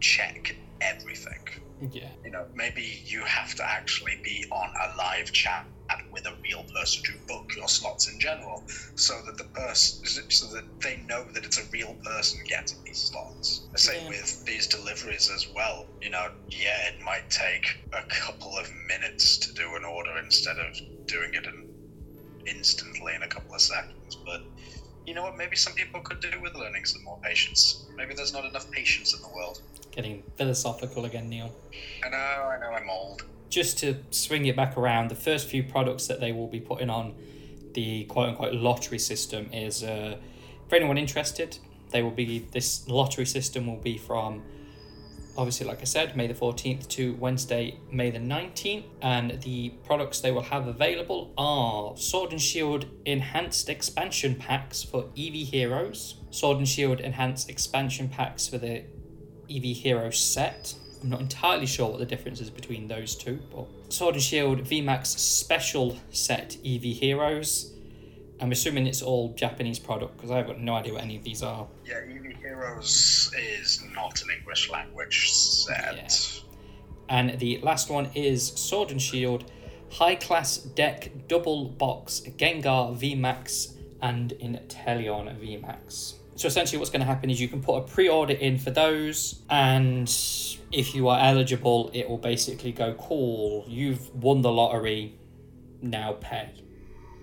check 0.00 0.56
everything. 0.80 1.48
Yeah. 1.90 2.08
You 2.24 2.30
know, 2.30 2.46
maybe 2.54 3.02
you 3.04 3.20
have 3.22 3.54
to 3.56 3.68
actually 3.68 4.18
be 4.22 4.46
on 4.50 4.68
a 4.68 4.96
live 4.96 5.32
chat 5.32 5.66
with 6.12 6.26
a 6.26 6.34
real 6.42 6.64
person 6.74 7.02
to 7.04 7.12
book 7.26 7.54
your 7.56 7.68
slots 7.68 8.08
in 8.08 8.18
general, 8.18 8.62
so 8.94 9.20
that 9.26 9.36
the 9.36 9.44
person, 9.44 10.04
so 10.30 10.46
that 10.54 10.64
they 10.80 10.98
know 11.08 11.24
that 11.32 11.44
it's 11.44 11.58
a 11.58 11.64
real 11.72 11.94
person 12.04 12.40
getting 12.46 12.82
these 12.84 12.98
slots. 12.98 13.68
The 13.72 13.78
same 13.78 14.04
yeah. 14.04 14.10
with 14.10 14.44
these 14.44 14.66
deliveries 14.66 15.30
as 15.30 15.48
well. 15.54 15.86
You 16.00 16.10
know, 16.10 16.30
yeah, 16.48 16.88
it 16.88 17.00
might 17.02 17.28
take 17.30 17.78
a 17.92 18.02
couple 18.08 18.56
of 18.58 18.70
minutes 18.86 19.36
to 19.38 19.54
do 19.54 19.76
an 19.76 19.84
order 19.84 20.18
instead 20.18 20.58
of 20.58 20.76
doing 21.06 21.34
it 21.34 21.44
in 21.46 21.66
instantly 22.46 23.14
in 23.14 23.22
a 23.22 23.28
couple 23.28 23.54
of 23.54 23.60
seconds. 23.60 24.16
But 24.24 24.42
you 25.06 25.14
know 25.14 25.22
what? 25.22 25.36
Maybe 25.36 25.56
some 25.56 25.72
people 25.74 26.00
could 26.00 26.20
do 26.20 26.40
with 26.40 26.54
learning 26.54 26.84
some 26.84 27.04
more 27.04 27.18
patience. 27.22 27.86
Maybe 27.96 28.14
there's 28.14 28.32
not 28.32 28.44
enough 28.44 28.70
patience 28.70 29.14
in 29.14 29.22
the 29.22 29.28
world. 29.28 29.60
Getting 29.90 30.22
philosophical 30.36 31.04
again, 31.04 31.28
Neil. 31.28 31.52
I 32.04 32.08
know, 32.08 32.16
I 32.16 32.58
know, 32.60 32.70
I'm 32.70 32.90
old. 32.90 33.24
Just 33.48 33.78
to 33.78 33.96
swing 34.10 34.46
it 34.46 34.56
back 34.56 34.76
around, 34.76 35.10
the 35.10 35.14
first 35.14 35.48
few 35.48 35.62
products 35.62 36.06
that 36.08 36.20
they 36.20 36.32
will 36.32 36.48
be 36.48 36.60
putting 36.60 36.90
on 36.90 37.14
the 37.74 38.04
quote 38.04 38.30
unquote 38.30 38.54
lottery 38.54 38.98
system 38.98 39.50
is 39.52 39.84
uh, 39.84 40.16
for 40.68 40.76
anyone 40.76 40.98
interested, 40.98 41.58
they 41.90 42.02
will 42.02 42.10
be 42.10 42.46
this 42.52 42.88
lottery 42.88 43.26
system 43.26 43.66
will 43.66 43.76
be 43.76 43.98
from 43.98 44.42
obviously, 45.36 45.66
like 45.66 45.80
I 45.80 45.84
said, 45.84 46.16
May 46.16 46.26
the 46.26 46.34
14th 46.34 46.88
to 46.88 47.14
Wednesday, 47.14 47.78
May 47.90 48.10
the 48.10 48.18
19th. 48.18 48.84
And 49.02 49.42
the 49.42 49.70
products 49.84 50.20
they 50.20 50.32
will 50.32 50.42
have 50.42 50.66
available 50.66 51.32
are 51.36 51.96
Sword 51.96 52.32
and 52.32 52.40
Shield 52.40 52.86
Enhanced 53.04 53.68
Expansion 53.68 54.34
Packs 54.34 54.82
for 54.82 55.04
Eevee 55.16 55.44
Heroes, 55.44 56.16
Sword 56.30 56.58
and 56.58 56.68
Shield 56.68 57.00
Enhanced 57.00 57.48
Expansion 57.48 58.08
Packs 58.08 58.48
for 58.48 58.58
the 58.58 58.84
Eevee 59.48 59.74
Hero 59.74 60.10
set. 60.10 60.74
I'm 61.06 61.10
not 61.10 61.20
entirely 61.20 61.66
sure 61.66 61.88
what 61.88 62.00
the 62.00 62.04
difference 62.04 62.40
is 62.40 62.50
between 62.50 62.88
those 62.88 63.14
two, 63.14 63.38
but 63.54 63.68
Sword 63.90 64.16
and 64.16 64.24
Shield 64.24 64.64
VMAX 64.64 65.06
Special 65.16 65.96
Set 66.10 66.56
Eevee 66.64 66.94
Heroes. 66.94 67.72
I'm 68.40 68.50
assuming 68.50 68.88
it's 68.88 69.02
all 69.02 69.32
Japanese 69.34 69.78
product 69.78 70.16
because 70.16 70.32
I've 70.32 70.48
got 70.48 70.58
no 70.58 70.74
idea 70.74 70.94
what 70.94 71.04
any 71.04 71.16
of 71.16 71.22
these 71.22 71.44
are. 71.44 71.68
Yeah, 71.84 72.00
Eevee 72.00 72.36
Heroes 72.38 73.32
is 73.38 73.84
not 73.94 74.20
an 74.22 74.30
English 74.36 74.68
language 74.68 75.30
set. 75.30 75.94
Yeah. 75.94 76.42
And 77.08 77.38
the 77.38 77.60
last 77.60 77.88
one 77.88 78.10
is 78.16 78.44
Sword 78.44 78.90
and 78.90 79.00
Shield 79.00 79.44
High 79.92 80.16
Class 80.16 80.56
Deck 80.56 81.12
Double 81.28 81.66
Box 81.66 82.22
Gengar 82.36 82.98
VMAX 82.98 83.74
and 84.02 84.32
Inteleon 84.40 85.38
VMAX. 85.38 86.14
So 86.36 86.48
essentially, 86.48 86.78
what's 86.78 86.90
going 86.90 87.00
to 87.00 87.06
happen 87.06 87.30
is 87.30 87.40
you 87.40 87.48
can 87.48 87.62
put 87.62 87.76
a 87.78 87.80
pre 87.80 88.10
order 88.10 88.34
in 88.34 88.58
for 88.58 88.70
those, 88.70 89.40
and 89.48 90.06
if 90.76 90.94
you 90.94 91.08
are 91.08 91.18
eligible, 91.18 91.90
it 91.94 92.06
will 92.06 92.18
basically 92.18 92.70
go 92.70 92.92
cool, 92.92 93.64
you've 93.66 94.14
won 94.14 94.42
the 94.42 94.52
lottery, 94.52 95.18
now 95.80 96.12
pay 96.20 96.50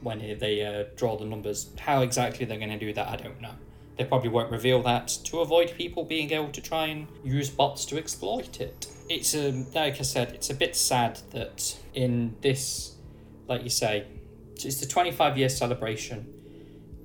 when 0.02 0.18
they 0.40 0.66
uh, 0.66 0.86
draw 0.98 1.16
the 1.16 1.24
numbers. 1.24 1.70
How 1.78 2.02
exactly 2.02 2.48
they're 2.48 2.58
going 2.58 2.72
to 2.72 2.80
do 2.80 2.92
that, 2.94 3.08
I 3.08 3.16
don't 3.16 3.40
know. 3.40 3.54
They 3.96 4.06
probably 4.06 4.30
won't 4.30 4.52
reveal 4.52 4.82
that 4.84 5.08
to 5.26 5.42
avoid 5.42 5.76
people 5.78 6.04
being 6.04 6.32
able 6.32 6.50
to 6.50 6.62
try 6.62 6.88
and 6.88 7.08
use 7.24 7.52
bots 7.52 7.86
to 7.86 7.98
exploit 8.00 8.60
it. 8.60 8.88
It's 9.08 9.36
a, 9.36 9.50
um, 9.50 9.68
like 9.76 10.00
I 10.00 10.04
said, 10.04 10.32
it's 10.32 10.50
a 10.50 10.56
bit 10.56 10.76
sad 10.76 11.20
that 11.30 11.78
in 11.94 12.36
this, 12.42 12.96
like 13.48 13.62
you 13.64 13.70
say, 13.70 14.08
it's 14.56 14.80
the 14.80 14.88
25 14.88 15.38
year 15.38 15.50
celebration, 15.50 16.34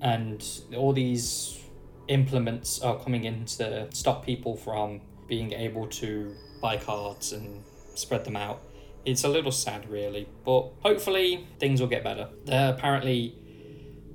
and 0.00 0.42
all 0.74 0.94
these 0.94 1.60
implements 2.08 2.80
are 2.80 2.98
coming 2.98 3.24
in 3.24 3.44
to 3.44 3.86
stop 3.92 4.24
people 4.24 4.56
from 4.56 5.02
being 5.28 5.52
able 5.52 5.86
to 5.86 6.34
buy 6.60 6.76
cards 6.76 7.32
and 7.32 7.62
spread 7.94 8.24
them 8.24 8.36
out. 8.36 8.62
It's 9.04 9.24
a 9.24 9.28
little 9.28 9.52
sad, 9.52 9.88
really, 9.88 10.28
but 10.44 10.70
hopefully 10.80 11.46
things 11.58 11.80
will 11.80 11.88
get 11.88 12.02
better. 12.02 12.28
There 12.44 12.70
apparently 12.70 13.34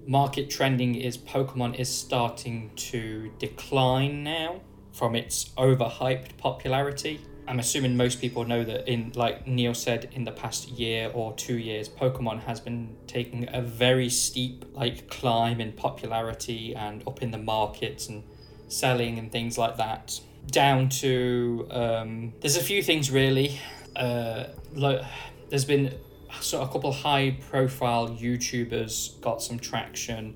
market 0.05 0.49
trending 0.49 0.95
is 0.95 1.17
Pokemon 1.17 1.79
is 1.79 1.89
starting 1.89 2.71
to 2.75 3.31
decline 3.39 4.23
now 4.23 4.61
from 4.91 5.15
its 5.15 5.45
overhyped 5.57 6.37
popularity. 6.37 7.21
I'm 7.47 7.59
assuming 7.59 7.97
most 7.97 8.21
people 8.21 8.45
know 8.45 8.63
that 8.63 8.87
in 8.87 9.11
like 9.15 9.47
Neil 9.47 9.73
said 9.73 10.09
in 10.13 10.23
the 10.23 10.31
past 10.31 10.69
year 10.69 11.11
or 11.13 11.33
2 11.33 11.57
years 11.57 11.89
Pokemon 11.89 12.43
has 12.43 12.59
been 12.59 12.95
taking 13.07 13.49
a 13.51 13.61
very 13.61 14.09
steep 14.09 14.65
like 14.73 15.09
climb 15.09 15.59
in 15.59 15.73
popularity 15.73 16.73
and 16.73 17.05
up 17.07 17.21
in 17.21 17.31
the 17.31 17.37
markets 17.37 18.07
and 18.07 18.23
selling 18.67 19.19
and 19.19 19.31
things 19.31 19.57
like 19.57 19.77
that 19.77 20.19
down 20.47 20.89
to 20.89 21.67
um, 21.71 22.33
there's 22.41 22.57
a 22.57 22.63
few 22.63 22.83
things 22.83 23.09
really 23.09 23.59
uh, 23.95 24.45
lo- 24.73 25.05
there's 25.49 25.65
been 25.65 25.93
so 26.41 26.61
a 26.61 26.67
couple 26.67 26.91
high 26.91 27.37
profile 27.49 28.09
YouTubers 28.09 29.19
got 29.21 29.41
some 29.41 29.59
traction 29.59 30.35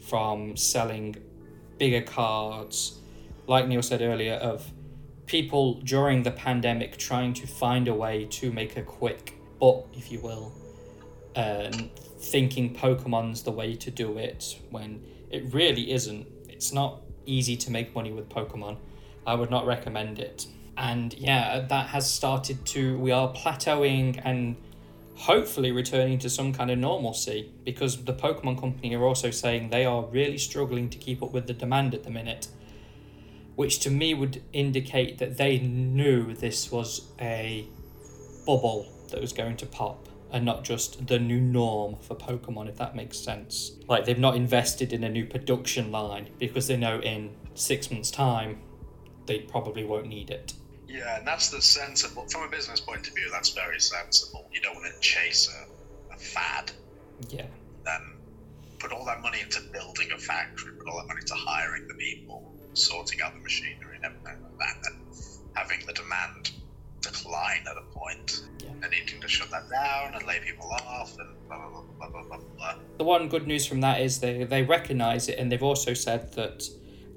from 0.00 0.56
selling 0.56 1.16
bigger 1.78 2.02
cards, 2.02 2.98
like 3.46 3.66
Neil 3.66 3.82
said 3.82 4.02
earlier, 4.02 4.34
of 4.34 4.70
people 5.26 5.80
during 5.80 6.22
the 6.22 6.30
pandemic 6.30 6.96
trying 6.96 7.32
to 7.34 7.46
find 7.46 7.88
a 7.88 7.94
way 7.94 8.26
to 8.26 8.52
make 8.52 8.76
a 8.76 8.82
quick 8.82 9.34
buck, 9.60 9.86
if 9.94 10.10
you 10.12 10.20
will, 10.20 10.52
and 11.34 11.90
thinking 12.18 12.74
Pokemon's 12.74 13.42
the 13.42 13.50
way 13.50 13.74
to 13.76 13.90
do 13.90 14.18
it 14.18 14.58
when 14.70 15.02
it 15.30 15.52
really 15.54 15.92
isn't. 15.92 16.26
It's 16.48 16.72
not 16.72 17.02
easy 17.24 17.56
to 17.56 17.70
make 17.70 17.94
money 17.94 18.12
with 18.12 18.28
Pokemon. 18.28 18.76
I 19.30 19.34
would 19.34 19.50
not 19.50 19.64
recommend 19.64 20.18
it. 20.18 20.46
And 20.76 21.14
yeah, 21.14 21.60
that 21.60 21.86
has 21.90 22.10
started 22.10 22.66
to, 22.66 22.98
we 22.98 23.12
are 23.12 23.32
plateauing 23.32 24.20
and 24.24 24.56
hopefully 25.14 25.70
returning 25.70 26.18
to 26.18 26.28
some 26.28 26.52
kind 26.52 26.70
of 26.70 26.78
normalcy 26.78 27.52
because 27.64 28.04
the 28.04 28.12
Pokemon 28.12 28.58
Company 28.60 28.96
are 28.96 29.04
also 29.04 29.30
saying 29.30 29.70
they 29.70 29.84
are 29.84 30.04
really 30.06 30.38
struggling 30.38 30.90
to 30.90 30.98
keep 30.98 31.22
up 31.22 31.32
with 31.32 31.46
the 31.46 31.52
demand 31.52 31.94
at 31.94 32.02
the 32.02 32.10
minute, 32.10 32.48
which 33.54 33.78
to 33.80 33.90
me 33.90 34.14
would 34.14 34.42
indicate 34.52 35.18
that 35.18 35.36
they 35.36 35.58
knew 35.58 36.34
this 36.34 36.72
was 36.72 37.12
a 37.20 37.68
bubble 38.44 38.90
that 39.10 39.20
was 39.20 39.32
going 39.32 39.56
to 39.58 39.66
pop 39.66 40.08
and 40.32 40.44
not 40.44 40.64
just 40.64 41.06
the 41.06 41.18
new 41.20 41.40
norm 41.40 41.96
for 42.00 42.16
Pokemon, 42.16 42.68
if 42.68 42.76
that 42.78 42.96
makes 42.96 43.16
sense. 43.16 43.72
Like 43.86 44.06
they've 44.06 44.18
not 44.18 44.34
invested 44.34 44.92
in 44.92 45.04
a 45.04 45.08
new 45.08 45.26
production 45.26 45.92
line 45.92 46.30
because 46.40 46.66
they 46.66 46.76
know 46.76 47.00
in 47.00 47.30
six 47.54 47.92
months' 47.92 48.10
time 48.10 48.58
they 49.30 49.38
probably 49.38 49.84
won't 49.84 50.08
need 50.08 50.28
it. 50.30 50.54
Yeah, 50.88 51.18
and 51.18 51.24
that's 51.24 51.50
the 51.50 51.62
sensible. 51.62 52.26
From 52.28 52.42
a 52.42 52.48
business 52.48 52.80
point 52.80 53.06
of 53.06 53.14
view, 53.14 53.28
that's 53.30 53.50
very 53.50 53.78
sensible. 53.78 54.44
You 54.52 54.60
don't 54.60 54.74
want 54.74 54.92
to 54.92 55.00
chase 55.00 55.48
a, 55.48 56.12
a 56.12 56.18
fad. 56.18 56.72
Yeah. 57.28 57.46
Then 57.84 58.14
put 58.80 58.90
all 58.90 59.04
that 59.04 59.22
money 59.22 59.38
into 59.40 59.60
building 59.72 60.08
a 60.12 60.18
factory, 60.18 60.72
put 60.76 60.88
all 60.88 60.98
that 60.98 61.06
money 61.06 61.20
into 61.20 61.34
hiring 61.34 61.86
the 61.86 61.94
people, 61.94 62.52
sorting 62.74 63.22
out 63.22 63.34
the 63.34 63.40
machinery 63.40 63.94
and 63.94 64.04
everything 64.04 64.42
like 64.42 64.58
that, 64.58 64.90
and 64.90 64.96
having 65.54 65.86
the 65.86 65.92
demand 65.92 66.50
decline 67.00 67.64
at 67.70 67.76
a 67.76 67.96
point, 67.96 68.42
yeah. 68.58 68.70
and 68.82 68.90
needing 68.90 69.20
to 69.20 69.28
shut 69.28 69.48
that 69.50 69.70
down 69.70 70.14
and 70.14 70.26
lay 70.26 70.40
people 70.40 70.66
off 70.72 71.16
and 71.20 71.28
blah 71.46 71.56
blah 71.56 71.82
blah 71.82 72.08
blah 72.08 72.22
blah 72.22 72.36
blah. 72.36 72.46
blah. 72.56 72.74
The 72.98 73.04
one 73.04 73.28
good 73.28 73.46
news 73.46 73.64
from 73.64 73.80
that 73.82 74.00
is 74.00 74.18
they 74.18 74.42
they 74.42 74.64
recognise 74.64 75.28
it, 75.28 75.38
and 75.38 75.52
they've 75.52 75.62
also 75.62 75.94
said 75.94 76.32
that 76.32 76.68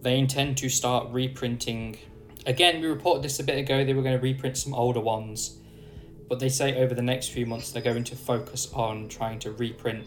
they 0.04 0.20
intend 0.20 0.58
to 0.58 0.70
start 0.70 1.08
reprinting 1.12 1.98
Again, 2.46 2.82
we 2.82 2.88
reported 2.88 3.24
this 3.24 3.39
a 3.39 3.44
bit 3.44 3.58
ago, 3.58 3.86
they 3.86 3.94
were 3.94 4.02
going 4.02 4.18
to 4.18 4.22
reprint 4.22 4.58
some 4.58 4.74
older 4.74 5.00
ones, 5.00 5.58
but 6.28 6.39
they 6.39 6.50
say 6.50 6.76
over 6.76 6.94
the 6.94 7.02
next 7.02 7.30
few 7.30 7.46
months 7.46 7.72
they're 7.72 7.82
going 7.82 8.04
to 8.06 8.18
focus 8.18 8.70
on 8.74 9.08
trying 9.08 9.39
to 9.39 9.52
reprint. 9.54 10.06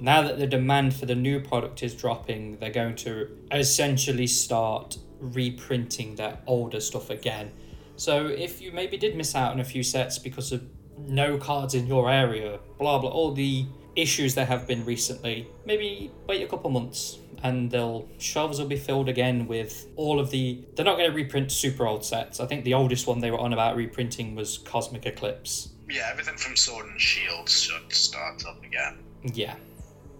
Now 0.00 0.22
that 0.22 0.38
the 0.38 0.46
demand 0.46 0.94
for 0.94 1.06
the 1.06 1.14
new 1.14 1.40
product 1.40 1.84
is 1.84 1.94
dropping, 1.94 2.58
they're 2.58 2.70
going 2.70 2.96
to 2.96 3.28
essentially 3.52 4.26
start 4.26 4.98
reprinting 5.20 6.16
their 6.16 6.38
older 6.46 6.80
stuff 6.80 7.10
again. 7.10 7.52
So 7.94 8.26
if 8.26 8.60
you 8.60 8.72
maybe 8.72 8.96
did 8.96 9.16
miss 9.16 9.36
out 9.36 9.52
on 9.52 9.60
a 9.60 9.64
few 9.64 9.84
sets 9.84 10.18
because 10.18 10.50
of 10.50 10.64
no 10.98 11.38
cards 11.38 11.74
in 11.74 11.86
your 11.86 12.10
area, 12.10 12.58
blah 12.78 12.98
blah, 12.98 13.10
all 13.10 13.32
the 13.32 13.66
issues 13.94 14.34
there 14.34 14.46
have 14.46 14.66
been 14.66 14.84
recently, 14.84 15.48
maybe 15.64 16.10
wait 16.26 16.42
a 16.42 16.46
couple 16.46 16.70
months 16.70 17.18
and 17.42 17.70
they'll 17.70 18.08
shelves 18.18 18.58
will 18.58 18.66
be 18.66 18.76
filled 18.76 19.08
again 19.08 19.46
with 19.46 19.86
all 19.96 20.18
of 20.20 20.30
the 20.30 20.64
they're 20.74 20.84
not 20.84 20.96
going 20.96 21.10
to 21.10 21.14
reprint 21.14 21.52
super 21.52 21.86
old 21.86 22.04
sets. 22.04 22.40
I 22.40 22.46
think 22.46 22.64
the 22.64 22.74
oldest 22.74 23.06
one 23.06 23.20
they 23.20 23.30
were 23.30 23.38
on 23.38 23.52
about 23.52 23.76
reprinting 23.76 24.34
was 24.34 24.58
cosmic 24.58 25.06
eclipse. 25.06 25.70
Yeah 25.88 26.08
everything 26.10 26.36
from 26.36 26.56
sword 26.56 26.86
and 26.86 27.00
shield 27.00 27.48
should 27.48 27.92
start 27.92 28.44
up 28.46 28.62
again. 28.64 28.98
Yeah. 29.22 29.54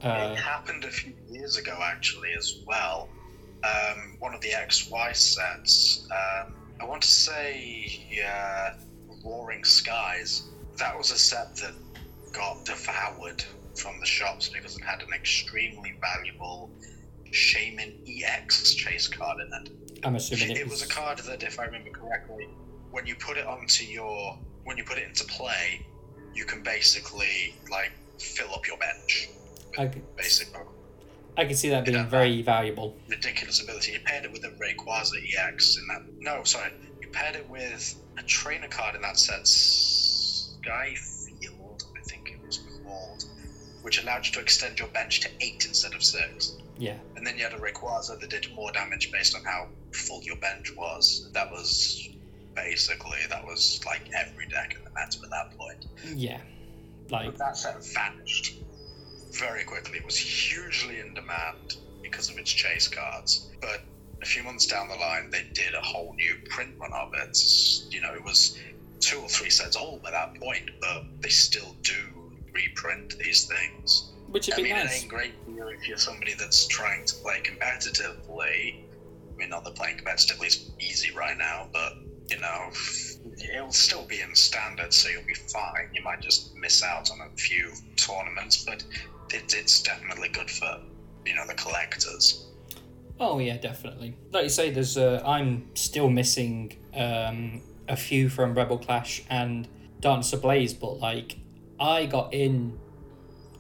Uh, 0.03 0.31
it 0.33 0.39
happened 0.39 0.85
a 0.85 0.91
few 0.91 1.13
years 1.29 1.57
ago 1.57 1.77
actually 1.83 2.33
as 2.37 2.61
well. 2.67 3.09
Um, 3.65 4.17
one 4.21 4.35
of 4.35 4.41
the 4.41 4.51
xy 4.51 5.17
sets 5.17 6.07
um, 6.13 6.55
i 6.81 6.85
want 6.85 7.03
to 7.03 7.09
say 7.09 8.01
yeah 8.09 8.75
roaring 9.25 9.65
skies. 9.65 10.45
That 10.77 10.97
was 10.97 11.11
a 11.11 11.19
set 11.19 11.57
that 11.57 11.75
got 12.33 12.65
devoured 12.65 13.45
from 13.75 14.01
the 14.01 14.07
shops 14.07 14.49
because 14.49 14.77
it 14.77 14.85
had 14.85 15.03
an 15.03 15.13
extremely 15.15 15.97
valuable 16.01 16.71
Shaymin 17.33 17.95
EX 18.07 18.75
chase 18.75 19.09
card 19.09 19.41
in 19.41 19.53
it. 19.53 20.05
I'm 20.05 20.17
assuming 20.17 20.51
it, 20.51 20.59
it 20.59 20.65
was... 20.65 20.81
was 20.81 20.91
a 20.91 20.93
card 20.93 21.19
that, 21.19 21.43
if 21.43 21.59
I 21.59 21.65
remember 21.65 21.91
correctly, 21.91 22.49
when 22.91 23.07
you 23.07 23.15
put 23.15 23.37
it 23.37 23.47
onto 23.47 23.85
your 23.85 24.39
when 24.65 24.77
you 24.77 24.85
put 24.85 24.99
it 24.99 25.09
into 25.09 25.25
play, 25.25 25.87
you 26.35 26.45
can 26.45 26.63
basically 26.63 27.55
like 27.71 27.93
fill 28.19 28.53
up 28.55 28.67
your 28.67 28.77
bench. 28.77 29.31
I 29.79 29.87
could, 29.87 30.17
basic. 30.17 30.49
I 31.37 31.45
can 31.45 31.57
see 31.57 31.69
that 31.69 31.85
being 31.85 32.07
very 32.07 32.43
valuable. 32.43 32.97
Ridiculous 33.09 33.63
ability. 33.63 33.93
You 33.93 34.01
paired 34.05 34.25
it 34.25 34.33
with 34.33 34.45
a 34.45 34.49
Rayquaza 34.49 35.23
EX 35.39 35.79
in 35.79 35.87
that. 35.89 36.03
No, 36.19 36.43
sorry. 36.43 36.73
You 37.01 37.09
paired 37.09 37.37
it 37.37 37.49
with 37.49 37.95
a 38.19 38.23
trainer 38.23 38.69
card 38.69 38.97
in 38.97 39.03
that 39.03 39.19
set. 39.19 39.43
Skyfield, 39.45 41.85
I 41.97 42.01
think 42.03 42.33
it 42.33 42.45
was 42.45 42.59
called. 42.85 43.25
which 43.83 44.03
allowed 44.03 44.27
you 44.27 44.33
to 44.33 44.41
extend 44.41 44.79
your 44.79 44.89
bench 44.89 45.21
to 45.21 45.29
eight 45.41 45.65
instead 45.67 45.95
of 45.95 46.03
six. 46.03 46.57
Yeah. 46.79 46.97
And 47.17 47.27
then 47.27 47.37
you 47.37 47.45
had 47.45 47.53
a 47.53 47.59
Rayquaza 47.59 48.21
that 48.21 48.31
did 48.31 48.49
more 48.55 48.71
damage 48.73 49.11
based 49.11 49.35
on 49.37 49.43
how 49.45 49.69
full 49.93 50.23
your 50.23 50.37
bench 50.37 50.75
was. 50.77 51.29
That 51.33 51.51
was 51.51 52.09
basically 52.55 53.19
that 53.29 53.45
was 53.45 53.81
like 53.87 54.03
every 54.15 54.47
deck 54.47 54.75
in 54.77 54.85
the 54.85 54.91
meta 54.91 55.19
at 55.23 55.31
that 55.31 55.57
point. 55.59 55.87
Yeah. 56.15 56.41
Like 57.11 57.27
But 57.27 57.39
that 57.39 57.57
set 57.57 57.85
vanished 57.85 58.59
very 59.33 59.65
quickly. 59.65 59.99
It 59.99 60.05
was 60.05 60.17
hugely 60.17 61.01
in 61.01 61.15
demand 61.15 61.77
because 62.03 62.31
of 62.31 62.39
its 62.39 62.51
chase 62.51 62.89
cards. 62.89 63.51
But 63.61 63.83
a 64.23 64.27
few 64.27 64.43
months 64.43 64.67
down 64.67 64.89
the 64.89 64.97
line, 64.97 65.31
they 65.31 65.45
did 65.53 65.75
a 65.75 65.81
whole 65.81 66.15
new 66.15 66.37
print 66.49 66.75
run 66.79 66.93
of 66.93 67.13
it. 67.15 67.39
You 67.91 68.01
know, 68.01 68.15
it 68.15 68.25
was 68.25 68.59
two 69.01 69.19
or 69.21 69.29
three 69.29 69.51
sets 69.51 69.77
old 69.77 70.03
by 70.03 70.11
that 70.11 70.35
point, 70.35 70.71
but 70.81 71.05
they 71.21 71.29
still 71.29 71.75
do 71.83 71.95
reprint 72.53 73.19
these 73.19 73.47
things. 73.47 74.11
Which 74.31 74.47
would 74.47 74.55
I 74.55 74.57
be 74.57 74.63
mean, 74.65 74.73
it 74.73 74.85
nice. 74.85 75.03
ain't 75.03 75.09
great 75.09 75.35
if 75.47 75.89
you're 75.89 75.97
somebody 75.97 76.35
that's 76.35 76.67
trying 76.67 77.05
to 77.07 77.15
play 77.17 77.41
competitively. 77.43 78.83
I 79.33 79.37
mean, 79.37 79.49
not 79.51 79.65
that 79.65 79.75
playing 79.75 79.99
competitively 79.99 80.49
is 80.49 80.71
easy 80.81 81.13
right 81.15 81.37
now, 81.39 81.69
but 81.73 81.95
you 82.31 82.39
know, 82.41 82.71
it'll 83.55 83.73
still 83.73 84.05
be 84.05 84.21
in 84.21 84.35
standard, 84.35 84.93
so 84.93 85.09
you'll 85.09 85.23
be 85.27 85.35
fine. 85.35 85.89
You 85.95 86.03
might 86.03 86.21
just 86.21 86.55
miss 86.57 86.83
out 86.83 87.11
on 87.11 87.21
a 87.21 87.37
few 87.37 87.73
tournaments, 87.97 88.65
but 88.65 88.85
it, 89.31 89.55
it's 89.55 89.83
definitely 89.83 90.29
good 90.29 90.51
for 90.51 90.79
you 91.25 91.35
know 91.35 91.47
the 91.47 91.55
collectors. 91.55 92.47
Oh 93.21 93.39
yeah, 93.39 93.57
definitely. 93.57 94.17
Like 94.31 94.45
you 94.45 94.51
say, 94.51 94.71
there's 94.71 94.99
uh, 94.99 95.23
I'm 95.25 95.71
still 95.75 96.11
missing 96.11 96.77
um, 96.95 97.63
a 97.89 97.97
few 97.97 98.29
from 98.29 98.55
Rebel 98.55 98.79
Clash 98.79 99.23
and 99.31 99.67
Darkness 100.01 100.33
Ablaze, 100.33 100.75
but 100.75 100.99
like 100.99 101.39
I 101.81 102.07
got 102.07 102.35
in 102.35 102.79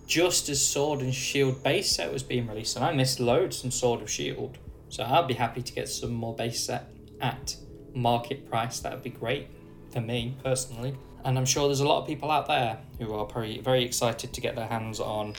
just 0.08 0.48
as 0.48 0.64
Sword 0.64 1.00
and 1.00 1.14
Shield 1.14 1.62
base 1.62 1.90
set 1.90 2.10
was 2.10 2.22
being 2.22 2.48
released, 2.48 2.74
and 2.74 2.84
I 2.84 2.92
missed 2.92 3.20
loads 3.20 3.60
from 3.60 3.70
Sword 3.70 4.00
of 4.00 4.10
Shield. 4.10 4.56
So 4.88 5.04
I'd 5.04 5.28
be 5.28 5.34
happy 5.34 5.62
to 5.62 5.72
get 5.72 5.88
some 5.88 6.12
more 6.12 6.34
base 6.34 6.64
set 6.64 6.90
at 7.20 7.54
market 7.94 8.48
price. 8.48 8.80
That 8.80 8.94
would 8.94 9.02
be 9.02 9.10
great 9.10 9.48
for 9.92 10.00
me 10.00 10.34
personally, 10.42 10.96
and 11.24 11.38
I'm 11.38 11.44
sure 11.44 11.68
there's 11.68 11.80
a 11.80 11.86
lot 11.86 12.00
of 12.00 12.08
people 12.08 12.30
out 12.30 12.48
there 12.48 12.78
who 12.98 13.12
are 13.12 13.26
very 13.26 13.60
very 13.60 13.84
excited 13.84 14.32
to 14.32 14.40
get 14.40 14.56
their 14.56 14.66
hands 14.66 14.98
on 14.98 15.34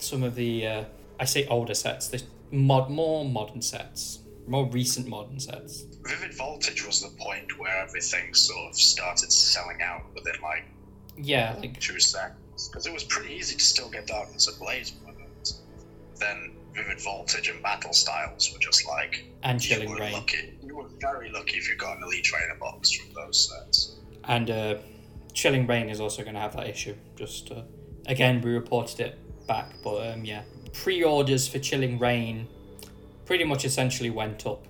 some 0.00 0.24
of 0.24 0.34
the 0.34 0.66
uh, 0.66 0.84
I 1.20 1.24
say 1.24 1.46
older 1.46 1.74
sets, 1.74 2.08
the 2.08 2.20
mod 2.50 2.90
more 2.90 3.24
modern 3.24 3.62
sets, 3.62 4.18
more 4.48 4.66
recent 4.66 5.06
modern 5.06 5.38
sets. 5.38 5.86
Vivid 6.02 6.34
Voltage 6.34 6.84
was 6.84 7.02
the 7.02 7.16
point 7.22 7.56
where 7.56 7.84
everything 7.84 8.34
sort 8.34 8.70
of 8.70 8.74
started 8.74 9.30
selling 9.30 9.80
out 9.80 10.02
within 10.12 10.40
like 10.42 10.64
Yeah, 11.16 11.54
like 11.60 11.78
two 11.78 12.00
seconds 12.00 12.47
because 12.66 12.86
it 12.86 12.92
was 12.92 13.04
pretty 13.04 13.34
easy 13.34 13.56
to 13.56 13.62
still 13.64 13.88
get 13.88 14.06
Darkness 14.08 14.48
Ablaze 14.48 14.90
it. 14.90 15.52
Then 16.18 16.56
Vivid 16.74 17.00
Voltage 17.00 17.48
and 17.48 17.62
Battle 17.62 17.92
Styles 17.92 18.50
were 18.52 18.58
just 18.58 18.86
like 18.86 19.24
and 19.44 19.62
you 19.64 19.74
Chilling 19.76 19.90
were 19.90 19.96
Rain 19.96 20.12
lucky. 20.12 20.58
You 20.62 20.76
were 20.76 20.88
very 21.00 21.30
lucky 21.30 21.56
if 21.58 21.68
you 21.68 21.76
got 21.76 21.98
an 21.98 22.02
Elite 22.02 22.24
Trainer 22.24 22.56
box 22.58 22.90
from 22.90 23.12
those 23.14 23.48
sets. 23.48 23.96
and 24.24 24.50
uh, 24.50 24.74
Chilling 25.32 25.66
Reign 25.66 25.88
is 25.88 26.00
also 26.00 26.22
going 26.22 26.34
to 26.34 26.40
have 26.40 26.56
that 26.56 26.66
issue. 26.68 26.94
Just 27.16 27.52
uh, 27.52 27.62
again, 28.06 28.40
we 28.40 28.50
reported 28.50 28.98
it 29.00 29.46
back, 29.46 29.72
but 29.84 30.12
um, 30.12 30.24
yeah, 30.24 30.42
pre-orders 30.72 31.46
for 31.46 31.58
Chilling 31.58 31.98
Reign 31.98 32.48
pretty 33.24 33.44
much 33.44 33.64
essentially 33.64 34.10
went 34.10 34.46
up 34.46 34.66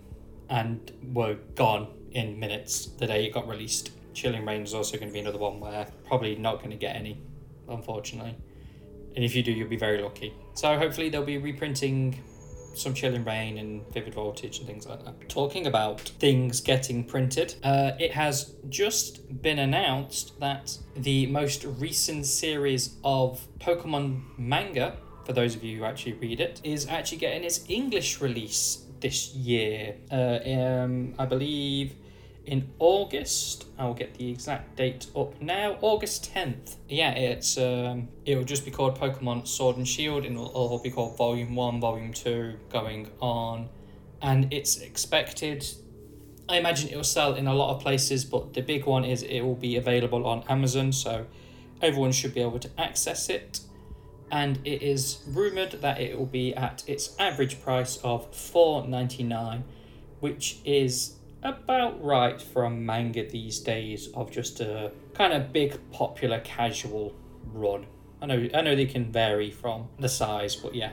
and 0.51 0.93
were 1.13 1.37
gone 1.55 1.89
in 2.13 2.39
minutes 2.39 2.87
the 2.87 3.07
day 3.07 3.27
it 3.27 3.33
got 3.33 3.49
released. 3.49 3.91
Chilling 4.15 4.45
Reign 4.45 4.63
is 4.63 4.75
also 4.75 4.97
going 4.97 5.09
to 5.09 5.13
be 5.13 5.21
another 5.21 5.39
one 5.39 5.61
where 5.61 5.87
probably 6.07 6.35
not 6.37 6.59
going 6.59 6.71
to 6.71 6.77
get 6.77 6.97
any, 6.97 7.21
unfortunately. 7.69 8.37
And 9.15 9.25
if 9.25 9.35
you 9.35 9.43
do, 9.43 9.53
you'll 9.53 9.69
be 9.69 9.77
very 9.77 10.01
lucky. 10.01 10.33
So 10.55 10.79
hopefully 10.79 11.09
they'll 11.09 11.25
be 11.25 11.39
reprinting 11.39 12.23
some 12.75 12.95
Chilling 12.95 13.25
Reign 13.25 13.59
and 13.59 13.87
Vivid 13.93 14.15
Voltage 14.15 14.59
and 14.59 14.67
things 14.67 14.87
like 14.87 15.05
that. 15.05 15.29
Talking 15.29 15.67
about 15.67 16.01
things 16.01 16.61
getting 16.61 17.05
printed, 17.05 17.57
uh, 17.65 17.93
it 17.99 18.13
has 18.13 18.55
just 18.69 19.43
been 19.43 19.59
announced 19.59 20.39
that 20.41 20.79
the 20.97 21.27
most 21.27 21.65
recent 21.65 22.27
series 22.27 22.97
of 23.05 23.47
Pokemon 23.59 24.23
manga, 24.39 24.97
for 25.25 25.33
those 25.33 25.57
of 25.57 25.65
you 25.65 25.79
who 25.79 25.85
actually 25.85 26.15
read 26.15 26.41
it, 26.41 26.61
is 26.63 26.87
actually 26.87 27.19
getting 27.19 27.45
its 27.45 27.65
English 27.69 28.21
release 28.21 28.85
this 29.01 29.35
year. 29.35 29.97
Uh, 30.11 30.39
um, 30.47 31.15
I 31.19 31.27
believe 31.27 31.95
in 32.49 32.71
August. 32.79 33.67
I'll 33.79 33.95
get 33.95 34.15
the 34.15 34.31
exact 34.31 34.77
date 34.77 35.07
up 35.15 35.41
now. 35.41 35.77
August 35.81 36.33
10th. 36.35 36.77
Yeah, 36.89 37.13
it's 37.13 37.57
um 37.59 38.09
it'll 38.25 38.45
just 38.45 38.65
be 38.65 38.71
called 38.71 38.99
Pokemon 38.99 39.47
Sword 39.47 39.77
and 39.77 39.87
Shield 39.87 40.25
and 40.25 40.35
it'll 40.35 40.47
all 40.49 40.79
be 40.79 40.91
called 40.91 41.17
Volume 41.17 41.55
1, 41.55 41.81
Volume 41.81 42.13
2 42.13 42.59
going 42.71 43.11
on. 43.21 43.69
And 44.21 44.53
it's 44.53 44.79
expected 44.79 45.65
I 46.49 46.57
imagine 46.57 46.89
it 46.89 46.97
will 46.97 47.05
sell 47.05 47.35
in 47.35 47.47
a 47.47 47.55
lot 47.55 47.75
of 47.75 47.83
places, 47.83 48.25
but 48.25 48.55
the 48.55 48.63
big 48.63 48.87
one 48.87 49.05
is 49.05 49.23
it 49.23 49.43
will 49.43 49.55
be 49.55 49.77
available 49.77 50.27
on 50.27 50.45
Amazon, 50.49 50.93
so 50.93 51.27
everyone 51.83 52.13
should 52.13 52.33
be 52.33 52.41
able 52.41 52.59
to 52.61 52.71
access 52.79 53.29
it. 53.29 53.61
And 54.31 54.59
it 54.65 54.83
is 54.83 55.19
rumored 55.27 55.73
that 55.83 56.01
it 56.01 56.19
will 56.19 56.27
be 56.27 56.55
at 56.55 56.85
its 56.87 57.15
average 57.19 57.61
price 57.61 57.99
of 57.99 58.35
four 58.35 58.87
ninety 58.87 59.23
nine, 59.23 59.65
which 60.21 60.59
is 60.65 61.17
about 61.43 62.03
right 62.03 62.41
for 62.41 62.65
a 62.65 62.71
manga 62.71 63.29
these 63.29 63.61
days 63.61 64.09
of 64.15 64.31
just 64.31 64.61
a 64.61 64.93
kind 65.15 65.33
of 65.33 65.53
big 65.53 65.79
popular 65.93 66.41
casual 66.41 67.15
run. 67.53 67.87
I 68.21 68.27
know 68.27 68.49
I 68.55 68.61
know 68.63 68.75
they 68.75 68.87
can 68.87 69.13
vary 69.13 69.51
from 69.51 69.89
the 69.99 70.09
size, 70.09 70.57
but 70.57 70.75
yeah, 70.75 70.93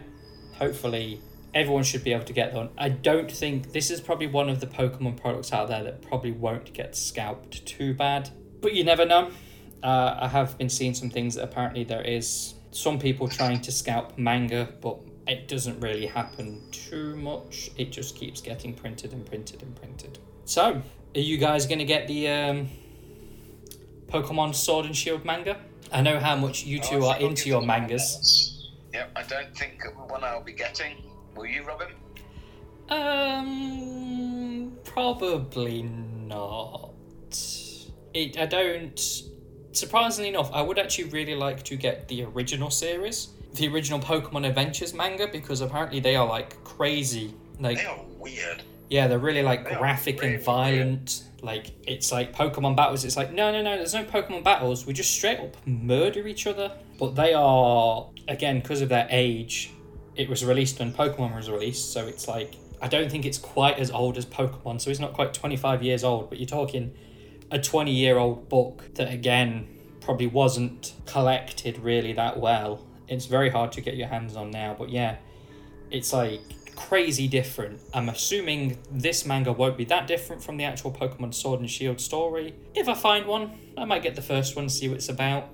hopefully 0.53 1.21
everyone 1.53 1.84
should 1.84 2.03
be 2.03 2.13
able 2.13 2.25
to 2.25 2.34
get 2.34 2.53
one. 2.53 2.69
I 2.77 2.89
don't 2.89 3.31
think 3.31 3.71
this 3.71 3.89
is 3.89 4.01
probably 4.01 4.27
one 4.27 4.49
of 4.49 4.60
the 4.60 4.67
Pokemon 4.67 5.19
products 5.19 5.53
out 5.53 5.69
there 5.69 5.84
that 5.84 6.01
probably 6.01 6.31
won't 6.31 6.73
get 6.73 6.95
scalped 6.95 7.65
too 7.65 7.93
bad, 7.93 8.29
but 8.62 8.73
you 8.73 8.84
never 8.84 9.05
know. 9.05 9.31
Uh, 9.81 10.17
I 10.21 10.27
have 10.27 10.58
been 10.58 10.69
seeing 10.69 10.93
some 10.93 11.10
things 11.10 11.36
that 11.36 11.43
apparently 11.43 11.84
there 11.84 12.01
is 12.01 12.55
some 12.71 12.99
people 12.99 13.27
trying 13.27 13.62
to 13.62 13.71
scalp 13.71 14.17
manga, 14.17 14.67
but 14.81 14.99
it 15.27 15.47
doesn't 15.47 15.79
really 15.79 16.05
happen 16.05 16.62
too 16.71 17.15
much. 17.15 17.71
It 17.77 17.91
just 17.91 18.15
keeps 18.15 18.41
getting 18.41 18.73
printed 18.73 19.13
and 19.13 19.25
printed 19.25 19.63
and 19.63 19.75
printed. 19.75 20.19
So, 20.45 20.81
are 21.15 21.19
you 21.19 21.38
guys 21.38 21.65
going 21.65 21.79
to 21.79 21.86
get 21.86 22.08
the 22.08 22.27
um, 22.29 22.69
Pokemon 24.08 24.53
Sword 24.55 24.86
and 24.86 24.95
Shield 24.95 25.25
manga? 25.25 25.58
I 25.91 26.01
know 26.01 26.19
how 26.19 26.36
much 26.36 26.63
you 26.63 26.79
two 26.79 27.03
Oh, 27.03 27.10
are 27.10 27.19
into 27.19 27.49
your 27.49 27.62
mangas. 27.62 28.69
Yep, 28.93 29.12
I 29.15 29.23
don't 29.23 29.58
think 29.58 29.84
one 30.08 30.23
I'll 30.23 30.43
be 30.43 30.53
getting. 30.53 30.97
Will 31.36 31.45
you, 31.47 31.63
Robin? 31.63 31.88
Um, 32.89 34.71
probably 34.84 35.84
not. 35.84 36.91
It. 38.13 38.38
I 38.38 38.45
don't. 38.45 38.99
Surprisingly 39.71 40.29
enough, 40.29 40.49
I 40.53 40.62
would 40.62 40.79
actually 40.79 41.10
really 41.10 41.36
like 41.36 41.63
to 41.63 41.75
get 41.75 42.08
the 42.08 42.23
original 42.23 42.69
series, 42.69 43.29
the 43.55 43.67
original 43.67 43.99
Pokemon 43.99 44.47
Adventures 44.47 44.93
manga, 44.93 45.27
because 45.27 45.60
apparently 45.62 45.99
they 45.99 46.15
are 46.15 46.25
like 46.27 46.63
crazy. 46.63 47.34
Like, 47.60 47.77
They 47.77 47.86
are 47.86 47.99
weird. 48.19 48.62
Yeah, 48.89 49.08
they're 49.08 49.19
really 49.19 49.43
like 49.43 49.67
They 49.67 49.76
graphic 49.76 50.21
really 50.21 50.36
and 50.36 50.43
violent. 50.43 51.24
Like, 51.41 51.71
it's 51.88 52.12
like 52.12 52.36
Pokemon 52.36 52.76
battles. 52.76 53.06
It's 53.06 53.17
like, 53.17 53.32
no, 53.32 53.52
no, 53.52 53.62
no, 53.62 53.78
there's 53.78 53.93
no 53.93 54.04
Pokemon 54.04 54.43
battles. 54.43 54.86
We 54.86 54.93
just 54.93 55.12
straight 55.12 55.39
up 55.39 55.56
murder 55.67 56.28
each 56.28 56.48
other. 56.48 56.71
But 56.98 57.15
they 57.15 57.34
are, 57.34 58.10
again, 58.28 58.60
because 58.62 58.82
of 58.82 58.89
their 58.89 59.08
age, 59.12 59.71
it 60.15 60.30
was 60.30 60.43
released 60.43 60.80
when 60.80 60.93
Pokemon 60.93 61.36
was 61.36 61.50
released, 61.50 61.91
so 61.91 62.08
it's 62.08 62.28
like 62.28 62.56
I 62.82 62.88
don't 62.88 63.10
think 63.10 63.26
it's 63.26 63.38
quite 63.38 63.80
as 63.80 63.91
old 63.91 64.17
as 64.17 64.26
Pokemon, 64.26 64.82
so 64.82 64.89
it's 64.89 65.00
not 65.00 65.13
quite 65.13 65.34
twenty 65.34 65.58
five 65.58 65.84
years 65.84 66.04
old, 66.04 66.30
but 66.30 66.39
you're 66.39 66.48
talking 66.48 66.93
a 67.52 67.60
twenty 67.60 67.91
year 67.91 68.17
old 68.17 68.50
book 68.50 68.84
that 68.95 69.12
again 69.12 69.67
probably 70.02 70.28
wasn't 70.28 70.93
collected 71.06 71.78
really 71.80 72.13
that 72.13 72.39
well. 72.39 72.86
It's 73.08 73.26
very 73.26 73.50
hard 73.50 73.71
to 73.74 73.82
get 73.82 73.95
your 73.98 74.08
hands 74.08 74.36
on 74.36 74.52
now, 74.52 74.76
but 74.78 74.89
yeah, 74.89 75.17
it's 75.91 76.13
like 76.13 76.41
crazy 76.75 77.27
different. 77.27 77.79
I'm 77.93 78.09
assuming 78.09 78.77
this 78.91 79.25
manga 79.25 79.51
won't 79.51 79.77
be 79.77 79.85
that 79.85 80.07
different 80.07 80.43
from 80.43 80.57
the 80.57 80.63
actual 80.63 80.91
Pokemon 80.91 81.33
Sword 81.33 81.59
and 81.59 81.69
Shield 81.69 81.99
story. 81.99 82.55
If 82.73 82.88
I 82.88 82.93
find 82.93 83.25
one, 83.25 83.51
I 83.77 83.85
might 83.85 84.03
get 84.03 84.15
the 84.15 84.21
first 84.21 84.55
one, 84.55 84.69
see 84.69 84.88
what 84.88 84.97
it's 84.97 85.09
about 85.09 85.49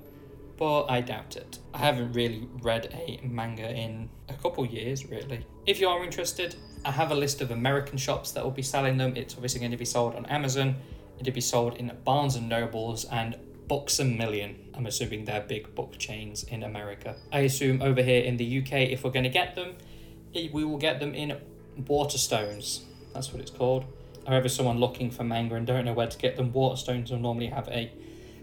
but 0.62 0.84
I 0.84 1.00
doubt 1.00 1.34
it. 1.34 1.58
I 1.74 1.78
haven't 1.78 2.12
really 2.12 2.46
read 2.60 2.86
a 2.92 3.20
manga 3.26 3.68
in 3.68 4.08
a 4.28 4.34
couple 4.34 4.64
years, 4.64 5.04
really. 5.10 5.44
If 5.66 5.80
you 5.80 5.88
are 5.88 6.04
interested, 6.04 6.54
I 6.84 6.92
have 6.92 7.10
a 7.10 7.16
list 7.16 7.40
of 7.40 7.50
American 7.50 7.98
shops 7.98 8.30
that 8.30 8.44
will 8.44 8.52
be 8.52 8.62
selling 8.62 8.96
them. 8.96 9.16
It's 9.16 9.34
obviously 9.34 9.58
going 9.58 9.72
to 9.72 9.76
be 9.76 9.84
sold 9.84 10.14
on 10.14 10.24
Amazon. 10.26 10.76
It'll 11.18 11.32
be 11.32 11.40
sold 11.40 11.78
in 11.78 11.90
Barnes 12.04 12.36
and 12.36 12.48
Nobles 12.48 13.06
and 13.06 13.36
Books 13.66 13.98
a 13.98 14.04
Million. 14.04 14.70
I'm 14.74 14.86
assuming 14.86 15.24
they're 15.24 15.40
big 15.40 15.74
book 15.74 15.98
chains 15.98 16.44
in 16.44 16.62
America. 16.62 17.16
I 17.32 17.40
assume 17.40 17.82
over 17.82 18.00
here 18.00 18.22
in 18.22 18.36
the 18.36 18.58
UK, 18.58 18.72
if 18.92 19.02
we're 19.02 19.10
going 19.10 19.24
to 19.24 19.30
get 19.30 19.56
them, 19.56 19.74
we 20.34 20.64
will 20.64 20.78
get 20.78 21.00
them 21.00 21.14
in 21.14 21.38
Waterstones. 21.80 22.82
That's 23.14 23.32
what 23.32 23.40
it's 23.40 23.50
called. 23.50 23.84
However, 24.26 24.48
someone 24.48 24.78
looking 24.78 25.10
for 25.10 25.24
manga 25.24 25.56
and 25.56 25.66
don't 25.66 25.84
know 25.84 25.92
where 25.92 26.06
to 26.06 26.18
get 26.18 26.36
them, 26.36 26.52
Waterstones 26.52 27.10
will 27.10 27.18
normally 27.18 27.48
have 27.48 27.68
a 27.68 27.92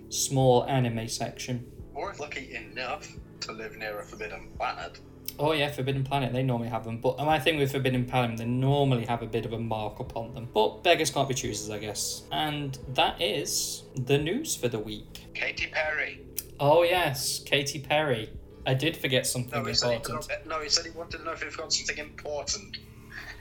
small 0.10 0.66
anime 0.66 1.08
section. 1.08 1.72
Or 1.94 2.12
if 2.12 2.20
lucky 2.20 2.56
enough, 2.56 3.08
to 3.42 3.52
live 3.52 3.78
near 3.78 4.00
a 4.00 4.04
forbidden 4.04 4.50
planet. 4.58 5.00
Oh 5.38 5.54
yeah, 5.54 5.72
Forbidden 5.72 6.04
Planet. 6.04 6.34
They 6.34 6.44
normally 6.44 6.68
have 6.68 6.84
them, 6.84 6.98
but 6.98 7.18
my 7.20 7.40
thing 7.40 7.58
with 7.58 7.72
Forbidden 7.72 8.06
Planet, 8.06 8.38
they 8.38 8.46
normally 8.46 9.06
have 9.06 9.22
a 9.22 9.26
bit 9.26 9.46
of 9.46 9.54
a 9.54 9.60
markup 9.60 10.18
on 10.18 10.34
them. 10.34 10.50
But 10.54 10.84
beggars 10.84 11.12
can't 11.12 11.30
be 11.30 11.34
choosers, 11.34 11.70
I 11.70 11.80
guess. 11.80 12.24
And 12.32 12.78
that 12.96 13.22
is 13.22 13.84
the 13.96 14.18
news 14.18 14.58
for 14.58 14.68
the 14.68 14.80
week. 14.80 15.28
Katy 15.34 15.68
Perry. 15.68 16.26
Oh 16.60 16.84
yes, 16.84 17.40
Katy 17.40 17.80
Perry. 17.80 18.30
I 18.66 18.74
did 18.74 18.98
forget 18.98 19.26
something 19.26 19.62
No, 19.62 19.68
he 19.68 19.74
said 19.74 19.90
he 19.90 19.96
important. 19.96 20.30
no, 20.48 20.62
he 20.62 20.70
said 20.70 20.86
he 20.86 20.92
wanted 20.92 21.18
to 21.20 21.24
know 21.24 21.32
if 21.32 21.42
he 21.42 21.50
forgot 21.50 21.74
something 21.74 21.98
important. 21.98 22.78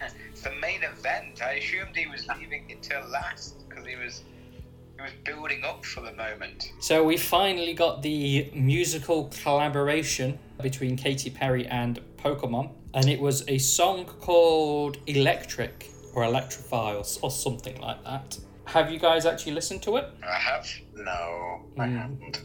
the 0.43 0.51
main 0.61 0.83
event. 0.83 1.43
I 1.43 1.53
assumed 1.55 1.97
he 1.97 2.07
was 2.07 2.27
leaving 2.39 2.69
it 2.71 2.83
till 2.83 3.07
last 3.09 3.69
because 3.69 3.87
he 3.87 3.97
was 3.97 4.23
he 4.97 5.03
was 5.03 5.13
building 5.25 5.65
up 5.65 5.85
for 5.85 6.01
the 6.01 6.13
moment. 6.13 6.73
So 6.81 7.05
we 7.05 7.17
finally 7.17 7.75
got 7.75 8.03
the 8.03 8.51
musical 8.55 9.31
collaboration 9.43 10.39
between 10.63 10.97
Katy 10.97 11.31
Perry 11.31 11.67
and 11.67 12.01
Pokemon, 12.17 12.73
and 12.95 13.09
it 13.09 13.21
was 13.21 13.45
a 13.49 13.59
song 13.59 14.05
called 14.05 14.99
Electric 15.07 15.91
or 16.15 16.25
Electrify 16.25 16.95
or, 16.95 17.05
or 17.23 17.31
something 17.31 17.81
like 17.81 18.03
that. 18.05 18.39
Have 18.65 18.91
you 18.91 18.99
guys 18.99 19.25
actually 19.25 19.53
listened 19.53 19.83
to 19.83 19.97
it? 19.97 20.07
I 20.27 20.35
have. 20.35 20.67
No, 20.95 21.63
I 21.79 21.87
Mm. 21.87 21.97
haven't. 21.97 22.41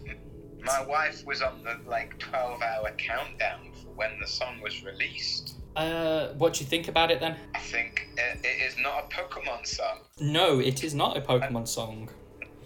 My 0.63 0.81
wife 0.85 1.25
was 1.25 1.41
on 1.41 1.61
the 1.63 1.77
like 1.89 2.17
twelve 2.19 2.61
hour 2.61 2.91
countdown 2.97 3.71
for 3.81 3.89
when 3.89 4.19
the 4.21 4.27
song 4.27 4.61
was 4.61 4.83
released. 4.83 5.55
Uh, 5.75 6.27
what 6.37 6.53
do 6.53 6.63
you 6.63 6.69
think 6.69 6.87
about 6.87 7.11
it 7.11 7.19
then? 7.19 7.35
I 7.53 7.59
think 7.59 8.07
it, 8.17 8.39
it 8.43 8.61
is 8.71 8.77
not 8.77 9.11
a 9.11 9.15
Pokemon 9.15 9.65
song. 9.67 9.99
No, 10.19 10.59
it 10.59 10.83
is 10.83 10.93
not 10.93 11.17
a 11.17 11.21
Pokemon 11.21 11.67
song. 11.67 12.09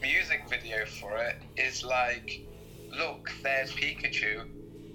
Music 0.01 0.43
video 0.49 0.85
for 0.85 1.17
it 1.17 1.37
is 1.55 1.83
like, 1.83 2.41
look, 2.95 3.31
there's 3.41 3.71
Pikachu, 3.71 4.45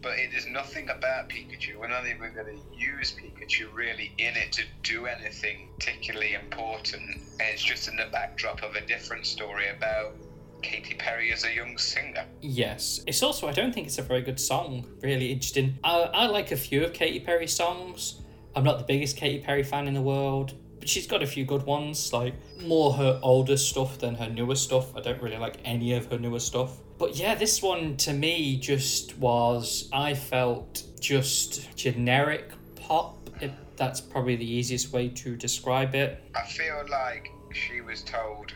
but 0.00 0.18
it 0.18 0.32
is 0.34 0.46
nothing 0.46 0.90
about 0.90 1.28
Pikachu. 1.28 1.78
We're 1.80 1.88
not 1.88 2.06
even 2.06 2.34
going 2.34 2.46
to 2.46 2.78
use 2.78 3.16
Pikachu 3.18 3.72
really 3.74 4.12
in 4.18 4.36
it 4.36 4.52
to 4.52 4.62
do 4.82 5.06
anything 5.06 5.70
particularly 5.78 6.34
important. 6.34 7.18
It's 7.40 7.62
just 7.62 7.88
in 7.88 7.96
the 7.96 8.06
backdrop 8.12 8.62
of 8.62 8.76
a 8.76 8.86
different 8.86 9.26
story 9.26 9.70
about 9.76 10.14
Katy 10.62 10.94
Perry 10.94 11.32
as 11.32 11.44
a 11.44 11.52
young 11.52 11.76
singer. 11.76 12.24
Yes. 12.40 13.02
It's 13.06 13.22
also, 13.22 13.48
I 13.48 13.52
don't 13.52 13.74
think 13.74 13.86
it's 13.86 13.98
a 13.98 14.02
very 14.02 14.22
good 14.22 14.40
song, 14.40 14.86
really. 15.02 15.32
It. 15.32 15.72
I, 15.84 16.02
I 16.14 16.26
like 16.26 16.52
a 16.52 16.56
few 16.56 16.84
of 16.84 16.92
Katy 16.92 17.20
Perry's 17.20 17.54
songs. 17.54 18.20
I'm 18.54 18.64
not 18.64 18.78
the 18.78 18.84
biggest 18.84 19.16
Katy 19.16 19.40
Perry 19.40 19.62
fan 19.62 19.86
in 19.86 19.94
the 19.94 20.02
world, 20.02 20.54
but 20.78 20.88
she's 20.88 21.06
got 21.06 21.22
a 21.22 21.26
few 21.26 21.44
good 21.44 21.64
ones, 21.64 22.12
like 22.12 22.34
more 22.60 22.92
her 22.92 23.18
older 23.22 23.56
stuff 23.56 23.98
than 23.98 24.14
her 24.14 24.28
newer 24.28 24.56
stuff. 24.56 24.94
I 24.96 25.00
don't 25.00 25.20
really 25.22 25.38
like 25.38 25.56
any 25.64 25.94
of 25.94 26.06
her 26.10 26.18
newer 26.18 26.40
stuff. 26.40 26.78
But 26.98 27.16
yeah, 27.16 27.34
this 27.34 27.62
one 27.62 27.96
to 27.98 28.12
me 28.12 28.58
just 28.58 29.18
was, 29.18 29.88
I 29.92 30.14
felt 30.14 30.84
just 31.00 31.74
generic 31.76 32.50
pop. 32.76 33.18
If 33.40 33.50
that's 33.76 34.00
probably 34.00 34.36
the 34.36 34.48
easiest 34.48 34.92
way 34.92 35.08
to 35.08 35.34
describe 35.34 35.94
it. 35.94 36.22
I 36.36 36.46
feel 36.46 36.84
like 36.88 37.30
she 37.52 37.80
was 37.80 38.02
told, 38.02 38.52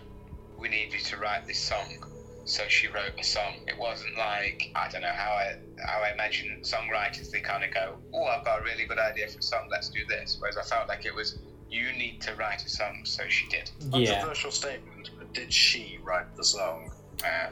we 0.58 0.68
need 0.68 0.92
you 0.92 1.00
to 1.00 1.16
write 1.16 1.46
this 1.46 1.58
song. 1.58 2.04
So 2.44 2.62
she 2.68 2.86
wrote 2.86 3.18
a 3.18 3.24
song. 3.24 3.54
It 3.66 3.76
wasn't 3.76 4.16
like 4.16 4.70
I 4.76 4.88
don't 4.88 5.02
know 5.02 5.08
how 5.12 5.32
I 5.32 5.56
how 5.84 6.02
I 6.02 6.12
imagine 6.12 6.60
songwriters. 6.62 7.30
They 7.30 7.40
kind 7.40 7.64
of 7.64 7.74
go, 7.74 7.96
"Oh, 8.14 8.24
I've 8.24 8.44
got 8.44 8.60
a 8.60 8.62
really 8.62 8.86
good 8.86 8.98
idea 8.98 9.26
for 9.28 9.40
a 9.40 9.42
song. 9.42 9.68
Let's 9.70 9.88
do 9.88 10.06
this." 10.06 10.36
Whereas 10.38 10.56
I 10.56 10.62
felt 10.62 10.88
like 10.88 11.04
it 11.04 11.14
was, 11.14 11.38
"You 11.68 11.90
need 11.92 12.20
to 12.22 12.34
write 12.36 12.64
a 12.64 12.68
song." 12.68 13.00
So 13.04 13.24
she 13.28 13.48
did. 13.48 13.70
Yeah, 13.92 14.12
Controversial 14.12 14.52
statement, 14.52 15.10
but 15.18 15.32
did 15.34 15.52
she 15.52 15.98
write 16.04 16.36
the 16.36 16.44
song? 16.44 16.92
Uh, 17.24 17.48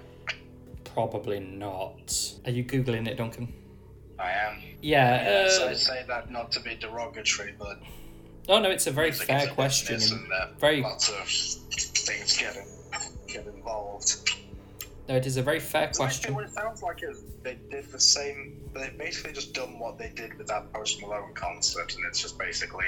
probably 0.85 1.40
not. 1.40 2.35
Are 2.45 2.53
you 2.53 2.62
Googling 2.64 3.09
it, 3.09 3.17
Duncan? 3.17 3.53
I 4.19 4.31
am. 4.31 4.62
Yeah. 4.81 5.25
Yes, 5.25 5.59
uh, 5.59 5.67
I 5.67 5.75
say 5.75 6.05
that 6.07 6.31
not 6.31 6.53
to 6.53 6.61
be 6.61 6.77
derogatory, 6.77 7.55
but 7.59 7.81
Oh 8.49 8.61
no, 8.61 8.71
it's 8.71 8.87
a 8.87 8.90
very 8.90 9.11
fair 9.11 9.49
question. 9.49 9.95
and 9.97 10.12
and 10.12 10.33
uh, 10.33 10.47
very 10.59 10.83
lots 10.83 11.09
of 11.09 11.27
things 11.27 12.37
get, 12.37 12.57
in, 12.57 12.62
get 13.35 13.47
involved. 13.47 14.31
no, 15.09 15.16
it 15.16 15.27
is 15.27 15.37
a 15.37 15.42
very 15.42 15.61
fair 15.61 15.90
question. 15.94 16.35
what 16.35 16.44
it 16.44 16.53
sounds 16.53 16.83
like 16.83 17.03
is 17.03 17.23
they 17.42 17.59
did 17.70 17.90
the 17.90 18.01
same. 18.01 18.61
They've 18.75 18.97
basically 18.97 19.33
just 19.33 19.53
done 19.53 19.79
what 19.79 19.99
they 19.99 20.11
did 20.14 20.38
with 20.38 20.47
that 20.49 20.73
Post 20.73 21.01
Malone 21.01 21.35
concert, 21.35 21.94
and 21.97 22.05
it's 22.07 22.20
just 22.20 22.38
basically 22.38 22.87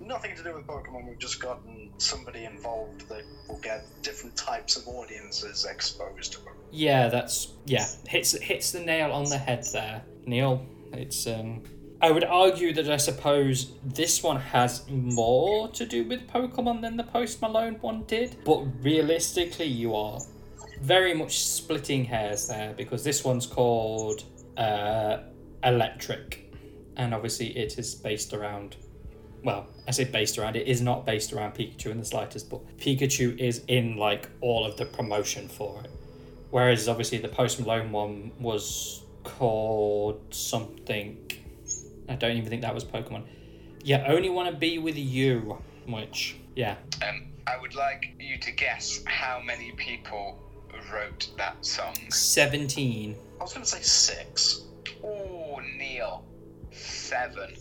nothing 0.00 0.34
to 0.36 0.42
do 0.42 0.54
with 0.54 0.66
Pokemon. 0.66 1.08
We've 1.08 1.18
just 1.18 1.40
gotten 1.40 1.90
somebody 1.98 2.44
involved 2.44 3.08
that 3.08 3.22
will 3.48 3.60
get 3.60 3.84
different 4.02 4.36
types 4.36 4.76
of 4.76 4.88
audiences 4.88 5.64
exposed 5.64 6.32
to 6.32 6.44
them. 6.44 6.54
Yeah, 6.70 7.08
that's 7.08 7.52
yeah 7.66 7.86
hits 8.06 8.32
hits 8.32 8.72
the 8.72 8.80
nail 8.80 9.12
on 9.12 9.24
the 9.24 9.38
head 9.38 9.64
there, 9.72 10.02
Neil. 10.26 10.66
It's 10.92 11.26
um. 11.26 11.62
I 12.02 12.10
would 12.10 12.24
argue 12.24 12.72
that 12.72 12.90
I 12.90 12.96
suppose 12.96 13.74
this 13.84 14.24
one 14.24 14.36
has 14.36 14.82
more 14.90 15.68
to 15.68 15.86
do 15.86 16.02
with 16.02 16.26
Pokemon 16.26 16.80
than 16.80 16.96
the 16.96 17.04
Post 17.04 17.40
Malone 17.40 17.76
one 17.80 18.02
did, 18.08 18.38
but 18.44 18.64
realistically, 18.82 19.66
you 19.66 19.94
are 19.94 20.18
very 20.80 21.14
much 21.14 21.44
splitting 21.44 22.04
hairs 22.04 22.48
there 22.48 22.74
because 22.76 23.04
this 23.04 23.22
one's 23.22 23.46
called 23.46 24.24
uh, 24.56 25.18
Electric, 25.62 26.52
and 26.96 27.14
obviously 27.14 27.56
it 27.56 27.78
is 27.78 27.94
based 27.94 28.32
around. 28.32 28.74
Well, 29.44 29.68
I 29.86 29.92
say 29.92 30.02
based 30.02 30.38
around. 30.38 30.56
It 30.56 30.66
is 30.66 30.80
not 30.80 31.06
based 31.06 31.32
around 31.32 31.54
Pikachu 31.54 31.86
in 31.92 31.98
the 31.98 32.04
slightest, 32.04 32.50
but 32.50 32.78
Pikachu 32.78 33.38
is 33.38 33.62
in 33.68 33.96
like 33.96 34.28
all 34.40 34.66
of 34.66 34.76
the 34.76 34.86
promotion 34.86 35.48
for 35.48 35.80
it. 35.84 35.90
Whereas 36.50 36.88
obviously 36.88 37.18
the 37.18 37.28
Post 37.28 37.60
Malone 37.60 37.92
one 37.92 38.32
was 38.40 39.04
called 39.22 40.20
something. 40.34 41.30
I 42.08 42.14
don't 42.16 42.36
even 42.36 42.48
think 42.48 42.62
that 42.62 42.74
was 42.74 42.84
Pokemon. 42.84 43.24
Yeah, 43.84 44.04
only 44.08 44.30
want 44.30 44.50
to 44.50 44.56
be 44.56 44.78
with 44.78 44.96
you, 44.96 45.58
which 45.86 46.36
yeah, 46.54 46.76
Um, 47.06 47.28
I 47.46 47.58
would 47.60 47.74
like 47.74 48.14
you 48.18 48.38
to 48.38 48.52
guess 48.52 49.02
how 49.06 49.40
many 49.44 49.72
people 49.72 50.38
wrote 50.92 51.28
that 51.38 51.56
song. 51.64 51.94
seventeen. 52.10 53.16
I 53.40 53.42
was 53.44 53.52
going 53.52 53.64
to 53.64 53.70
say 53.70 53.82
six. 53.82 54.62
Oh, 55.04 55.60
Neil, 55.76 56.24
seven. 56.70 57.54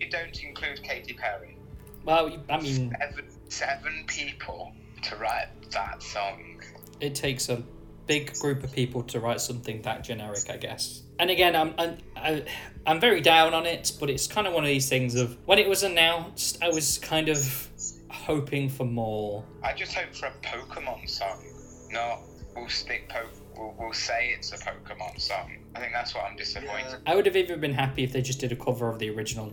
You 0.00 0.10
don't 0.10 0.42
include 0.42 0.82
Katy 0.82 1.14
Perry. 1.14 1.56
Well, 2.04 2.38
I 2.48 2.60
mean, 2.60 2.94
Seven, 3.00 3.24
seven 3.48 4.04
people 4.06 4.72
to 5.02 5.16
write 5.16 5.48
that 5.72 6.02
song. 6.02 6.62
it 7.00 7.14
takes 7.14 7.48
a 7.48 7.62
big 8.06 8.32
group 8.38 8.62
of 8.64 8.72
people 8.72 9.02
to 9.04 9.20
write 9.20 9.40
something 9.40 9.82
that 9.82 10.02
generic, 10.04 10.48
I 10.50 10.56
guess. 10.56 11.02
And 11.18 11.30
again, 11.30 11.56
I'm 11.56 11.74
I'm 11.78 11.98
I, 12.16 12.44
I'm 12.86 13.00
very 13.00 13.20
down 13.20 13.54
on 13.54 13.66
it, 13.66 13.92
but 14.00 14.08
it's 14.10 14.26
kind 14.26 14.46
of 14.46 14.54
one 14.54 14.64
of 14.64 14.68
these 14.68 14.88
things 14.88 15.14
of 15.14 15.36
when 15.46 15.58
it 15.58 15.68
was 15.68 15.82
announced, 15.82 16.58
I 16.62 16.68
was 16.68 16.98
kind 16.98 17.28
of 17.28 17.68
hoping 18.10 18.68
for 18.68 18.84
more. 18.84 19.44
I 19.62 19.72
just 19.72 19.94
hope 19.94 20.14
for 20.14 20.26
a 20.26 20.32
Pokemon 20.42 21.08
song. 21.08 21.44
No, 21.90 22.20
we'll 22.56 22.68
stick 22.68 23.08
po- 23.08 23.28
we'll, 23.56 23.74
we'll 23.78 23.92
say 23.92 24.34
it's 24.36 24.52
a 24.52 24.56
Pokemon 24.56 25.20
song. 25.20 25.56
I 25.74 25.80
think 25.80 25.92
that's 25.92 26.14
what 26.14 26.24
I'm 26.24 26.36
disappointed. 26.36 26.86
Yeah. 26.90 26.98
I 27.06 27.16
would 27.16 27.26
have 27.26 27.36
even 27.36 27.60
been 27.60 27.74
happy 27.74 28.04
if 28.04 28.12
they 28.12 28.22
just 28.22 28.40
did 28.40 28.52
a 28.52 28.56
cover 28.56 28.88
of 28.88 28.98
the 28.98 29.10
original 29.10 29.52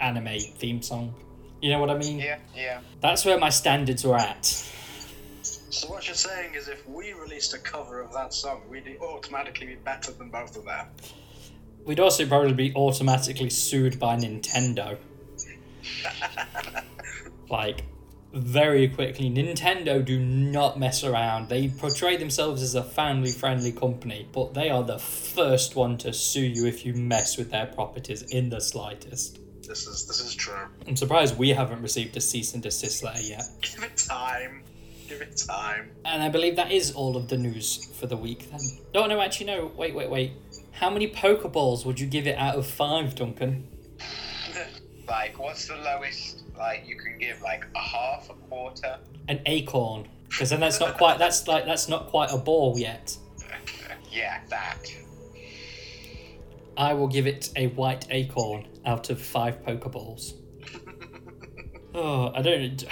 anime 0.00 0.38
theme 0.58 0.82
song. 0.82 1.14
You 1.60 1.70
know 1.70 1.78
what 1.80 1.90
I 1.90 1.96
mean? 1.96 2.18
Yeah, 2.18 2.38
yeah. 2.54 2.80
That's 3.00 3.24
where 3.24 3.38
my 3.38 3.48
standards 3.48 4.04
were 4.04 4.16
at. 4.16 4.70
So 5.70 5.88
what 5.88 6.06
you're 6.06 6.14
saying 6.14 6.54
is, 6.54 6.68
if 6.68 6.86
we 6.88 7.12
released 7.12 7.54
a 7.54 7.58
cover 7.58 8.00
of 8.00 8.12
that 8.12 8.32
song, 8.32 8.62
we'd 8.68 8.98
automatically 9.00 9.66
be 9.66 9.74
better 9.74 10.12
than 10.12 10.30
both 10.30 10.56
of 10.56 10.64
them. 10.64 10.86
We'd 11.84 12.00
also 12.00 12.26
probably 12.26 12.52
be 12.52 12.74
automatically 12.74 13.50
sued 13.50 13.98
by 13.98 14.16
Nintendo. 14.16 14.98
like, 17.50 17.82
very 18.32 18.88
quickly. 18.88 19.30
Nintendo 19.30 20.04
do 20.04 20.20
not 20.20 20.78
mess 20.78 21.02
around. 21.02 21.48
They 21.48 21.68
portray 21.68 22.16
themselves 22.16 22.62
as 22.62 22.74
a 22.74 22.82
family 22.82 23.30
friendly 23.30 23.72
company, 23.72 24.28
but 24.32 24.54
they 24.54 24.70
are 24.70 24.84
the 24.84 24.98
first 24.98 25.74
one 25.74 25.96
to 25.98 26.12
sue 26.12 26.42
you 26.42 26.66
if 26.66 26.84
you 26.84 26.92
mess 26.92 27.36
with 27.38 27.50
their 27.50 27.66
properties 27.66 28.22
in 28.22 28.50
the 28.50 28.60
slightest. 28.60 29.40
This 29.66 29.86
is 29.86 30.06
this 30.06 30.20
is 30.20 30.34
true. 30.34 30.68
I'm 30.86 30.96
surprised 30.96 31.36
we 31.36 31.48
haven't 31.48 31.82
received 31.82 32.16
a 32.16 32.20
cease 32.20 32.54
and 32.54 32.62
desist 32.62 33.02
letter 33.02 33.22
yet. 33.22 33.42
Give 33.62 33.82
it 33.82 33.96
time. 33.96 34.62
Give 35.08 35.20
it 35.20 35.36
time. 35.36 35.90
And 36.04 36.22
I 36.22 36.28
believe 36.28 36.56
that 36.56 36.72
is 36.72 36.92
all 36.92 37.16
of 37.16 37.28
the 37.28 37.36
news 37.36 37.86
for 37.98 38.06
the 38.06 38.16
week 38.16 38.50
then. 38.50 38.60
No, 38.94 39.06
no, 39.06 39.20
actually, 39.20 39.46
no. 39.46 39.72
Wait, 39.76 39.94
wait, 39.94 40.10
wait. 40.10 40.32
How 40.72 40.90
many 40.90 41.08
Pokeballs 41.08 41.86
would 41.86 41.98
you 41.98 42.06
give 42.06 42.26
it 42.26 42.36
out 42.36 42.56
of 42.56 42.66
five, 42.66 43.14
Duncan? 43.14 43.68
Like, 45.08 45.38
what's 45.38 45.68
the 45.68 45.76
lowest? 45.76 46.42
Like, 46.58 46.84
you 46.84 46.96
can 46.96 47.16
give 47.18 47.40
like 47.40 47.64
a 47.76 47.78
half, 47.78 48.28
a 48.28 48.34
quarter. 48.34 48.98
An 49.28 49.40
acorn. 49.46 50.08
Because 50.28 50.50
then 50.50 50.58
that's 50.58 50.80
not 50.80 50.96
quite. 50.96 51.18
That's 51.18 51.46
like 51.46 51.64
that's 51.64 51.88
not 51.88 52.08
quite 52.08 52.32
a 52.32 52.38
ball 52.38 52.76
yet. 52.76 53.16
Yeah, 54.10 54.40
that. 54.48 54.78
I 56.76 56.94
will 56.94 57.06
give 57.06 57.26
it 57.26 57.50
a 57.54 57.66
white 57.68 58.06
acorn 58.10 58.66
out 58.86 59.10
of 59.10 59.20
five 59.20 59.62
Pokeballs. 59.62 60.32
Oh, 61.94 62.32
I 62.34 62.40
don't. 62.40 62.82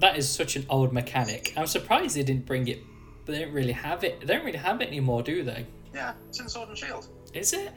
That 0.00 0.16
is 0.16 0.28
such 0.28 0.56
an 0.56 0.66
old 0.70 0.92
mechanic. 0.92 1.52
I'm 1.56 1.66
surprised 1.66 2.16
they 2.16 2.22
didn't 2.22 2.46
bring 2.46 2.68
it. 2.68 2.80
They 3.26 3.38
don't 3.38 3.52
really 3.52 3.72
have 3.72 4.02
it. 4.02 4.20
They 4.20 4.34
don't 4.34 4.44
really 4.44 4.58
have 4.58 4.80
it 4.80 4.88
anymore, 4.88 5.22
do 5.22 5.42
they? 5.44 5.66
Yeah, 5.94 6.14
it's 6.28 6.40
in 6.40 6.48
Sword 6.48 6.70
and 6.70 6.78
Shield. 6.78 7.06
Is 7.34 7.52
it? 7.52 7.72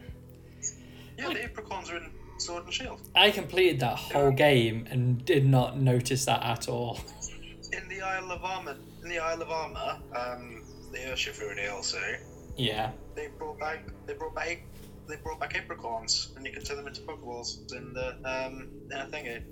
Yeah, 1.18 1.28
the 1.30 1.36
apricorns 1.36 1.92
are 1.92 1.98
in 1.98 2.10
Sword 2.38 2.64
and 2.64 2.74
Shield. 2.74 3.02
I 3.16 3.30
completed 3.30 3.80
that 3.82 3.98
whole 3.98 4.32
game 4.32 4.88
and 4.90 5.24
did 5.26 5.46
not 5.46 5.80
notice 5.80 6.26
that 6.26 6.42
at 6.44 6.68
all. 6.70 7.00
In 7.74 7.88
the 7.90 8.02
Isle 8.02 8.32
of 8.32 8.44
Armor, 8.44 8.78
in 9.04 9.10
the 9.10 9.20
Isle 9.20 9.42
of 9.42 9.52
Armor, 9.52 10.00
um, 10.16 10.64
the 10.92 11.00
Urshifu 11.00 11.56
DLC, 11.58 12.20
Yeah. 12.56 12.92
they 13.16 13.28
brought 13.38 13.60
back 13.60 13.84
they 14.06 14.14
brought 14.14 14.36
back 14.36 14.64
they 15.08 15.18
brought 15.18 15.40
back 15.40 15.54
apricorns, 15.54 16.36
and 16.38 16.46
you 16.46 16.54
can 16.54 16.64
turn 16.64 16.78
them 16.78 16.88
into 16.88 17.02
Pokeballs 17.02 17.74
in 17.76 17.94
the 17.94 18.16
um 18.24 18.70
in 18.92 18.98
a 18.98 19.06
thingy. 19.08 19.44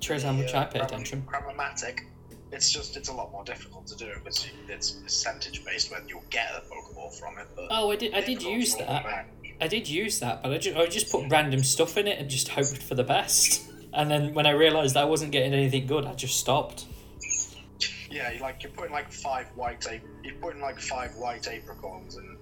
Shows 0.00 0.22
how 0.22 0.32
much 0.32 0.54
uh, 0.54 0.58
I 0.60 0.64
pay 0.66 0.80
attention. 0.80 1.22
Chromatic. 1.26 2.04
It's 2.50 2.70
just 2.72 2.96
it's 2.96 3.08
a 3.08 3.12
lot 3.12 3.30
more 3.30 3.44
difficult 3.44 3.86
to 3.88 3.96
do 3.96 4.10
because 4.24 4.46
it's 4.68 4.92
percentage 4.92 5.64
based 5.64 5.90
whether 5.90 6.06
you'll 6.08 6.24
get 6.30 6.50
a 6.56 6.60
Pokeball 6.72 7.18
from 7.18 7.38
it. 7.38 7.46
But 7.54 7.66
Oh, 7.70 7.90
I 7.90 7.96
did. 7.96 8.14
I 8.14 8.20
did 8.22 8.42
use 8.42 8.74
that. 8.76 9.04
back. 9.04 9.28
I 9.60 9.66
did 9.66 9.88
use 9.88 10.20
that, 10.20 10.42
but 10.42 10.52
I 10.52 10.58
just, 10.58 10.76
I 10.76 10.86
just 10.86 11.10
put 11.10 11.28
random 11.30 11.62
stuff 11.64 11.96
in 11.98 12.06
it 12.06 12.18
and 12.20 12.30
just 12.30 12.48
hoped 12.48 12.80
for 12.82 12.94
the 12.94 13.02
best. 13.04 13.68
And 13.92 14.10
then 14.10 14.32
when 14.34 14.46
I 14.46 14.50
realised 14.50 14.96
I 14.96 15.04
wasn't 15.04 15.32
getting 15.32 15.52
anything 15.52 15.86
good, 15.86 16.04
I 16.06 16.14
just 16.14 16.38
stopped. 16.38 16.84
Yeah, 18.10 18.30
you 18.32 18.40
like 18.40 18.62
you're 18.62 18.72
putting 18.72 18.92
like 18.92 19.12
five 19.12 19.46
white 19.54 19.86
ap- 19.86 20.00
you're 20.22 20.34
putting 20.36 20.60
like 20.60 20.78
five 20.80 21.14
white 21.16 21.42
apricorns, 21.42 22.16
and 22.16 22.38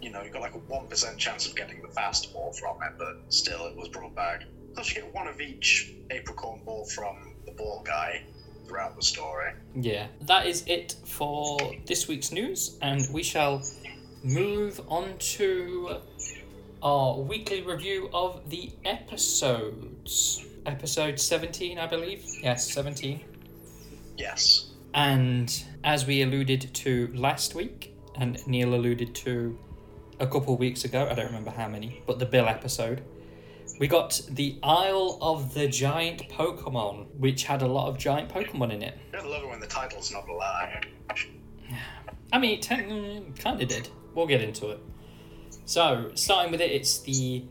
you 0.00 0.10
know 0.10 0.22
you 0.22 0.30
got 0.30 0.42
like 0.42 0.54
a 0.54 0.58
one 0.58 0.86
percent 0.86 1.18
chance 1.18 1.46
of 1.46 1.56
getting 1.56 1.82
the 1.82 1.88
fast 1.88 2.32
ball 2.32 2.52
from 2.52 2.76
it, 2.82 2.92
but 2.98 3.16
still 3.32 3.66
it 3.66 3.76
was 3.76 3.88
brought 3.88 4.14
back. 4.14 4.44
Plus 4.74 4.88
you 4.94 5.02
get 5.02 5.14
one 5.14 5.28
of 5.28 5.40
each 5.40 5.92
apricorn 6.10 6.60
ball 6.64 6.84
from 6.86 7.34
the 7.46 7.52
ball 7.52 7.82
guy 7.84 8.22
throughout 8.66 8.96
the 8.96 9.02
story. 9.02 9.52
Yeah, 9.74 10.06
that 10.22 10.46
is 10.46 10.64
it 10.66 10.96
for 11.04 11.58
this 11.86 12.08
week's 12.08 12.32
news, 12.32 12.78
and 12.80 13.06
we 13.12 13.22
shall 13.22 13.62
move 14.24 14.80
on 14.88 15.18
to 15.18 15.96
our 16.82 17.18
weekly 17.18 17.62
review 17.62 18.08
of 18.12 18.48
the 18.50 18.72
episodes. 18.84 20.44
Episode 20.64 21.18
17, 21.18 21.78
I 21.78 21.86
believe. 21.86 22.24
Yes, 22.42 22.72
17. 22.72 23.20
Yes. 24.16 24.70
And 24.94 25.64
as 25.84 26.06
we 26.06 26.22
alluded 26.22 26.72
to 26.74 27.10
last 27.14 27.54
week, 27.54 27.94
and 28.16 28.46
Neil 28.46 28.74
alluded 28.74 29.14
to 29.16 29.58
a 30.20 30.26
couple 30.26 30.54
of 30.54 30.60
weeks 30.60 30.84
ago, 30.84 31.08
I 31.10 31.14
don't 31.14 31.26
remember 31.26 31.50
how 31.50 31.68
many, 31.68 32.02
but 32.06 32.18
the 32.18 32.26
Bill 32.26 32.46
episode, 32.46 33.02
we 33.78 33.88
got 33.88 34.20
the 34.30 34.58
Isle 34.62 35.18
of 35.20 35.54
the 35.54 35.68
Giant 35.68 36.28
Pokemon, 36.28 37.06
which 37.16 37.44
had 37.44 37.62
a 37.62 37.66
lot 37.66 37.88
of 37.88 37.98
giant 37.98 38.28
Pokemon 38.28 38.72
in 38.72 38.82
it. 38.82 38.98
I 39.14 39.22
love 39.24 39.42
it 39.42 39.48
when 39.48 39.60
the 39.60 39.66
title's 39.66 40.12
not 40.12 40.28
a 40.28 40.32
lie. 40.32 40.82
I 42.32 42.38
mean, 42.38 42.58
it 42.58 42.62
mm, 42.62 43.38
kind 43.38 43.60
of 43.60 43.68
did. 43.68 43.88
We'll 44.14 44.26
get 44.26 44.40
into 44.40 44.70
it. 44.70 44.80
So, 45.64 46.10
starting 46.14 46.50
with 46.50 46.60
it, 46.60 46.70
it's 46.70 47.00
the 47.00 47.44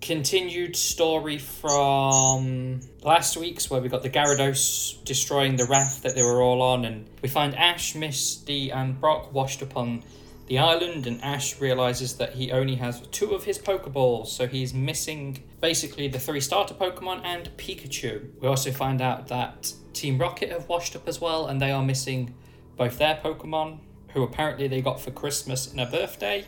continued 0.00 0.76
story 0.76 1.38
from 1.38 2.80
last 3.02 3.36
week's 3.36 3.70
where 3.70 3.80
we 3.80 3.88
got 3.88 4.02
the 4.02 4.10
Gyarados 4.10 5.04
destroying 5.04 5.56
the 5.56 5.66
raft 5.66 6.02
that 6.02 6.14
they 6.14 6.22
were 6.22 6.42
all 6.42 6.62
on, 6.62 6.84
and 6.84 7.08
we 7.22 7.28
find 7.28 7.54
Ash, 7.56 7.94
Misty, 7.94 8.70
and 8.70 9.00
Brock 9.00 9.32
washed 9.32 9.62
up 9.62 9.76
on 9.76 10.02
the 10.50 10.58
island, 10.58 11.06
and 11.06 11.22
Ash 11.22 11.60
realizes 11.60 12.16
that 12.16 12.32
he 12.32 12.50
only 12.50 12.74
has 12.74 13.06
two 13.12 13.36
of 13.36 13.44
his 13.44 13.56
Pokeballs, 13.56 14.26
so 14.26 14.48
he's 14.48 14.74
missing 14.74 15.44
basically 15.60 16.08
the 16.08 16.18
three 16.18 16.40
starter 16.40 16.74
Pokemon 16.74 17.24
and 17.24 17.56
Pikachu. 17.56 18.28
We 18.40 18.48
also 18.48 18.72
find 18.72 19.00
out 19.00 19.28
that 19.28 19.72
Team 19.92 20.18
Rocket 20.18 20.50
have 20.50 20.68
washed 20.68 20.96
up 20.96 21.06
as 21.06 21.20
well, 21.20 21.46
and 21.46 21.62
they 21.62 21.70
are 21.70 21.84
missing 21.84 22.34
both 22.76 22.98
their 22.98 23.20
Pokemon, 23.22 23.78
who 24.08 24.24
apparently 24.24 24.66
they 24.66 24.82
got 24.82 25.00
for 25.00 25.12
Christmas 25.12 25.70
and 25.70 25.80
a 25.80 25.86
birthday 25.86 26.44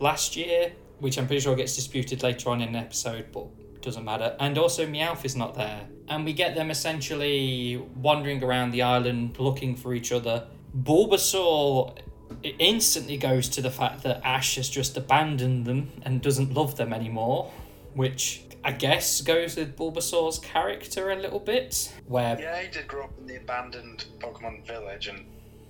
last 0.00 0.34
year, 0.34 0.72
which 0.98 1.16
I'm 1.16 1.28
pretty 1.28 1.42
sure 1.42 1.54
gets 1.54 1.76
disputed 1.76 2.24
later 2.24 2.50
on 2.50 2.60
in 2.60 2.72
the 2.72 2.80
episode, 2.80 3.26
but 3.32 3.46
doesn't 3.80 4.04
matter. 4.04 4.34
And 4.40 4.58
also 4.58 4.88
Meowth 4.88 5.24
is 5.24 5.36
not 5.36 5.54
there. 5.54 5.86
And 6.08 6.24
we 6.24 6.32
get 6.32 6.56
them 6.56 6.72
essentially 6.72 7.76
wandering 7.94 8.42
around 8.42 8.72
the 8.72 8.82
island 8.82 9.38
looking 9.38 9.76
for 9.76 9.94
each 9.94 10.10
other. 10.10 10.48
Bulbasaur 10.76 11.96
i- 12.44 12.54
instantly 12.58 13.16
goes 13.16 13.48
to 13.50 13.60
the 13.62 13.70
fact 13.70 14.02
that 14.04 14.20
Ash 14.24 14.56
has 14.56 14.68
just 14.68 14.96
abandoned 14.96 15.64
them 15.66 15.90
and 16.02 16.20
doesn't 16.22 16.52
love 16.54 16.76
them 16.76 16.92
anymore, 16.92 17.50
which 17.94 18.42
I 18.64 18.72
guess 18.72 19.20
goes 19.20 19.56
with 19.56 19.76
Bulbasaur's 19.76 20.38
character 20.40 21.10
a 21.10 21.16
little 21.16 21.38
bit, 21.40 21.92
where 22.06 22.38
Yeah, 22.40 22.60
he 22.62 22.68
did 22.68 22.88
grow 22.88 23.04
up 23.04 23.12
in 23.18 23.26
the 23.26 23.36
abandoned 23.36 24.06
Pokemon 24.18 24.66
village 24.66 25.06
and 25.08 25.24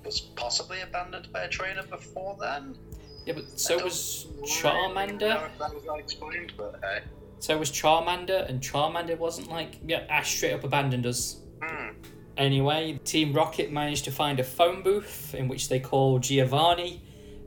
was 0.05 0.21
possibly 0.21 0.81
abandoned 0.81 1.31
by 1.33 1.43
a 1.43 1.49
trainer 1.49 1.83
before 1.83 2.37
then. 2.41 2.77
yeah, 3.27 3.35
but 3.35 3.59
so 3.59 3.83
was 3.83 4.27
Charmander. 4.45 5.51
that 5.59 5.75
was 5.75 5.85
not 5.85 5.99
explained, 5.99 6.53
but 6.57 6.81
uh, 6.83 7.01
So 7.41 7.59
was 7.59 7.71
Charmander, 7.71 8.49
and 8.49 8.61
Charmander 8.63 9.19
wasn't 9.19 9.51
like, 9.51 9.79
yeah, 9.87 10.05
Ash 10.09 10.37
straight 10.37 10.53
up 10.55 10.65
abandoned 10.65 11.05
us. 11.07 11.41
hmm. 11.63 11.89
Anyway, 12.37 13.01
Team 13.05 13.33
Rocket 13.33 13.73
managed 13.73 14.05
to 14.05 14.11
find 14.11 14.39
a 14.39 14.45
phone 14.45 14.83
booth 14.83 15.35
in 15.35 15.49
which 15.49 15.69
they 15.69 15.81
call 15.81 16.19
Giovanni, 16.19 17.03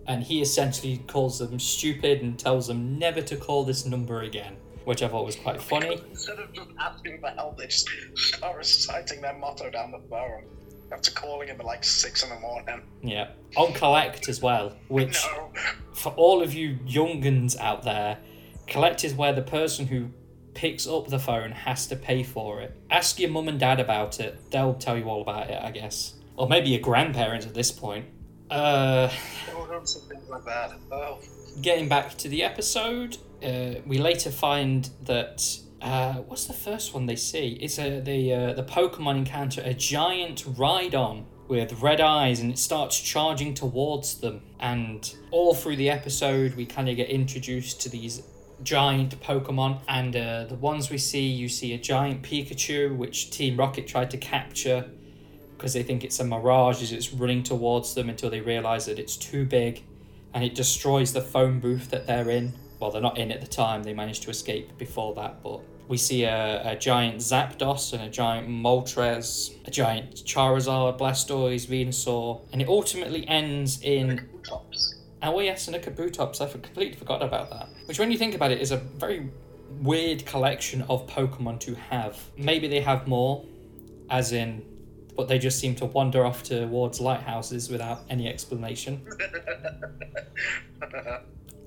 and 0.07 0.23
he 0.23 0.41
essentially 0.41 0.97
calls 1.07 1.37
them 1.39 1.59
stupid 1.59 2.21
and 2.21 2.37
tells 2.39 2.67
them 2.67 2.97
never 2.97 3.21
to 3.21 3.35
call 3.35 3.63
this 3.63 3.85
number 3.85 4.21
again, 4.21 4.55
which 4.85 5.03
I 5.03 5.07
thought 5.07 5.25
was 5.25 5.35
quite 5.35 5.61
funny. 5.61 6.01
Instead 6.09 6.39
of 6.39 6.51
just 6.53 6.69
asking 6.79 7.19
for 7.19 7.29
help, 7.29 7.57
they 7.57 7.67
just 7.67 7.87
start 8.15 8.57
reciting 8.57 9.21
their 9.21 9.37
motto 9.37 9.69
down 9.69 9.91
the 9.91 10.01
phone 10.09 10.45
after 10.91 11.11
calling 11.11 11.49
him 11.49 11.59
at 11.59 11.65
like 11.67 11.83
six 11.83 12.23
in 12.23 12.29
the 12.29 12.39
morning. 12.39 12.81
Yeah. 13.03 13.29
On 13.57 13.71
Collect 13.73 14.27
as 14.27 14.41
well, 14.41 14.75
which 14.87 15.23
No. 15.35 15.51
for 15.93 16.11
all 16.13 16.41
of 16.41 16.51
you 16.55 16.79
younguns 16.87 17.55
out 17.59 17.83
there, 17.83 18.17
Collect 18.65 19.03
is 19.03 19.13
where 19.13 19.33
the 19.33 19.43
person 19.43 19.85
who 19.85 20.09
picks 20.59 20.85
up 20.85 21.07
the 21.07 21.17
phone 21.17 21.51
has 21.51 21.87
to 21.87 21.95
pay 21.95 22.21
for 22.21 22.59
it. 22.59 22.75
Ask 22.91 23.17
your 23.17 23.29
mum 23.29 23.47
and 23.47 23.57
dad 23.57 23.79
about 23.79 24.19
it. 24.19 24.51
They'll 24.51 24.73
tell 24.73 24.97
you 24.97 25.05
all 25.05 25.21
about 25.21 25.49
it, 25.49 25.57
I 25.63 25.71
guess. 25.71 26.15
Or 26.35 26.49
maybe 26.49 26.67
your 26.71 26.81
grandparents 26.81 27.45
at 27.45 27.53
this 27.53 27.71
point. 27.71 28.07
Uh, 28.51 29.09
don't 29.69 29.87
say 29.87 30.01
things 30.09 30.27
like 30.29 30.43
that. 30.43 30.71
Oh. 30.91 31.19
getting 31.61 31.87
back 31.87 32.17
to 32.17 32.27
the 32.27 32.43
episode, 32.43 33.15
uh, 33.41 33.75
we 33.85 33.99
later 33.99 34.31
find 34.31 34.89
that 35.05 35.59
uh, 35.81 36.15
what's 36.27 36.43
the 36.43 36.53
first 36.53 36.93
one 36.93 37.05
they 37.05 37.15
see? 37.15 37.57
It's 37.61 37.79
a 37.79 38.01
the 38.01 38.33
uh, 38.33 38.53
the 38.53 38.63
Pokemon 38.63 39.15
encounter 39.15 39.61
a 39.63 39.73
giant 39.73 40.43
Rhydon 40.57 41.23
with 41.47 41.81
red 41.81 42.01
eyes, 42.01 42.41
and 42.41 42.51
it 42.51 42.59
starts 42.59 42.99
charging 42.99 43.53
towards 43.53 44.19
them. 44.19 44.41
And 44.59 45.09
all 45.31 45.53
through 45.53 45.77
the 45.77 45.89
episode, 45.89 46.55
we 46.55 46.65
kind 46.65 46.89
of 46.89 46.97
get 46.97 47.07
introduced 47.09 47.79
to 47.83 47.89
these 47.89 48.23
giant 48.63 49.19
Pokemon, 49.21 49.79
and 49.87 50.15
uh, 50.15 50.45
the 50.45 50.55
ones 50.55 50.89
we 50.89 50.97
see, 50.97 51.27
you 51.27 51.49
see 51.49 51.73
a 51.73 51.77
giant 51.77 52.21
Pikachu, 52.23 52.95
which 52.95 53.31
Team 53.31 53.57
Rocket 53.57 53.87
tried 53.87 54.11
to 54.11 54.17
capture 54.17 54.89
because 55.59 55.73
they 55.73 55.83
think 55.83 56.05
it's 56.05 56.19
a 56.21 56.23
mirage 56.23 56.81
as 56.81 56.93
it's 56.93 57.11
running 57.11 57.43
towards 57.43 57.93
them 57.93 58.09
until 58.09 58.29
they 58.29 58.39
realize 58.39 58.85
that 58.85 58.97
it's 58.97 59.17
too 59.17 59.43
big 59.43 59.83
and 60.33 60.41
it 60.41 60.55
destroys 60.55 61.11
the 61.11 61.21
phone 61.21 61.59
booth 61.59 61.89
that 61.91 62.07
they're 62.07 62.29
in. 62.29 62.53
Well, 62.79 62.91
they're 62.91 63.01
not 63.01 63.17
in 63.17 63.29
at 63.29 63.41
the 63.41 63.47
time, 63.47 63.83
they 63.83 63.93
managed 63.93 64.23
to 64.23 64.29
escape 64.29 64.77
before 64.77 65.13
that, 65.15 65.43
but 65.43 65.59
we 65.89 65.97
see 65.97 66.23
a, 66.23 66.61
a 66.71 66.75
giant 66.77 67.17
Zapdos 67.17 67.91
and 67.91 68.03
a 68.03 68.09
giant 68.09 68.47
Moltres, 68.47 69.55
a 69.67 69.71
giant 69.71 70.15
Charizard, 70.15 70.97
Blastoise, 70.97 71.67
Venusaur, 71.67 72.39
and 72.53 72.61
it 72.61 72.69
ultimately 72.69 73.27
ends 73.27 73.81
in. 73.81 74.29
Oh, 75.21 75.31
well, 75.31 75.43
yes, 75.43 75.67
and 75.67 75.75
a 75.75 75.79
Kabutops. 75.79 76.41
I 76.41 76.49
completely 76.49 76.97
forgot 76.97 77.21
about 77.21 77.49
that. 77.49 77.69
Which, 77.85 77.99
when 77.99 78.11
you 78.11 78.17
think 78.17 78.35
about 78.35 78.51
it, 78.51 78.61
is 78.61 78.71
a 78.71 78.77
very 78.77 79.29
weird 79.81 80.25
collection 80.25 80.81
of 80.83 81.07
Pokemon 81.07 81.59
to 81.61 81.75
have. 81.75 82.19
Maybe 82.37 82.67
they 82.67 82.81
have 82.81 83.07
more, 83.07 83.45
as 84.09 84.31
in, 84.31 84.63
but 85.15 85.27
they 85.27 85.37
just 85.37 85.59
seem 85.59 85.75
to 85.75 85.85
wander 85.85 86.25
off 86.25 86.43
towards 86.43 87.01
lighthouses 87.01 87.69
without 87.69 88.01
any 88.09 88.27
explanation. 88.27 89.05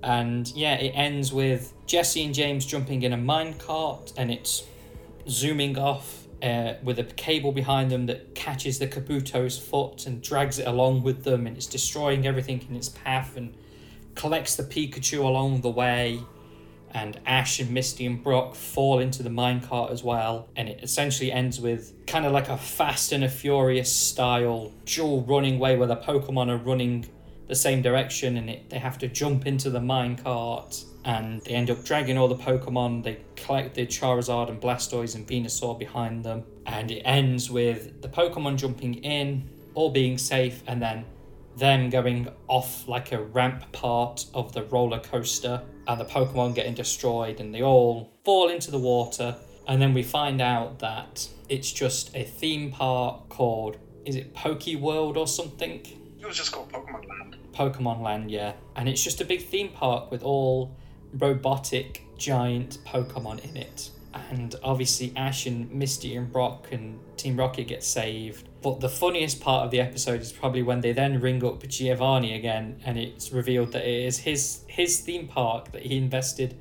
And 0.02 0.48
yeah, 0.48 0.74
it 0.74 0.90
ends 0.90 1.32
with 1.32 1.72
Jessie 1.86 2.24
and 2.24 2.34
James 2.34 2.66
jumping 2.66 3.02
in 3.02 3.12
a 3.12 3.16
minecart 3.16 4.12
and 4.16 4.30
it's 4.30 4.64
zooming 5.28 5.78
off 5.78 6.21
uh, 6.42 6.74
with 6.82 6.98
a 6.98 7.04
cable 7.04 7.52
behind 7.52 7.90
them 7.90 8.06
that 8.06 8.34
catches 8.34 8.78
the 8.78 8.86
Kabuto's 8.88 9.56
foot 9.56 10.06
and 10.06 10.20
drags 10.20 10.58
it 10.58 10.66
along 10.66 11.04
with 11.04 11.22
them 11.22 11.46
and 11.46 11.56
it's 11.56 11.66
destroying 11.66 12.26
everything 12.26 12.66
in 12.68 12.74
its 12.74 12.88
path 12.88 13.36
and 13.36 13.54
collects 14.16 14.56
the 14.56 14.64
Pikachu 14.64 15.20
along 15.20 15.60
the 15.60 15.70
way. 15.70 16.20
And 16.94 17.18
Ash 17.24 17.58
and 17.58 17.70
Misty 17.70 18.04
and 18.04 18.22
Brock 18.22 18.54
fall 18.54 18.98
into 18.98 19.22
the 19.22 19.30
minecart 19.30 19.90
as 19.90 20.04
well. 20.04 20.48
And 20.56 20.68
it 20.68 20.80
essentially 20.82 21.32
ends 21.32 21.58
with 21.58 21.94
kind 22.06 22.26
of 22.26 22.32
like 22.32 22.50
a 22.50 22.58
Fast 22.58 23.12
and 23.12 23.24
a 23.24 23.30
Furious 23.30 23.90
style 23.90 24.72
dual 24.84 25.22
running 25.22 25.58
way 25.58 25.74
where 25.76 25.88
the 25.88 25.96
Pokemon 25.96 26.50
are 26.50 26.58
running 26.58 27.06
the 27.48 27.54
same 27.54 27.82
direction 27.82 28.36
and 28.36 28.48
it, 28.48 28.70
they 28.70 28.78
have 28.78 28.98
to 28.98 29.08
jump 29.08 29.46
into 29.46 29.70
the 29.70 29.80
minecart 29.80 30.84
and 31.04 31.40
they 31.42 31.52
end 31.52 31.70
up 31.70 31.84
dragging 31.84 32.16
all 32.16 32.28
the 32.28 32.36
Pokemon. 32.36 33.02
They 33.02 33.18
collect 33.36 33.74
the 33.74 33.86
Charizard 33.86 34.48
and 34.48 34.60
Blastoise 34.60 35.14
and 35.14 35.26
Venusaur 35.26 35.78
behind 35.78 36.24
them. 36.24 36.44
And 36.66 36.90
it 36.90 37.02
ends 37.04 37.50
with 37.50 38.00
the 38.02 38.08
Pokemon 38.08 38.56
jumping 38.56 38.94
in, 38.94 39.48
all 39.74 39.90
being 39.90 40.16
safe, 40.16 40.62
and 40.66 40.80
then 40.80 41.04
them 41.56 41.90
going 41.90 42.28
off 42.48 42.86
like 42.88 43.12
a 43.12 43.22
ramp 43.22 43.70
part 43.72 44.26
of 44.32 44.52
the 44.52 44.62
roller 44.64 45.00
coaster 45.00 45.62
and 45.86 46.00
the 46.00 46.04
Pokemon 46.04 46.54
getting 46.54 46.74
destroyed 46.74 47.40
and 47.40 47.54
they 47.54 47.62
all 47.62 48.12
fall 48.24 48.48
into 48.48 48.70
the 48.70 48.78
water. 48.78 49.36
And 49.66 49.80
then 49.80 49.92
we 49.92 50.02
find 50.02 50.40
out 50.40 50.78
that 50.78 51.28
it's 51.48 51.70
just 51.70 52.14
a 52.16 52.24
theme 52.24 52.70
park 52.70 53.28
called, 53.28 53.76
is 54.04 54.16
it 54.16 54.34
Poke 54.34 54.66
World 54.78 55.16
or 55.16 55.26
something? 55.26 55.82
It 56.22 56.26
was 56.26 56.36
just 56.36 56.52
called 56.52 56.70
Pokemon 56.70 57.08
Land. 57.08 57.36
Pokemon 57.52 58.00
Land, 58.00 58.30
yeah. 58.30 58.52
And 58.76 58.88
it's 58.88 59.02
just 59.02 59.20
a 59.20 59.24
big 59.24 59.44
theme 59.44 59.70
park 59.70 60.12
with 60.12 60.22
all 60.22 60.72
robotic 61.14 62.04
giant 62.16 62.78
Pokemon 62.86 63.44
in 63.44 63.56
it. 63.56 63.90
And 64.30 64.54
obviously 64.62 65.12
Ash 65.16 65.46
and 65.46 65.68
Misty 65.72 66.14
and 66.14 66.32
Brock 66.32 66.68
and 66.70 67.00
Team 67.16 67.36
Rocket 67.36 67.66
get 67.66 67.82
saved. 67.82 68.48
But 68.62 68.78
the 68.78 68.88
funniest 68.88 69.40
part 69.40 69.64
of 69.64 69.72
the 69.72 69.80
episode 69.80 70.20
is 70.20 70.30
probably 70.30 70.62
when 70.62 70.80
they 70.80 70.92
then 70.92 71.20
ring 71.20 71.44
up 71.44 71.66
Giovanni 71.66 72.36
again 72.36 72.80
and 72.84 72.98
it's 72.98 73.32
revealed 73.32 73.72
that 73.72 73.84
it 73.84 74.04
is 74.04 74.18
his 74.18 74.60
his 74.68 75.00
theme 75.00 75.26
park 75.26 75.72
that 75.72 75.82
he 75.82 75.96
invested 75.96 76.56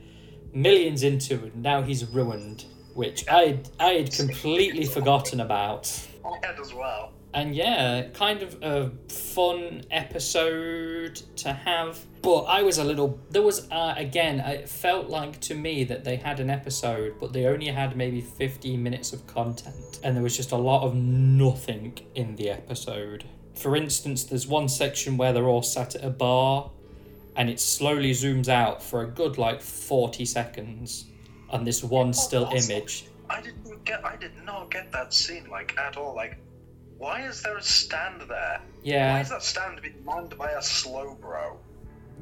millions 0.53 1.03
into 1.03 1.35
and 1.35 1.61
now 1.61 1.83
he's 1.83 2.03
ruined. 2.05 2.65
Which 2.95 3.25
I 3.29 3.59
I 3.79 3.91
had 3.93 4.11
completely 4.11 4.85
forgotten 4.85 5.39
about. 5.39 6.07
I 6.25 6.45
had 6.45 6.59
as 6.59 6.73
well. 6.73 7.11
And 7.33 7.55
yeah, 7.55 8.09
kind 8.13 8.43
of 8.43 8.61
a 8.61 8.91
fun 9.07 9.83
episode 9.89 11.15
to 11.37 11.53
have. 11.53 11.99
But 12.21 12.41
I 12.43 12.61
was 12.61 12.77
a 12.77 12.83
little. 12.83 13.19
There 13.29 13.41
was, 13.41 13.71
uh, 13.71 13.93
again, 13.97 14.39
it 14.41 14.67
felt 14.67 15.09
like 15.09 15.39
to 15.41 15.55
me 15.55 15.83
that 15.85 16.03
they 16.03 16.17
had 16.17 16.39
an 16.39 16.49
episode, 16.49 17.15
but 17.19 17.33
they 17.33 17.45
only 17.45 17.67
had 17.67 17.95
maybe 17.95 18.21
15 18.21 18.81
minutes 18.81 19.13
of 19.13 19.25
content. 19.27 19.99
And 20.03 20.15
there 20.15 20.23
was 20.23 20.35
just 20.35 20.51
a 20.51 20.57
lot 20.57 20.83
of 20.83 20.93
nothing 20.93 21.97
in 22.15 22.35
the 22.35 22.49
episode. 22.49 23.23
For 23.55 23.75
instance, 23.75 24.25
there's 24.25 24.47
one 24.47 24.67
section 24.67 25.17
where 25.17 25.33
they're 25.33 25.47
all 25.47 25.63
sat 25.63 25.95
at 25.95 26.03
a 26.03 26.09
bar, 26.09 26.69
and 27.35 27.49
it 27.49 27.59
slowly 27.59 28.11
zooms 28.11 28.49
out 28.49 28.83
for 28.83 29.03
a 29.03 29.07
good 29.07 29.37
like 29.37 29.61
40 29.61 30.25
seconds 30.25 31.05
on 31.49 31.63
this 31.63 31.83
one 31.83 32.13
still 32.13 32.49
image. 32.53 33.05
I 33.29 33.41
didn't 33.41 33.85
get. 33.85 34.03
I 34.05 34.15
did 34.17 34.31
not 34.43 34.69
get 34.71 34.91
that 34.91 35.13
scene 35.13 35.47
like 35.49 35.77
at 35.77 35.95
all. 35.95 36.15
Like, 36.15 36.37
why 37.01 37.21
is 37.27 37.41
there 37.41 37.57
a 37.57 37.61
stand 37.63 38.21
there? 38.29 38.61
Yeah. 38.83 39.13
Why 39.13 39.21
is 39.21 39.29
that 39.29 39.43
stand 39.43 39.81
being 39.81 40.03
manned 40.05 40.37
by 40.37 40.51
a 40.51 40.59
Slowbro? 40.59 41.57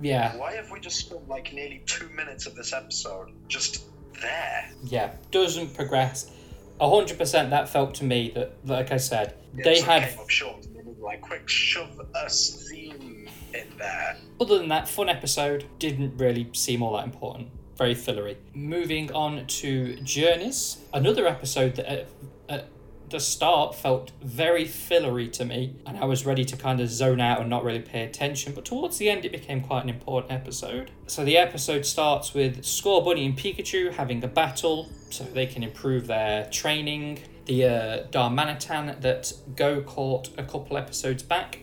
yeah. 0.02 0.36
Why 0.38 0.54
have 0.54 0.72
we 0.72 0.80
just 0.80 0.98
spent 1.00 1.28
like 1.28 1.52
nearly 1.54 1.82
two 1.86 2.08
minutes 2.10 2.46
of 2.46 2.56
this 2.56 2.72
episode 2.74 3.32
just 3.48 3.84
there? 4.22 4.72
yeah, 4.84 5.12
doesn't 5.32 5.74
progress. 5.76 6.32
A 6.80 6.90
hundred 6.90 7.18
percent. 7.18 7.50
That 7.50 7.68
felt 7.68 7.94
to 7.96 8.06
me 8.06 8.32
that, 8.36 8.54
like 8.66 8.92
I 8.94 8.98
said, 8.98 9.34
It 9.58 9.64
they 9.66 9.82
had. 9.82 10.10
came 10.12 10.20
up 10.20 10.30
short. 10.30 10.66
they 10.74 10.82
were 10.82 11.06
like, 11.06 11.20
quick, 11.22 11.48
shove 11.50 12.00
a 12.16 12.30
scene 12.30 13.28
in 13.54 13.68
there. 13.78 14.16
Other 14.40 14.58
than 14.60 14.70
that, 14.70 14.88
fun 14.88 15.10
episode 15.10 15.66
didn't 15.80 16.16
really 16.18 16.50
seem 16.54 16.82
all 16.82 16.94
that 16.96 17.04
important. 17.04 17.50
Very 17.78 17.96
fillery. 17.96 18.38
Moving 18.54 19.12
on 19.12 19.46
to 19.48 19.96
Journeys, 20.04 20.78
another 20.94 21.28
episode 21.28 21.76
that 21.76 21.86
at, 21.92 22.08
at 22.48 22.68
the 23.10 23.20
start 23.20 23.76
felt 23.76 24.12
very 24.22 24.66
fillery 24.66 25.28
to 25.30 25.45
me, 25.45 25.76
and 25.86 25.97
I 25.97 26.05
was 26.05 26.26
ready 26.26 26.45
to 26.45 26.57
kind 26.57 26.80
of 26.80 26.89
zone 26.89 27.20
out 27.20 27.39
and 27.41 27.49
not 27.49 27.64
really 27.64 27.82
pay 27.82 28.03
attention. 28.03 28.53
But 28.53 28.66
towards 28.66 28.97
the 28.97 29.10
end, 29.10 29.26
it 29.26 29.32
became 29.32 29.62
quite 29.62 29.84
an 29.84 29.89
important 29.89 30.32
episode. 30.32 30.91
So 31.07 31.24
the 31.24 31.38
episode 31.38 31.86
starts 31.86 32.34
with 32.34 32.62
Scorbunny 32.62 33.26
and 33.26 33.38
Pikachu 33.38 33.93
having 33.93 34.24
a 34.24 34.28
battle, 34.28 34.89
so 35.10 35.24
they 35.24 35.45
can 35.45 35.64
improve 35.64 36.07
their 36.07 36.45
training. 36.49 37.20
The 37.45 37.66
uh, 37.66 38.07
Darmanitan 38.07 39.01
that 39.01 39.34
Go 39.55 39.82
caught 39.82 40.30
a 40.38 40.43
couple 40.43 40.78
episodes 40.78 41.24
back 41.24 41.60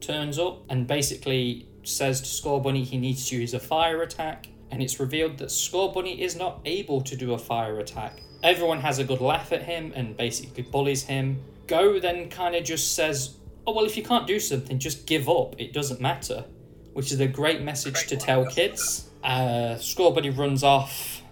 turns 0.00 0.38
up 0.38 0.64
and 0.68 0.86
basically 0.86 1.68
says 1.82 2.20
to 2.20 2.26
Scorbunny 2.26 2.84
he 2.84 2.96
needs 2.96 3.28
to 3.28 3.36
use 3.36 3.54
a 3.54 3.60
fire 3.60 4.02
attack. 4.02 4.48
And 4.70 4.82
it's 4.82 4.98
revealed 4.98 5.38
that 5.38 5.48
Scorbunny 5.48 6.18
is 6.18 6.36
not 6.36 6.60
able 6.64 7.00
to 7.02 7.16
do 7.16 7.34
a 7.34 7.38
fire 7.38 7.78
attack. 7.78 8.20
Everyone 8.42 8.80
has 8.80 8.98
a 8.98 9.04
good 9.04 9.20
laugh 9.20 9.52
at 9.52 9.62
him 9.62 9.92
and 9.94 10.16
basically 10.16 10.62
bullies 10.62 11.04
him. 11.04 11.42
Go 11.66 11.98
then 11.98 12.28
kind 12.30 12.54
of 12.54 12.64
just 12.64 12.94
says, 12.94 13.36
Oh, 13.66 13.74
well, 13.74 13.84
if 13.84 13.96
you 13.96 14.02
can't 14.02 14.26
do 14.26 14.38
something, 14.38 14.78
just 14.78 15.06
give 15.06 15.28
up. 15.28 15.54
It 15.58 15.72
doesn't 15.72 16.00
matter. 16.00 16.44
Which 16.92 17.12
is 17.12 17.20
a 17.20 17.26
great 17.26 17.62
message 17.62 18.06
to 18.06 18.16
tell 18.16 18.46
kids. 18.46 19.08
Uh, 19.24 19.74
Scorbunny 19.76 20.36
runs 20.36 20.62
off 20.62 21.22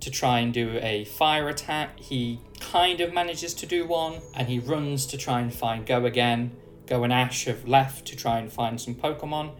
to 0.00 0.10
try 0.10 0.40
and 0.40 0.52
do 0.52 0.78
a 0.82 1.04
fire 1.04 1.48
attack. 1.48 1.98
He 2.00 2.40
kind 2.60 3.00
of 3.00 3.14
manages 3.14 3.54
to 3.54 3.66
do 3.66 3.86
one, 3.86 4.20
and 4.34 4.48
he 4.48 4.58
runs 4.58 5.06
to 5.06 5.16
try 5.16 5.40
and 5.40 5.54
find 5.54 5.86
Go 5.86 6.04
again. 6.04 6.52
Go 6.86 7.04
and 7.04 7.12
Ash 7.12 7.44
have 7.44 7.66
left 7.66 8.06
to 8.08 8.16
try 8.16 8.38
and 8.38 8.52
find 8.52 8.80
some 8.80 8.94
Pokemon. 8.94 9.52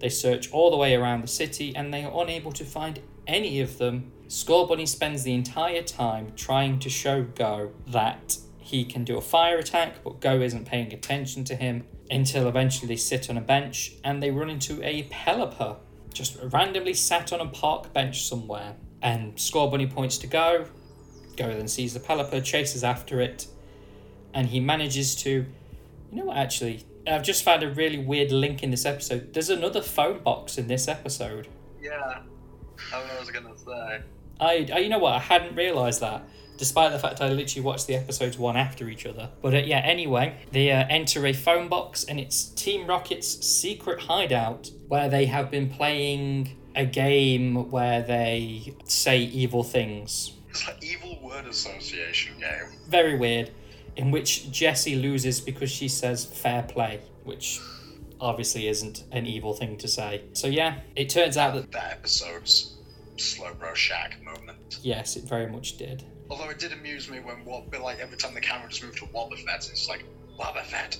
They 0.00 0.08
search 0.08 0.50
all 0.52 0.70
the 0.70 0.76
way 0.76 0.94
around 0.94 1.22
the 1.22 1.28
city 1.28 1.74
and 1.74 1.92
they 1.92 2.04
are 2.04 2.22
unable 2.22 2.52
to 2.52 2.64
find 2.64 3.00
any 3.26 3.60
of 3.60 3.78
them. 3.78 4.12
Scorbunny 4.28 4.86
spends 4.86 5.22
the 5.22 5.32
entire 5.32 5.82
time 5.82 6.32
trying 6.36 6.78
to 6.80 6.90
show 6.90 7.22
Go 7.22 7.72
that 7.86 8.36
he 8.58 8.84
can 8.84 9.02
do 9.02 9.16
a 9.16 9.22
fire 9.22 9.56
attack, 9.56 10.04
but 10.04 10.20
Go 10.20 10.40
isn't 10.42 10.66
paying 10.66 10.92
attention 10.92 11.44
to 11.44 11.56
him 11.56 11.84
until 12.10 12.46
eventually 12.46 12.88
they 12.88 12.96
sit 12.96 13.30
on 13.30 13.38
a 13.38 13.40
bench 13.40 13.94
and 14.04 14.22
they 14.22 14.30
run 14.30 14.50
into 14.50 14.82
a 14.86 15.04
Pelipper, 15.04 15.76
just 16.12 16.36
randomly 16.52 16.92
sat 16.92 17.32
on 17.32 17.40
a 17.40 17.46
park 17.46 17.94
bench 17.94 18.22
somewhere. 18.22 18.76
And 19.00 19.34
Scorbunny 19.36 19.90
points 19.90 20.18
to 20.18 20.26
Go. 20.26 20.66
Go 21.36 21.48
then 21.48 21.68
sees 21.68 21.94
the 21.94 22.00
Pelipper, 22.00 22.44
chases 22.44 22.84
after 22.84 23.20
it, 23.22 23.46
and 24.34 24.48
he 24.48 24.60
manages 24.60 25.14
to. 25.22 25.30
You 26.10 26.18
know 26.18 26.24
what, 26.26 26.36
actually? 26.36 26.84
I've 27.06 27.22
just 27.22 27.42
found 27.44 27.62
a 27.62 27.70
really 27.70 27.98
weird 27.98 28.32
link 28.32 28.62
in 28.62 28.70
this 28.70 28.84
episode. 28.84 29.32
There's 29.32 29.48
another 29.48 29.80
phone 29.80 30.22
box 30.22 30.58
in 30.58 30.66
this 30.66 30.88
episode. 30.88 31.48
Yeah, 31.80 32.20
I 32.92 33.18
was 33.18 33.30
gonna 33.30 33.56
say. 33.56 34.02
I, 34.40 34.68
I 34.72 34.78
you 34.78 34.88
know 34.88 34.98
what? 34.98 35.14
I 35.14 35.18
hadn't 35.18 35.54
realised 35.56 36.00
that, 36.00 36.22
despite 36.56 36.92
the 36.92 36.98
fact 36.98 37.20
I 37.20 37.28
literally 37.28 37.64
watched 37.64 37.86
the 37.86 37.94
episodes 37.94 38.38
one 38.38 38.56
after 38.56 38.88
each 38.88 39.06
other. 39.06 39.30
But 39.42 39.54
uh, 39.54 39.58
yeah, 39.58 39.78
anyway, 39.78 40.36
they 40.52 40.70
uh, 40.70 40.84
enter 40.88 41.26
a 41.26 41.32
phone 41.32 41.68
box 41.68 42.04
and 42.04 42.18
it's 42.20 42.44
Team 42.44 42.86
Rocket's 42.86 43.28
secret 43.46 44.00
hideout 44.00 44.70
where 44.88 45.08
they 45.08 45.26
have 45.26 45.50
been 45.50 45.70
playing 45.70 46.56
a 46.74 46.86
game 46.86 47.70
where 47.70 48.02
they 48.02 48.74
say 48.84 49.18
evil 49.18 49.64
things. 49.64 50.32
It's 50.50 50.66
like 50.66 50.82
evil 50.82 51.18
word 51.22 51.46
association 51.46 52.38
game. 52.38 52.78
Very 52.88 53.16
weird. 53.18 53.50
In 53.96 54.12
which 54.12 54.50
Jessie 54.52 54.94
loses 54.94 55.40
because 55.40 55.70
she 55.70 55.88
says 55.88 56.24
fair 56.24 56.62
play, 56.62 57.00
which 57.24 57.60
obviously 58.20 58.68
isn't 58.68 59.04
an 59.10 59.26
evil 59.26 59.54
thing 59.54 59.76
to 59.78 59.88
say. 59.88 60.22
So 60.32 60.46
yeah, 60.46 60.80
it 60.94 61.08
turns 61.08 61.36
out 61.36 61.54
that 61.54 61.72
That 61.72 61.92
episode's 61.92 62.76
Slowbro 63.18 63.74
shag 63.74 64.22
moment. 64.22 64.78
yes, 64.82 65.16
it 65.16 65.24
very 65.24 65.46
much 65.46 65.76
did. 65.76 66.04
Although 66.30 66.50
it 66.50 66.58
did 66.58 66.72
amuse 66.72 67.10
me 67.10 67.20
when 67.20 67.44
what, 67.44 67.70
but 67.70 67.80
like 67.80 67.98
every 68.00 68.16
time 68.16 68.34
the 68.34 68.40
camera 68.40 68.68
just 68.68 68.82
moved 68.82 68.98
to 68.98 69.06
Wobbuffet, 69.06 69.70
it's 69.70 69.88
like 69.88 70.04
Wobbuffet. 70.38 70.98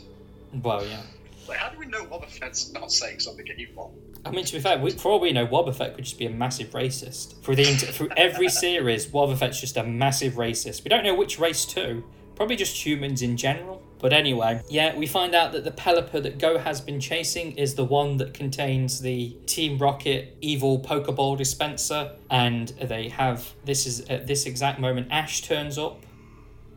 Well, 0.63 0.85
yeah. 0.87 1.03
Like, 1.49 1.59
how 1.59 1.71
do 1.71 1.79
we 1.79 1.87
know 1.87 2.05
Wobbuffet's 2.05 2.73
not 2.73 2.93
saying 2.93 3.21
something 3.21 3.47
evil? 3.57 3.95
I 4.25 4.31
mean, 4.31 4.45
to 4.45 4.53
be 4.53 4.61
fair, 4.61 4.79
we, 4.79 4.91
for 4.91 5.13
all 5.13 5.21
we 5.21 5.33
know, 5.33 5.47
Wobbuffet 5.47 5.95
could 5.95 6.05
just 6.05 6.19
be 6.19 6.27
a 6.27 6.31
massive 6.31 6.71
racist. 6.71 7.41
Through 7.43 7.57
the 7.57 7.65
through 7.65 8.11
every 8.17 8.49
series, 8.65 9.07
Wobbuffet's 9.07 9.61
just 9.61 9.77
a 9.77 9.85
massive 9.85 10.35
racist. 10.35 10.85
We 10.85 10.89
don't 10.89 11.05
know 11.05 11.15
which 11.15 11.39
race 11.39 11.65
to. 11.67 12.05
Probably 12.35 12.57
just 12.57 12.85
humans 12.85 13.23
in 13.23 13.37
general. 13.37 13.83
But 13.99 14.13
anyway, 14.13 14.63
yeah, 14.69 14.97
we 14.97 15.07
find 15.07 15.35
out 15.35 15.53
that 15.53 15.65
the 15.65 15.73
Pelipper 15.73 16.23
that 16.23 16.39
Go 16.39 16.59
has 16.59 16.81
been 16.81 17.01
chasing 17.01 17.53
is 17.53 17.75
the 17.75 17.85
one 17.85 18.17
that 18.19 18.33
contains 18.33 19.01
the 19.01 19.31
Team 19.47 19.79
Rocket 19.79 20.37
evil 20.41 20.79
Pokeball 20.81 21.37
dispenser, 21.37 22.13
and 22.31 22.69
they 22.81 23.09
have 23.09 23.53
this 23.65 23.87
is 23.87 24.03
at 24.03 24.27
this 24.27 24.47
exact 24.47 24.79
moment 24.79 25.09
Ash 25.11 25.43
turns 25.43 25.79
up 25.79 26.05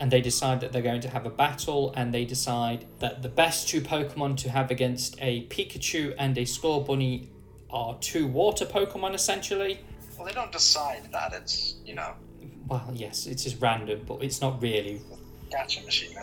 and 0.01 0.09
they 0.09 0.19
decide 0.19 0.59
that 0.61 0.71
they're 0.71 0.81
going 0.81 0.99
to 0.99 1.09
have 1.09 1.27
a 1.27 1.29
battle 1.29 1.93
and 1.95 2.11
they 2.11 2.25
decide 2.25 2.87
that 2.97 3.21
the 3.21 3.29
best 3.29 3.69
two 3.69 3.81
Pokemon 3.81 4.35
to 4.35 4.49
have 4.49 4.71
against 4.71 5.15
a 5.21 5.45
Pikachu 5.45 6.15
and 6.17 6.35
a 6.39 6.41
Scorbunny 6.41 7.27
are 7.69 7.95
two 8.01 8.25
water 8.25 8.65
Pokemon 8.65 9.13
essentially. 9.13 9.79
Well, 10.17 10.25
they 10.25 10.33
don't 10.33 10.51
decide 10.51 11.07
that. 11.11 11.33
It's 11.33 11.75
you 11.85 11.93
know, 11.93 12.15
Well, 12.67 12.91
yes, 12.95 13.27
it's 13.27 13.43
just 13.43 13.61
random, 13.61 14.01
but 14.07 14.23
it's 14.23 14.41
not 14.41 14.59
really. 14.59 15.01
Machine? 15.85 16.15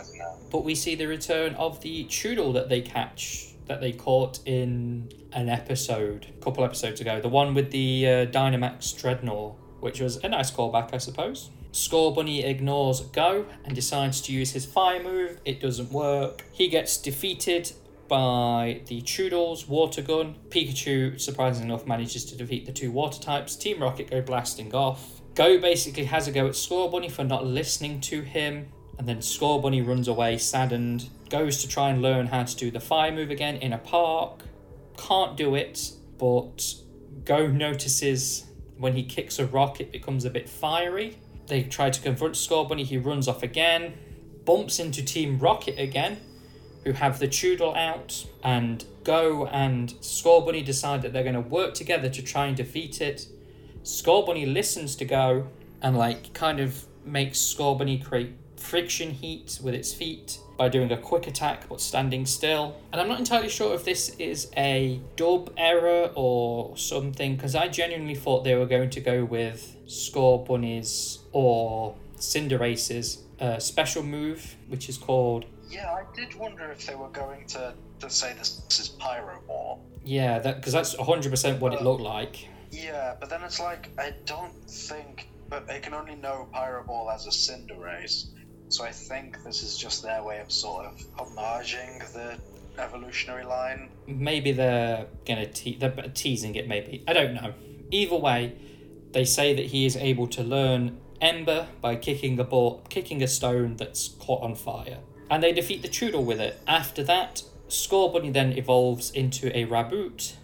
But 0.51 0.63
we 0.63 0.75
see 0.75 0.95
the 0.95 1.07
return 1.07 1.55
of 1.55 1.81
the 1.81 2.05
Chewtle 2.05 2.53
that 2.53 2.69
they 2.69 2.81
catch, 2.81 3.53
that 3.67 3.81
they 3.81 3.91
caught 3.91 4.39
in 4.45 5.11
an 5.33 5.49
episode, 5.49 6.27
a 6.37 6.43
couple 6.43 6.63
episodes 6.63 7.01
ago. 7.01 7.21
The 7.21 7.29
one 7.29 7.53
with 7.53 7.71
the 7.71 8.07
uh, 8.07 8.09
Dynamax 8.27 8.95
Drednaw, 8.99 9.55
which 9.79 9.99
was 9.99 10.17
a 10.17 10.29
nice 10.29 10.51
callback, 10.51 10.93
I 10.93 10.97
suppose. 10.97 11.49
Scorbunny 11.71 12.43
ignores 12.43 13.01
Go 13.01 13.45
and 13.63 13.75
decides 13.75 14.21
to 14.21 14.33
use 14.33 14.51
his 14.51 14.65
fire 14.65 15.03
move. 15.03 15.39
It 15.45 15.59
doesn't 15.59 15.91
work. 15.91 16.43
He 16.51 16.67
gets 16.67 16.97
defeated 16.97 17.71
by 18.07 18.81
the 18.87 19.01
Chewtle's 19.01 19.67
water 19.67 20.01
gun. 20.01 20.35
Pikachu, 20.49 21.21
surprisingly 21.21 21.69
enough, 21.69 21.85
manages 21.85 22.25
to 22.25 22.35
defeat 22.35 22.65
the 22.65 22.71
two 22.71 22.91
water 22.91 23.21
types. 23.21 23.55
Team 23.55 23.81
Rocket 23.81 24.09
go 24.09 24.21
blasting 24.21 24.73
off. 24.73 25.21
Go 25.35 25.59
basically 25.59 26.05
has 26.05 26.27
a 26.27 26.31
go 26.31 26.47
at 26.47 26.53
Scorbunny 26.53 27.09
for 27.09 27.23
not 27.23 27.45
listening 27.45 28.01
to 28.01 28.21
him. 28.21 28.67
And 28.99 29.07
then 29.07 29.19
Scorbunny 29.19 29.85
runs 29.85 30.09
away, 30.09 30.37
saddened, 30.37 31.09
goes 31.29 31.61
to 31.61 31.69
try 31.69 31.89
and 31.89 32.01
learn 32.01 32.27
how 32.27 32.43
to 32.43 32.55
do 32.55 32.69
the 32.69 32.81
fire 32.81 33.13
move 33.13 33.31
again 33.31 33.55
in 33.55 33.71
a 33.71 33.77
park. 33.77 34.43
can't 34.97 35.37
do 35.37 35.55
it, 35.55 35.93
but 36.17 36.75
Go 37.23 37.47
notices 37.47 38.45
when 38.77 38.95
he 38.95 39.03
kicks 39.03 39.39
a 39.39 39.45
rock, 39.45 39.79
it 39.79 39.91
becomes 39.91 40.25
a 40.25 40.29
bit 40.29 40.49
fiery. 40.49 41.17
They 41.47 41.63
try 41.63 41.89
to 41.89 42.01
confront 42.01 42.35
Scorbunny, 42.35 42.83
he 42.83 42.97
runs 42.97 43.29
off 43.29 43.41
again, 43.41 43.93
bumps 44.43 44.79
into 44.79 45.01
Team 45.03 45.39
Rocket 45.39 45.79
again, 45.79 46.17
who 46.83 46.91
have 46.91 47.19
the 47.19 47.27
Chewtle 47.27 47.73
out, 47.75 48.25
and 48.43 48.83
Go 49.05 49.47
and 49.47 49.93
Scorbunny 50.01 50.63
decide 50.63 51.01
that 51.03 51.13
they're 51.13 51.23
going 51.23 51.35
to 51.35 51.41
work 51.41 51.73
together 51.73 52.09
to 52.09 52.21
try 52.21 52.47
and 52.47 52.57
defeat 52.57 52.99
it. 52.99 53.27
Scorbunny 53.83 54.51
listens 54.51 54.95
to 54.97 55.05
Go 55.05 55.47
and, 55.81 55.97
like, 55.97 56.33
kind 56.33 56.59
of 56.59 56.85
makes 57.05 57.39
Scorbunny 57.39 58.03
create 58.03 58.33
friction 58.59 59.11
heat 59.11 59.59
with 59.63 59.73
its 59.73 59.93
feet 59.93 60.39
by 60.57 60.69
doing 60.69 60.91
a 60.91 60.97
quick 60.97 61.27
attack 61.27 61.67
but 61.69 61.79
standing 61.79 62.25
still. 62.25 62.75
And 62.91 62.99
I'm 62.99 63.07
not 63.07 63.19
entirely 63.19 63.49
sure 63.49 63.73
if 63.73 63.85
this 63.85 64.15
is 64.19 64.51
a 64.57 64.99
dub 65.15 65.53
error 65.57 66.11
or 66.15 66.75
something, 66.77 67.35
because 67.35 67.55
I 67.55 67.67
genuinely 67.67 68.15
thought 68.15 68.43
they 68.43 68.55
were 68.55 68.65
going 68.65 68.89
to 68.91 69.01
go 69.01 69.23
with 69.23 69.75
Scorbunny's 69.87 71.19
or 71.31 71.95
Cinderace's 72.17 73.23
uh, 73.39 73.57
special 73.59 74.03
move, 74.03 74.55
which 74.67 74.89
is 74.89 74.97
called. 74.97 75.45
Yeah, 75.69 75.91
I 75.91 76.03
did 76.15 76.35
wonder 76.35 76.71
if 76.71 76.85
they 76.85 76.95
were 76.95 77.09
going 77.09 77.45
to, 77.47 77.73
to 77.99 78.09
say 78.09 78.33
this, 78.33 78.57
this 78.67 78.79
is 78.79 78.89
Pyro 78.89 79.39
Ball. 79.47 79.81
Yeah, 80.03 80.39
that 80.39 80.57
because 80.57 80.73
that's 80.73 80.95
100% 80.95 81.59
what 81.59 81.73
it 81.73 81.81
looked 81.81 82.01
like. 82.01 82.47
Yeah, 82.71 83.15
but 83.19 83.29
then 83.29 83.43
it's 83.43 83.59
like, 83.59 83.89
I 83.97 84.13
don't 84.25 84.53
think. 84.69 85.29
But 85.49 85.65
they 85.67 85.79
can 85.79 85.95
only 85.95 86.15
know 86.15 86.47
Pyro 86.51 86.83
Ball 86.83 87.09
as 87.09 87.25
a 87.25 87.31
Cinderace. 87.31 88.27
So 88.69 88.83
I 88.83 88.91
think 88.91 89.43
this 89.43 89.63
is 89.63 89.77
just 89.77 90.03
their 90.03 90.23
way 90.23 90.39
of 90.39 90.51
sort 90.51 90.85
of 90.85 90.93
homaging 91.17 92.11
the 92.13 92.37
evolutionary 92.79 93.43
line. 93.43 93.89
Maybe 94.07 94.51
they're 94.51 95.07
gonna 95.25 95.47
te- 95.47 95.75
they're 95.75 95.91
teasing 96.13 96.55
it. 96.55 96.67
Maybe 96.67 97.03
I 97.07 97.13
don't 97.13 97.33
know. 97.33 97.53
Either 97.91 98.15
way, 98.15 98.55
they 99.11 99.25
say 99.25 99.55
that 99.55 99.65
he 99.67 99.85
is 99.85 99.97
able 99.97 100.27
to 100.27 100.43
learn 100.43 100.99
Ember 101.19 101.67
by 101.81 101.95
kicking 101.95 102.39
a 102.39 102.43
ball, 102.43 102.83
kicking 102.89 103.23
a 103.23 103.27
stone 103.27 103.75
that's 103.75 104.09
caught 104.19 104.43
on 104.43 104.55
fire, 104.55 104.99
and 105.31 105.41
they 105.41 105.51
defeat 105.51 105.81
the 105.81 105.87
Chewtle 105.87 106.23
with 106.23 106.39
it. 106.39 106.61
After 106.67 107.03
that, 107.03 107.41
Scorbunny 107.67 108.31
then 108.31 108.51
evolves 108.53 109.09
into 109.11 109.55
a 109.57 109.65
Raboot, 109.65 110.35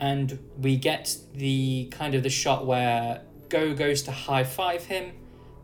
and 0.00 0.38
we 0.58 0.76
get 0.76 1.18
the 1.34 1.88
kind 1.90 2.14
of 2.14 2.22
the 2.22 2.30
shot 2.30 2.66
where 2.66 3.20
Go 3.48 3.74
goes 3.74 4.02
to 4.02 4.10
high 4.10 4.44
five 4.44 4.86
him 4.86 5.12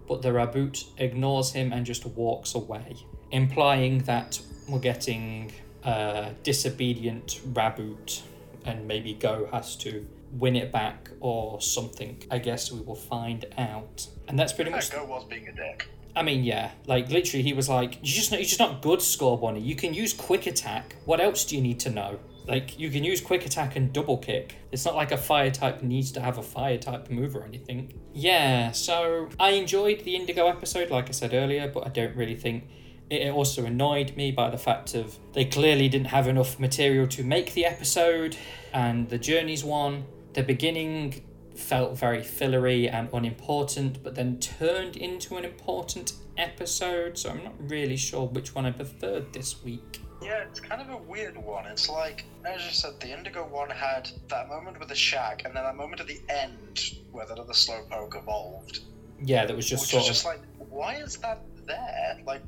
but 0.07 0.23
the 0.23 0.31
Raboot 0.31 0.85
ignores 0.99 1.53
him 1.53 1.73
and 1.73 1.87
just 1.87 2.05
walks 2.07 2.55
away, 2.55 2.97
implying 3.31 3.99
that 4.01 4.41
we're 4.69 4.79
getting 4.79 5.53
a 5.85 6.33
disobedient 6.43 7.41
Raboot 7.53 8.23
and 8.65 8.87
maybe 8.87 9.15
Go 9.15 9.49
has 9.53 9.77
to 9.77 10.07
win 10.33 10.57
it 10.57 10.73
back 10.73 11.11
or 11.21 11.61
something. 11.61 12.23
I 12.31 12.39
guess 12.39 12.73
we 12.73 12.81
will 12.81 12.95
find 12.95 13.45
out. 13.59 14.07
And 14.29 14.39
that's 14.39 14.53
pretty 14.53 14.71
much. 14.71 14.91
Go 14.91 15.05
was 15.05 15.25
being 15.25 15.49
a 15.49 15.53
dick. 15.53 15.89
I 16.15 16.23
mean, 16.23 16.45
yeah, 16.45 16.73
like 16.87 17.09
literally, 17.09 17.43
he 17.43 17.53
was 17.53 17.69
like, 17.69 17.97
"You 18.03 18.13
just, 18.15 18.33
you're 18.33 18.43
just 18.43 18.59
not 18.59 18.83
good, 18.83 19.01
Scorbunny. 19.01 19.65
You 19.65 19.75
can 19.75 19.95
use 19.95 20.13
quick 20.13 20.47
attack. 20.47 20.97
What 21.07 21.21
else 21.21 21.45
do 21.45 21.57
you 21.57 21.63
need 21.63 21.81
to 21.81 21.91
know?" 21.91 22.19
Like 22.47 22.79
you 22.79 22.91
can 22.91 23.05
use 23.05 23.21
quick 23.21 23.47
attack 23.47 23.77
and 23.77 23.93
double 23.93 24.19
kick. 24.19 24.57
It's 24.73 24.85
not 24.85 24.95
like 24.95 25.13
a 25.13 25.17
fire 25.17 25.51
type 25.51 25.83
needs 25.83 26.11
to 26.13 26.21
have 26.21 26.39
a 26.39 26.43
fire 26.43 26.79
type 26.79 27.11
move 27.11 27.37
or 27.37 27.45
anything. 27.45 27.93
Yeah, 28.13 28.73
so 28.73 29.29
I 29.39 29.51
enjoyed 29.51 30.01
the 30.01 30.17
Indigo 30.17 30.49
episode, 30.49 30.91
like 30.91 31.09
I 31.09 31.13
said 31.13 31.35
earlier, 31.35 31.69
but 31.69 31.87
I 31.87 31.91
don't 31.91 32.17
really 32.17 32.37
think 32.37 32.65
it 33.11 33.31
also 33.31 33.65
annoyed 33.65 34.17
me 34.17 34.33
by 34.33 34.49
the 34.51 34.59
fact 34.59 34.95
of 34.95 35.19
they 35.35 35.45
clearly 35.45 35.89
didn't 35.89 36.09
have 36.09 36.27
enough 36.29 36.59
material 36.59 37.07
to 37.09 37.23
make 37.23 37.53
the 37.53 37.67
episode, 37.67 38.37
and 38.73 39.09
the 39.09 39.19
journeys 39.19 39.63
one, 39.63 40.05
the 40.33 40.43
beginning 40.43 41.23
felt 41.55 41.99
very 41.99 42.23
fillery 42.23 42.89
and 42.89 43.11
unimportant, 43.13 44.03
but 44.03 44.15
then 44.15 44.39
turned 44.39 44.97
into 44.97 45.37
an 45.37 45.45
important 45.45 46.15
episode. 46.39 47.19
So 47.19 47.31
I'm 47.31 47.45
not 47.45 47.55
really 47.59 47.97
sure 47.97 48.27
which 48.27 48.55
one 48.55 48.65
I 48.65 48.71
preferred 48.71 49.33
this 49.33 49.63
week. 49.63 50.01
Yeah, 50.23 50.45
it's 50.49 50.61
kind 50.61 50.81
of 50.81 50.91
a 50.91 50.97
weird 50.97 51.37
one. 51.37 51.67
It's 51.67 51.89
like, 51.89 52.25
as 52.45 52.65
you 52.65 52.71
said, 52.71 53.01
the 53.01 53.17
Indigo 53.17 53.45
one 53.47 53.71
had 53.71 54.11
that 54.29 54.49
moment 54.49 54.79
with 54.79 54.89
the 54.89 54.95
shack, 54.95 55.43
and 55.45 55.55
then 55.55 55.65
that 55.65 55.77
moment 55.77 56.01
at 56.01 56.07
the 56.07 56.21
end 56.29 56.95
where 57.11 57.27
that 57.27 57.39
other 57.39 57.53
Slowpoke 57.53 58.17
evolved. 58.17 58.81
Yeah, 59.25 59.47
that 59.47 59.55
was 59.55 59.69
just 59.69 59.83
which 59.83 59.91
sort 59.91 60.01
was 60.03 60.09
of. 60.09 60.15
just 60.15 60.25
like, 60.25 60.41
why 60.69 60.97
is 60.97 61.17
that 61.19 61.41
there? 61.67 62.21
Like, 62.25 62.43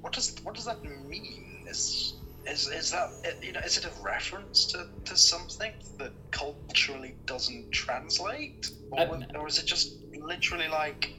what 0.00 0.12
does 0.12 0.36
what 0.42 0.54
does 0.54 0.64
that 0.66 0.82
mean? 0.82 1.64
Is 1.68 2.14
is 2.46 2.68
is 2.68 2.90
that 2.90 3.10
you 3.42 3.52
know? 3.52 3.60
Is 3.60 3.78
it 3.78 3.84
a 3.84 4.02
reference 4.02 4.66
to, 4.66 4.88
to 5.04 5.16
something 5.16 5.72
that 5.98 6.12
culturally 6.30 7.14
doesn't 7.26 7.70
translate, 7.72 8.70
or, 8.90 9.00
Uh, 9.00 9.22
or 9.34 9.46
is 9.46 9.58
it 9.58 9.66
just 9.66 9.96
literally 10.14 10.68
like 10.68 11.14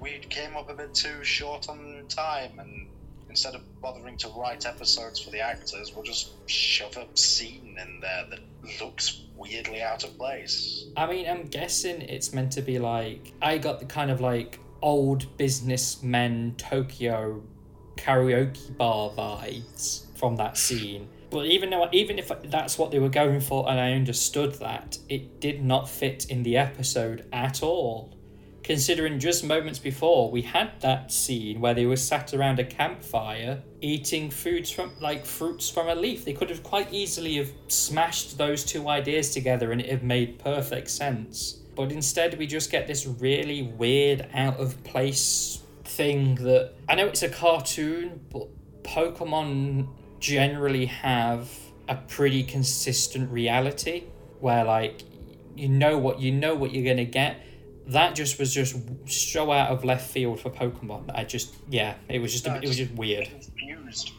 we 0.00 0.18
came 0.18 0.56
up 0.56 0.68
a 0.68 0.74
bit 0.74 0.94
too 0.94 1.22
short 1.24 1.68
on 1.68 2.04
time 2.08 2.58
and 2.58 2.88
instead 3.38 3.54
of 3.54 3.80
bothering 3.80 4.16
to 4.16 4.26
write 4.30 4.66
episodes 4.66 5.20
for 5.20 5.30
the 5.30 5.38
actors, 5.38 5.92
we'll 5.94 6.02
just 6.02 6.32
shove 6.48 6.96
a 6.96 7.06
scene 7.16 7.78
in 7.80 8.00
there 8.00 8.26
that 8.28 8.40
looks 8.80 9.26
weirdly 9.36 9.80
out 9.80 10.02
of 10.02 10.18
place. 10.18 10.86
I 10.96 11.06
mean, 11.06 11.24
I'm 11.28 11.44
guessing 11.44 12.02
it's 12.02 12.32
meant 12.32 12.50
to 12.52 12.62
be 12.62 12.80
like 12.80 13.32
I 13.40 13.58
got 13.58 13.78
the 13.78 13.86
kind 13.86 14.10
of 14.10 14.20
like 14.20 14.58
old 14.82 15.36
businessmen 15.36 16.56
Tokyo 16.58 17.40
karaoke 17.94 18.76
bar 18.76 19.10
vibes 19.10 20.06
from 20.18 20.34
that 20.34 20.56
scene. 20.56 21.08
But 21.30 21.46
even 21.46 21.70
though 21.70 21.88
even 21.92 22.18
if 22.18 22.32
that's 22.46 22.76
what 22.76 22.90
they 22.90 22.98
were 22.98 23.08
going 23.08 23.40
for 23.40 23.70
and 23.70 23.78
I 23.78 23.92
understood 23.92 24.54
that, 24.54 24.98
it 25.08 25.38
did 25.38 25.62
not 25.62 25.88
fit 25.88 26.26
in 26.28 26.42
the 26.42 26.56
episode 26.56 27.24
at 27.32 27.62
all. 27.62 28.17
Considering 28.68 29.18
just 29.18 29.44
moments 29.44 29.78
before 29.78 30.30
we 30.30 30.42
had 30.42 30.78
that 30.82 31.10
scene 31.10 31.58
where 31.58 31.72
they 31.72 31.86
were 31.86 31.96
sat 31.96 32.34
around 32.34 32.58
a 32.58 32.64
campfire 32.64 33.62
eating 33.80 34.28
foods 34.28 34.70
from 34.70 34.92
like 35.00 35.24
fruits 35.24 35.70
from 35.70 35.88
a 35.88 35.94
leaf. 35.94 36.26
They 36.26 36.34
could 36.34 36.50
have 36.50 36.62
quite 36.62 36.92
easily 36.92 37.36
have 37.36 37.50
smashed 37.68 38.36
those 38.36 38.64
two 38.64 38.86
ideas 38.90 39.30
together 39.30 39.72
and 39.72 39.80
it 39.80 39.88
have 39.88 40.02
made 40.02 40.38
perfect 40.38 40.90
sense. 40.90 41.60
But 41.74 41.92
instead 41.92 42.36
we 42.36 42.46
just 42.46 42.70
get 42.70 42.86
this 42.86 43.06
really 43.06 43.62
weird 43.62 44.28
out 44.34 44.58
of 44.60 44.84
place 44.84 45.62
thing 45.84 46.34
that 46.34 46.74
I 46.90 46.94
know 46.94 47.06
it's 47.06 47.22
a 47.22 47.30
cartoon, 47.30 48.20
but 48.30 48.48
Pokemon 48.82 49.88
generally 50.20 50.84
have 50.84 51.48
a 51.88 51.94
pretty 51.94 52.42
consistent 52.42 53.30
reality 53.32 54.04
where 54.40 54.64
like 54.66 55.04
you 55.56 55.70
know 55.70 55.96
what 55.96 56.20
you 56.20 56.32
know 56.32 56.54
what 56.54 56.74
you're 56.74 56.84
gonna 56.84 57.06
get. 57.06 57.40
That 57.88 58.14
just 58.14 58.38
was 58.38 58.52
just 58.52 58.76
so 59.06 59.50
out 59.50 59.70
of 59.70 59.84
left 59.84 60.10
field 60.10 60.40
for 60.40 60.50
Pokemon. 60.50 61.10
I 61.14 61.24
just 61.24 61.54
yeah, 61.68 61.94
it 62.08 62.20
was 62.20 62.32
just 62.32 62.46
a, 62.46 62.50
No, 62.50 62.56
it 62.56 62.68
was 62.68 62.76
just 62.76 62.92
weird. 62.92 63.28
Confused. 63.28 64.12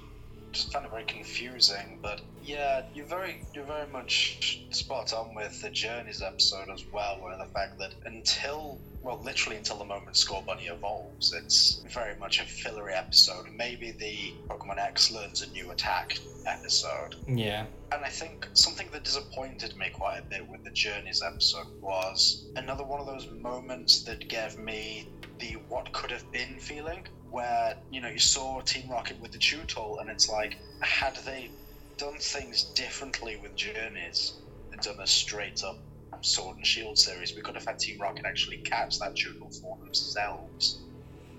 Just 0.51 0.73
found 0.73 0.85
it 0.85 0.91
very 0.91 1.03
confusing, 1.03 1.99
but 2.01 2.21
yeah, 2.43 2.83
you're 2.95 3.05
very 3.05 3.43
you're 3.53 3.65
very 3.65 3.87
much 3.91 4.63
spot 4.71 5.13
on 5.13 5.35
with 5.35 5.61
the 5.61 5.69
journeys 5.69 6.23
episode 6.23 6.69
as 6.69 6.83
well, 6.91 7.19
where 7.21 7.37
the 7.37 7.45
fact 7.45 7.77
that 7.77 7.93
until 8.05 8.79
well, 9.01 9.21
literally 9.23 9.57
until 9.57 9.77
the 9.77 9.85
moment 9.85 10.15
Scorbunny 10.15 10.71
evolves, 10.71 11.33
it's 11.33 11.83
very 11.89 12.17
much 12.17 12.41
a 12.41 12.43
fillery 12.43 12.93
episode. 12.93 13.45
Maybe 13.55 13.91
the 13.91 14.33
Pokemon 14.47 14.77
X 14.77 15.11
learns 15.11 15.41
a 15.41 15.49
new 15.51 15.71
attack 15.71 16.17
episode. 16.45 17.15
Yeah. 17.27 17.65
And 17.91 18.03
I 18.03 18.09
think 18.09 18.47
something 18.53 18.87
that 18.91 19.03
disappointed 19.03 19.75
me 19.77 19.89
quite 19.89 20.19
a 20.19 20.23
bit 20.23 20.47
with 20.47 20.63
the 20.63 20.71
Journeys 20.71 21.21
episode 21.23 21.67
was 21.81 22.45
another 22.55 22.83
one 22.83 22.99
of 22.99 23.05
those 23.05 23.27
moments 23.31 24.03
that 24.03 24.27
gave 24.27 24.57
me 24.57 25.07
the 25.39 25.53
what 25.69 25.91
could 25.93 26.11
have 26.11 26.29
been 26.31 26.59
feeling, 26.59 27.07
where, 27.31 27.77
you 27.91 28.01
know, 28.01 28.09
you 28.09 28.19
saw 28.19 28.59
Team 28.61 28.89
Rocket 28.89 29.19
with 29.21 29.31
the 29.31 29.37
Chewtle, 29.37 29.99
and 29.99 30.09
it's 30.09 30.29
like, 30.29 30.57
had 30.81 31.15
they 31.25 31.49
done 31.97 32.17
things 32.17 32.63
differently 32.63 33.37
with 33.41 33.55
Journeys 33.55 34.33
and 34.71 34.81
done 34.81 34.99
a 34.99 35.07
straight 35.07 35.63
up 35.63 35.77
Sword 36.25 36.57
and 36.57 36.65
Shield 36.65 36.97
series, 36.97 37.35
we 37.35 37.41
could 37.41 37.55
have 37.55 37.65
had 37.65 37.79
Team 37.79 37.99
Rocket 37.99 38.25
actually 38.25 38.57
catch 38.57 38.99
that 38.99 39.15
Chewtle 39.15 39.49
for 39.49 39.77
themselves 39.79 40.79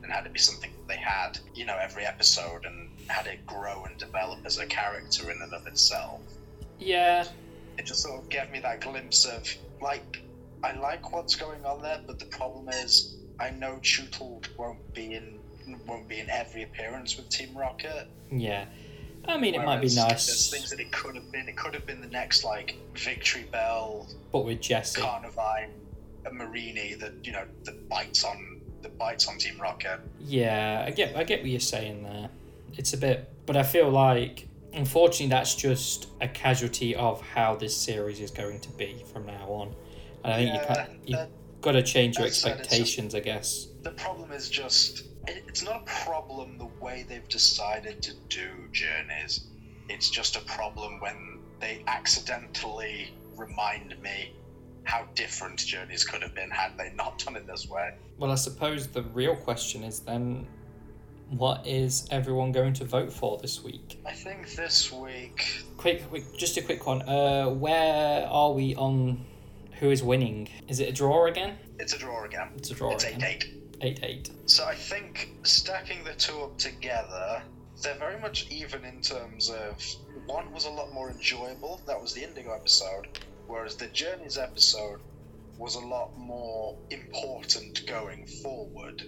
and 0.02 0.10
had 0.12 0.26
it 0.26 0.32
be 0.32 0.38
something 0.38 0.70
that 0.70 0.94
they 0.94 1.00
had, 1.00 1.38
you 1.54 1.64
know, 1.66 1.76
every 1.80 2.04
episode 2.04 2.64
and 2.64 2.88
had 3.08 3.26
it 3.26 3.44
grow 3.46 3.84
and 3.84 3.98
develop 3.98 4.38
as 4.44 4.58
a 4.58 4.66
character 4.66 5.30
in 5.30 5.40
and 5.42 5.52
of 5.52 5.66
itself 5.66 6.20
Yeah. 6.78 7.24
it 7.78 7.86
just 7.86 8.02
sort 8.02 8.22
of 8.22 8.28
gave 8.30 8.50
me 8.50 8.60
that 8.60 8.80
glimpse 8.80 9.24
of 9.24 9.46
like 9.80 10.22
I 10.62 10.72
like 10.72 11.12
what's 11.12 11.36
going 11.36 11.64
on 11.64 11.80
there, 11.82 12.00
but 12.06 12.18
the 12.18 12.26
problem 12.26 12.68
is 12.68 13.16
I 13.38 13.50
know 13.50 13.78
Chewtle 13.82 14.42
won't 14.58 14.92
be 14.94 15.14
in 15.14 15.38
won't 15.86 16.08
be 16.08 16.18
in 16.20 16.28
every 16.30 16.62
appearance 16.62 17.16
with 17.16 17.28
Team 17.30 17.56
Rocket. 17.56 18.08
Yeah. 18.30 18.66
I 19.28 19.36
mean 19.38 19.54
it 19.54 19.58
might 19.64 19.80
be 19.80 19.86
Whereas 19.88 19.96
nice 19.96 20.26
There's 20.26 20.50
things 20.50 20.70
that 20.70 20.80
it 20.80 20.90
could 20.92 21.14
have 21.14 21.30
been. 21.30 21.48
It 21.48 21.56
could 21.56 21.74
have 21.74 21.86
been 21.86 22.00
the 22.00 22.06
next 22.08 22.44
like 22.44 22.76
Victreebel, 22.94 24.12
but 24.32 24.44
with 24.44 24.60
Jessie. 24.60 25.00
Carnivine, 25.00 25.70
a 26.26 26.30
Mareanie 26.30 26.98
that 26.98 27.12
you 27.24 27.32
know 27.32 27.44
that 27.64 27.88
bites 27.88 28.24
on 28.24 28.60
that 28.82 28.96
bites 28.98 29.28
on 29.28 29.38
Team 29.38 29.60
Rocket. 29.60 30.00
Yeah, 30.20 30.84
I 30.86 30.90
get 30.90 31.16
I 31.16 31.24
get 31.24 31.40
what 31.40 31.50
you're 31.50 31.60
saying 31.60 32.02
there. 32.02 32.28
It's 32.76 32.92
a 32.92 32.96
bit 32.98 33.28
but 33.46 33.56
I 33.56 33.62
feel 33.62 33.90
like 33.90 34.46
unfortunately, 34.72 35.26
that's 35.28 35.54
just 35.56 36.08
a 36.20 36.28
casualty 36.28 36.94
of 36.94 37.20
how 37.20 37.56
this 37.56 37.76
series 37.76 38.20
is 38.20 38.30
going 38.30 38.60
to 38.60 38.68
be 38.70 39.04
from 39.12 39.26
now 39.26 39.46
on. 39.48 39.74
And 40.22 40.32
I 40.32 40.36
think 40.36 40.48
you 40.54 40.60
Yeah, 40.60 40.74
can't, 40.74 40.90
you've 41.06 41.18
that- 41.18 41.30
got 41.60 41.72
to 41.72 41.82
change 41.82 42.16
your 42.18 42.26
as 42.28 42.44
I 42.44 42.50
it's 42.50 42.60
expectations, 42.60 43.14
I 43.16 43.20
guess. 43.20 43.66
the 43.82 43.90
problem 43.90 44.30
is 44.30 44.48
just 44.48 45.04
it's 45.26 45.62
not 45.62 45.82
a 45.82 46.04
problem 46.04 46.56
the 46.58 46.68
way 46.84 47.04
they've 47.08 47.28
decided 47.28 48.02
to 48.02 48.12
do 48.28 48.48
journeys 48.72 49.44
it's 49.88 50.08
just 50.10 50.36
a 50.36 50.40
problem 50.40 51.00
when 51.00 51.38
they 51.60 51.82
accidentally 51.86 53.12
remind 53.36 54.00
me 54.02 54.32
how 54.84 55.06
different 55.14 55.58
journeys 55.58 56.04
could 56.04 56.22
have 56.22 56.34
been 56.34 56.50
had 56.50 56.76
they 56.78 56.90
not 56.94 57.18
done 57.18 57.36
it 57.36 57.46
this 57.46 57.68
way 57.68 57.92
Well, 58.18 58.30
I 58.30 58.36
suppose 58.36 58.86
the 58.86 59.02
real 59.02 59.36
question 59.36 59.84
is 59.84 60.00
then, 60.00 60.46
what 61.28 61.66
is 61.66 62.08
everyone 62.10 62.50
going 62.50 62.72
to 62.74 62.84
vote 62.84 63.12
for 63.12 63.38
this 63.38 63.62
week? 63.62 64.00
i 64.06 64.12
think 64.12 64.54
this 64.54 64.90
week 64.90 65.64
Quick, 65.76 66.08
quick 66.08 66.24
just 66.38 66.56
a 66.56 66.62
quick 66.62 66.86
one. 66.86 67.02
Uh, 67.02 67.48
where 67.50 68.26
are 68.26 68.52
we 68.52 68.74
on 68.76 69.24
who 69.78 69.90
is 69.90 70.02
winning? 70.02 70.48
Is 70.68 70.80
it 70.80 70.88
a 70.88 70.92
draw 70.92 71.26
again? 71.26 71.58
it's 71.78 71.92
a 71.94 71.98
draw 71.98 72.24
again 72.24 72.48
It's 72.56 72.70
a 72.70 72.74
draw 72.74 72.92
it's 72.92 73.04
again. 73.04 73.20
8-8 73.20 73.59
Eight 73.82 74.00
eight. 74.02 74.30
so 74.46 74.64
i 74.66 74.74
think 74.74 75.30
stacking 75.42 76.04
the 76.04 76.12
two 76.14 76.38
up 76.42 76.58
together 76.58 77.42
they're 77.82 77.94
very 77.94 78.20
much 78.20 78.46
even 78.50 78.84
in 78.84 79.00
terms 79.00 79.48
of 79.48 79.82
one 80.26 80.52
was 80.52 80.66
a 80.66 80.70
lot 80.70 80.92
more 80.92 81.10
enjoyable 81.10 81.80
that 81.86 82.00
was 82.00 82.12
the 82.12 82.22
indigo 82.22 82.52
episode 82.54 83.06
whereas 83.46 83.76
the 83.76 83.86
journeys 83.88 84.36
episode 84.36 85.00
was 85.56 85.76
a 85.76 85.80
lot 85.80 86.10
more 86.18 86.76
important 86.90 87.86
going 87.86 88.26
forward 88.26 89.02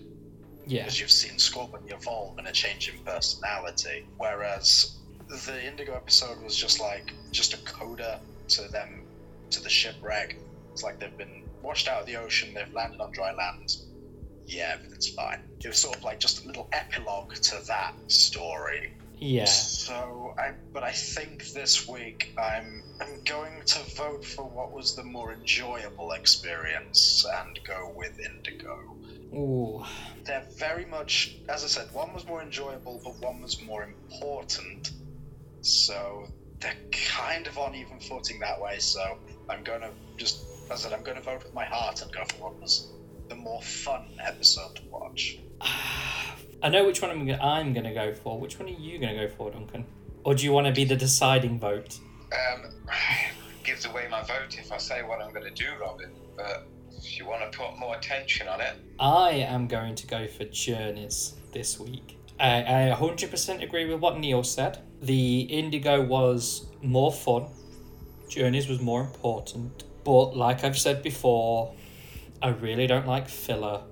Yeah. 0.66 0.82
because 0.84 0.98
you've 1.00 1.10
seen 1.10 1.32
Scorbunny 1.38 1.92
evolve 1.92 2.38
and 2.38 2.46
a 2.48 2.52
change 2.52 2.88
in 2.88 2.98
personality 3.04 4.06
whereas 4.16 4.96
the 5.28 5.66
indigo 5.66 5.94
episode 5.94 6.42
was 6.42 6.56
just 6.56 6.80
like 6.80 7.12
just 7.30 7.52
a 7.54 7.58
coda 7.58 8.20
to 8.48 8.62
them 8.68 9.02
to 9.50 9.62
the 9.62 9.68
shipwreck 9.68 10.36
it's 10.72 10.82
like 10.82 10.98
they've 10.98 11.16
been 11.18 11.42
washed 11.62 11.88
out 11.88 12.00
of 12.00 12.06
the 12.06 12.16
ocean 12.16 12.54
they've 12.54 12.72
landed 12.72 13.00
on 13.00 13.12
dry 13.12 13.32
land 13.34 13.76
yeah 14.52 14.72
everything's 14.74 15.08
fine 15.08 15.40
it 15.64 15.68
was 15.68 15.78
sort 15.78 15.96
of 15.96 16.04
like 16.04 16.18
just 16.20 16.44
a 16.44 16.46
little 16.46 16.68
epilogue 16.72 17.34
to 17.34 17.56
that 17.66 17.94
story 18.08 18.92
Yeah. 19.18 19.44
so 19.46 20.34
I, 20.38 20.52
but 20.72 20.82
I 20.82 20.92
think 20.92 21.52
this 21.52 21.88
week 21.88 22.34
I'm 22.38 22.82
I'm 23.00 23.22
going 23.24 23.62
to 23.66 23.78
vote 23.96 24.24
for 24.24 24.44
what 24.44 24.72
was 24.72 24.94
the 24.94 25.02
more 25.02 25.32
enjoyable 25.32 26.12
experience 26.12 27.26
and 27.38 27.58
go 27.64 27.92
with 27.96 28.18
Indigo. 28.20 28.78
Ooh. 29.34 29.84
They're 30.24 30.46
very 30.56 30.84
much, 30.84 31.36
as 31.48 31.64
I 31.64 31.66
said, 31.66 31.92
one 31.92 32.12
was 32.14 32.24
more 32.26 32.42
enjoyable, 32.42 33.00
but 33.02 33.14
one 33.20 33.40
was 33.42 33.60
more 33.62 33.82
important. 33.82 34.92
So 35.62 36.28
they're 36.60 36.76
kind 36.92 37.46
of 37.48 37.58
on 37.58 37.74
even 37.74 37.98
footing 37.98 38.38
that 38.40 38.60
way. 38.60 38.78
So 38.78 39.18
I'm 39.48 39.64
going 39.64 39.80
to 39.80 39.90
just, 40.16 40.44
as 40.70 40.86
I 40.86 40.90
said, 40.90 40.92
I'm 40.92 41.02
going 41.02 41.16
to 41.16 41.22
vote 41.22 41.42
with 41.42 41.54
my 41.54 41.64
heart 41.64 42.02
and 42.02 42.12
go 42.12 42.22
for 42.24 42.44
what 42.44 42.60
was 42.60 42.88
the 43.28 43.36
more 43.36 43.62
fun 43.62 44.06
episode 44.20 44.76
to 44.76 44.82
watch. 44.90 45.38
I 46.62 46.68
know 46.68 46.84
which 46.84 47.02
one 47.02 47.10
I'm 47.10 47.26
gonna, 47.26 47.42
I'm 47.42 47.72
gonna 47.72 47.94
go 47.94 48.14
for. 48.14 48.38
Which 48.38 48.58
one 48.58 48.68
are 48.68 48.72
you 48.72 48.98
gonna 48.98 49.26
go 49.26 49.34
for, 49.34 49.50
Duncan? 49.50 49.84
Or 50.24 50.34
do 50.34 50.44
you 50.44 50.52
want 50.52 50.66
to 50.68 50.72
be 50.72 50.84
the 50.84 50.96
deciding 50.96 51.58
vote? 51.58 51.98
Um, 52.32 52.70
gives 53.64 53.84
away 53.86 54.06
my 54.10 54.22
vote 54.22 54.56
if 54.58 54.72
I 54.72 54.78
say 54.78 55.02
what 55.02 55.20
I'm 55.20 55.32
going 55.32 55.44
to 55.44 55.64
do, 55.64 55.70
Robin. 55.80 56.10
But 56.36 56.66
if 56.90 57.18
you 57.18 57.26
want 57.26 57.50
to 57.50 57.58
put 57.58 57.78
more 57.78 57.96
attention 57.96 58.48
on 58.48 58.60
it, 58.60 58.74
I 58.98 59.30
am 59.30 59.66
going 59.66 59.94
to 59.96 60.06
go 60.06 60.26
for 60.28 60.44
Journeys 60.44 61.34
this 61.52 61.78
week. 61.78 62.18
I, 62.38 62.90
I 62.90 62.96
100% 62.96 63.62
agree 63.62 63.86
with 63.86 64.00
what 64.00 64.18
Neil 64.18 64.42
said. 64.42 64.78
The 65.00 65.40
Indigo 65.42 66.02
was 66.02 66.66
more 66.82 67.12
fun, 67.12 67.46
Journeys 68.28 68.68
was 68.68 68.80
more 68.80 69.00
important. 69.00 69.84
But, 70.04 70.36
like 70.36 70.64
I've 70.64 70.78
said 70.78 71.02
before, 71.02 71.74
I 72.42 72.48
really 72.48 72.86
don't 72.86 73.06
like 73.06 73.28
filler. 73.28 73.82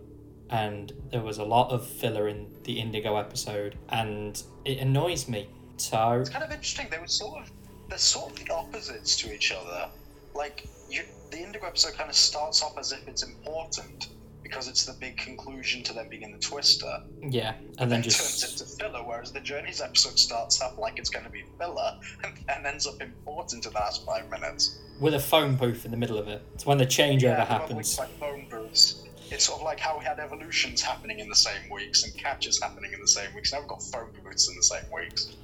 And 0.50 0.92
there 1.12 1.20
was 1.20 1.38
a 1.38 1.44
lot 1.44 1.70
of 1.70 1.86
filler 1.86 2.26
in 2.26 2.48
the 2.64 2.80
Indigo 2.80 3.16
episode, 3.16 3.78
and 3.88 4.42
it 4.64 4.78
annoys 4.78 5.28
me. 5.28 5.48
So, 5.76 6.18
It's 6.20 6.28
kind 6.28 6.44
of 6.44 6.50
interesting. 6.50 6.88
They 6.90 6.98
were 6.98 7.06
sort 7.06 7.42
of 7.42 7.50
they're 7.88 7.98
sort 7.98 8.32
of 8.32 8.44
the 8.44 8.52
opposites 8.52 9.16
to 9.16 9.32
each 9.32 9.52
other. 9.52 9.88
Like 10.34 10.66
you, 10.88 11.04
the 11.30 11.38
Indigo 11.38 11.66
episode 11.66 11.94
kind 11.94 12.10
of 12.10 12.16
starts 12.16 12.62
off 12.62 12.76
as 12.78 12.92
if 12.92 13.06
it's 13.06 13.22
important 13.22 14.08
because 14.50 14.68
it's 14.68 14.84
the 14.84 14.92
big 14.94 15.16
conclusion 15.16 15.82
to 15.84 15.92
them 15.92 16.08
being 16.08 16.22
in 16.22 16.32
the 16.32 16.38
Twister, 16.38 17.02
yeah, 17.22 17.54
and 17.54 17.80
and 17.80 17.92
then 17.92 18.02
turns 18.02 18.40
just. 18.40 18.60
into 18.60 18.76
filler. 18.76 19.02
Whereas 19.04 19.32
the 19.32 19.40
Journeys 19.40 19.80
episode 19.80 20.18
starts 20.18 20.60
up 20.60 20.76
like 20.76 20.98
it's 20.98 21.08
going 21.10 21.24
to 21.24 21.30
be 21.30 21.44
filler 21.58 21.98
and, 22.24 22.34
and 22.48 22.66
ends 22.66 22.86
up 22.86 23.00
important 23.00 23.64
in 23.64 23.72
the 23.72 23.78
last 23.78 24.04
five 24.04 24.28
minutes. 24.30 24.78
With 25.00 25.14
a 25.14 25.20
phone 25.20 25.56
booth 25.56 25.84
in 25.84 25.90
the 25.90 25.96
middle 25.96 26.18
of 26.18 26.28
it. 26.28 26.42
It's 26.54 26.66
when 26.66 26.76
the 26.78 26.84
changeover 26.86 27.22
Yeah, 27.22 27.44
happens. 27.44 27.98
Like 27.98 28.10
phone 28.18 28.46
booths. 28.50 29.04
It's 29.30 29.44
sort 29.44 29.60
of 29.60 29.64
like 29.64 29.78
how 29.78 29.96
we 29.98 30.04
had 30.04 30.18
evolutions 30.18 30.82
happening 30.82 31.20
in 31.20 31.28
the 31.28 31.36
same 31.36 31.70
weeks 31.70 32.02
and 32.02 32.12
catches 32.16 32.60
happening 32.60 32.92
in 32.92 33.00
the 33.00 33.08
same 33.08 33.32
weeks. 33.34 33.52
Now 33.52 33.60
we've 33.60 33.68
got 33.68 33.82
phone 33.82 34.08
booths 34.22 34.48
in 34.48 34.56
the 34.56 34.62
same 34.62 34.84
weeks. 34.92 35.36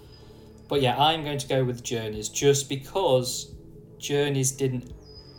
But 0.69 0.83
yeah, 0.83 1.01
I'm 1.01 1.23
going 1.23 1.39
to 1.39 1.47
go 1.49 1.65
with 1.65 1.85
Journeys 1.85 2.29
just 2.29 2.69
because 2.69 3.55
Journeys 3.99 4.51
didn't 4.51 4.93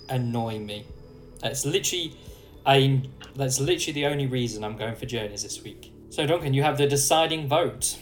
annoy 0.09 0.59
me. 0.59 0.86
It's 1.43 1.65
literally, 1.65 2.15
I. 2.68 3.01
That's 3.36 3.59
literally 3.59 3.93
the 3.93 4.05
only 4.07 4.28
reason 4.28 4.63
I'm 4.63 4.78
going 4.78 4.95
for 4.95 5.05
Journeys 5.05 5.43
this 5.43 5.63
week. 5.63 5.93
So 6.09 6.26
Duncan, 6.26 6.53
you 6.53 6.63
have 6.63 6.78
the 6.78 6.88
deciding 6.88 7.47
vote. 7.47 7.97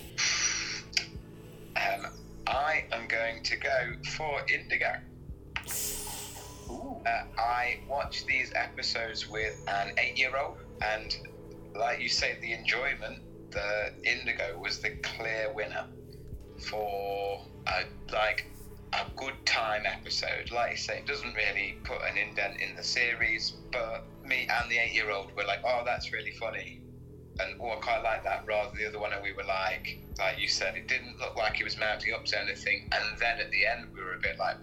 um, 1.76 2.08
I 2.48 2.86
am 2.92 3.08
going 3.08 3.44
to 3.44 3.58
go 3.58 3.94
for 4.18 4.42
Indigo. 4.52 4.96
Uh, 7.06 7.24
I 7.38 7.80
watched 7.88 8.26
these 8.26 8.52
episodes 8.56 9.30
with 9.30 9.62
an 9.68 9.94
eight-year-old, 9.98 10.58
and 10.82 11.16
like 11.76 12.02
you 12.02 12.10
say, 12.10 12.38
the 12.42 12.54
enjoyment, 12.54 13.20
the 13.52 13.94
Indigo 14.04 14.58
was 14.58 14.80
the 14.80 14.92
clear 15.04 15.52
winner 15.54 15.86
for 16.70 17.46
a 17.68 17.84
like 18.14 18.48
a 18.94 19.06
good 19.16 19.34
time 19.46 19.84
episode. 19.86 20.52
Like 20.52 20.72
you 20.72 20.78
say, 20.78 21.00
it 21.00 21.08
doesn't 21.08 21.34
really 21.34 21.78
put 21.84 21.98
an 22.02 22.18
indent 22.18 22.60
in 22.62 22.76
the 22.76 22.84
series, 22.84 23.54
but 23.72 24.06
me 24.24 24.48
and 24.50 24.72
the 24.72 24.78
eight-year-old 24.78 25.36
were 25.36 25.44
like, 25.44 25.62
"Oh, 25.64 25.84
that's 25.86 26.12
really 26.12 26.32
funny." 26.32 26.82
And 27.40 27.60
oh, 27.60 27.72
I 27.72 27.76
quite 27.76 28.02
like 28.02 28.24
that. 28.24 28.46
Rather, 28.48 28.76
the 28.78 28.88
other 28.88 29.00
one, 29.00 29.10
that 29.10 29.22
we 29.22 29.34
were 29.34 29.44
like, 29.44 30.00
like 30.18 30.40
you 30.40 30.48
said, 30.48 30.76
it 30.76 30.88
didn't 30.88 31.20
look 31.20 31.36
like 31.36 31.56
he 31.56 31.64
was 31.66 31.78
mounting 31.78 32.14
up 32.14 32.24
to 32.26 32.40
anything. 32.42 32.90
And 32.94 33.20
then 33.20 33.40
at 33.40 33.52
the 33.52 33.66
end, 33.66 33.90
we 33.94 34.02
were 34.02 34.14
a 34.14 34.20
bit 34.20 34.40
like, 34.40 34.56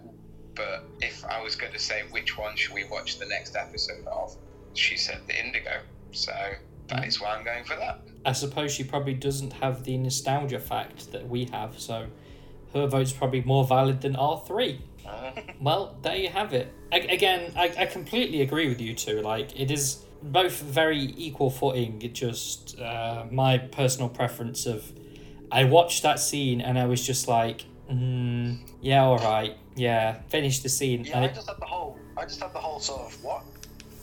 but 0.55 0.85
if 1.01 1.23
I 1.27 1.43
was 1.43 1.55
going 1.55 1.73
to 1.73 1.79
say 1.79 2.03
which 2.11 2.39
one 2.39 2.57
should 2.57 2.73
we 2.73 2.85
watch 2.85 3.19
the 3.19 3.27
next 3.27 3.57
episode 3.57 4.07
of, 4.07 4.35
she 4.73 4.97
said 4.97 5.21
the 5.27 5.39
Indigo. 5.39 5.81
So 6.13 6.33
that 6.89 7.07
is 7.07 7.21
why 7.21 7.37
I'm 7.37 7.45
going 7.45 7.65
for 7.65 7.77
that. 7.77 8.01
I 8.25 8.33
suppose 8.33 8.73
she 8.73 8.85
probably 8.85 9.15
doesn't 9.15 9.53
have 9.55 9.85
the 9.85 9.99
nostalgia 9.99 10.61
fact 10.61 11.13
that 11.13 11.29
we 11.29 11.45
have, 11.47 11.79
so 11.79 12.07
her 12.75 12.87
vote's 12.87 13.13
probably 13.13 13.43
more 13.43 13.65
valid 13.67 14.01
than 14.01 14.17
our 14.17 14.39
three. 14.47 14.81
Well, 15.61 15.97
there 16.03 16.17
you 16.17 16.29
have 16.29 16.53
it. 16.53 16.73
A- 16.93 17.07
again, 17.15 17.53
I, 17.57 17.73
I 17.79 17.87
completely 17.87 18.43
agree 18.43 18.69
with 18.69 18.81
you 18.81 18.95
two. 18.95 19.21
Like, 19.23 19.59
it 19.59 19.71
is 19.71 20.05
both 20.23 20.61
very 20.61 21.15
equal 21.17 21.51
footing. 21.51 22.01
It 22.03 22.15
just, 22.15 22.79
uh, 22.81 23.25
my 23.31 23.59
personal 23.59 24.09
preference 24.09 24.67
of, 24.67 24.91
I 25.53 25.65
watched 25.65 26.03
that 26.03 26.19
scene 26.19 26.61
and 26.61 26.79
I 26.79 26.87
was 26.87 27.07
just 27.07 27.29
like, 27.29 27.65
mm, 27.91 28.59
yeah, 28.81 29.05
all 29.05 29.19
right, 29.19 29.57
yeah, 29.77 30.21
finish 30.29 30.61
the 30.61 30.69
scene. 30.69 31.05
Yeah, 31.05 31.17
and 31.19 31.25
I 31.27 31.29
just 31.29 31.49
had 31.49 31.59
the 31.61 31.67
whole. 31.67 31.97
I 32.17 32.25
just 32.25 32.41
had 32.43 32.53
the 32.53 32.59
whole 32.59 32.81
sort 32.81 33.03
of 33.03 33.23
what 33.25 33.43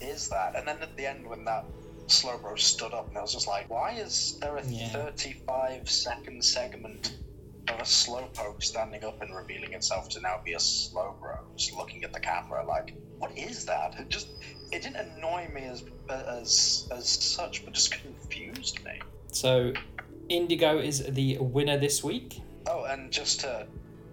is 0.01 0.30
that? 0.30 0.55
And 0.55 0.67
then 0.67 0.78
at 0.82 0.95
the 0.95 1.05
end, 1.05 1.28
when 1.28 1.43
that 1.45 1.65
Slowbro 2.07 2.57
stood 2.57 2.93
up, 2.93 3.09
and 3.09 3.17
I 3.17 3.22
was 3.22 3.34
just 3.34 3.47
like, 3.47 3.70
why 3.70 3.91
is 3.93 4.38
there 4.39 4.57
a 4.57 4.65
Yeah. 4.65 4.88
35 4.89 5.89
second 5.89 6.43
segment 6.43 7.15
of 7.70 7.80
a 7.80 7.84
slowpoke 7.84 8.63
standing 8.63 9.03
up 9.03 9.22
and 9.22 9.36
revealing 9.36 9.74
itself 9.74 10.09
to 10.09 10.22
now 10.22 10.41
be 10.43 10.53
a 10.53 10.57
Slowbro, 10.57 11.39
just 11.55 11.74
looking 11.74 12.03
at 12.03 12.13
the 12.13 12.20
camera? 12.20 12.65
Like, 12.65 12.95
what 13.17 13.38
is 13.38 13.65
that? 13.65 13.99
It 13.99 14.09
just 14.09 14.28
it 14.72 14.84
didn't 14.84 14.97
annoy 14.97 15.49
me 15.53 15.63
as 15.63 15.84
as 16.09 16.88
as 16.91 17.09
such, 17.09 17.63
but 17.65 17.74
just 17.74 17.91
confused 17.91 18.84
me. 18.84 18.99
so, 19.32 19.74
Indigo 20.30 20.78
is 20.80 21.03
the 21.05 21.38
winner 21.39 21.78
this 21.78 22.03
week. 22.03 22.41
Oh, 22.67 22.84
and 22.86 23.11
just 23.11 23.39
to 23.41 23.67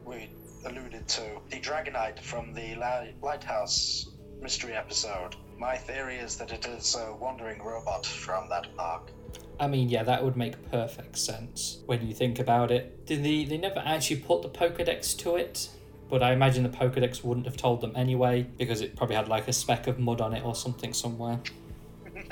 we 0.05 0.31
alluded 0.65 1.07
to 1.09 1.23
the 1.51 1.61
Dragonite 1.61 2.21
from 2.21 2.53
the 2.53 2.75
Li- 2.75 3.15
Lighthouse 3.23 4.09
mystery 4.41 4.73
episode. 4.75 5.37
My 5.59 5.77
theory 5.77 6.17
is 6.17 6.37
that 6.37 6.53
it 6.53 6.67
is 6.67 6.95
a 6.95 7.15
wandering 7.15 7.63
robot 7.63 8.05
from 8.05 8.49
that 8.51 8.75
park. 8.77 9.11
I 9.59 9.67
mean, 9.69 9.89
yeah, 9.89 10.03
that 10.03 10.23
would 10.23 10.37
make 10.37 10.71
perfect 10.71 11.17
sense 11.17 11.79
when 11.87 12.07
you 12.07 12.15
think 12.15 12.39
about 12.39 12.71
it. 12.71 13.07
Did 13.07 13.25
they, 13.25 13.45
they 13.45 13.57
never 13.57 13.83
actually 13.85 14.17
put 14.17 14.43
the 14.43 14.51
Pokedex 14.51 15.17
to 15.19 15.37
it, 15.37 15.71
but 16.11 16.23
I 16.23 16.33
imagine 16.33 16.63
the 16.63 16.69
Pokedex 16.69 17.25
wouldn't 17.25 17.47
have 17.47 17.57
told 17.57 17.81
them 17.81 17.93
anyway 17.97 18.47
because 18.59 18.83
it 18.83 18.97
probably 18.97 19.17
had 19.17 19.29
like 19.29 19.49
a 19.49 19.53
speck 19.53 19.87
of 19.87 19.99
mud 19.99 20.21
on 20.21 20.35
it 20.35 20.45
or 20.45 20.55
something 20.55 20.93
somewhere. 20.93 21.41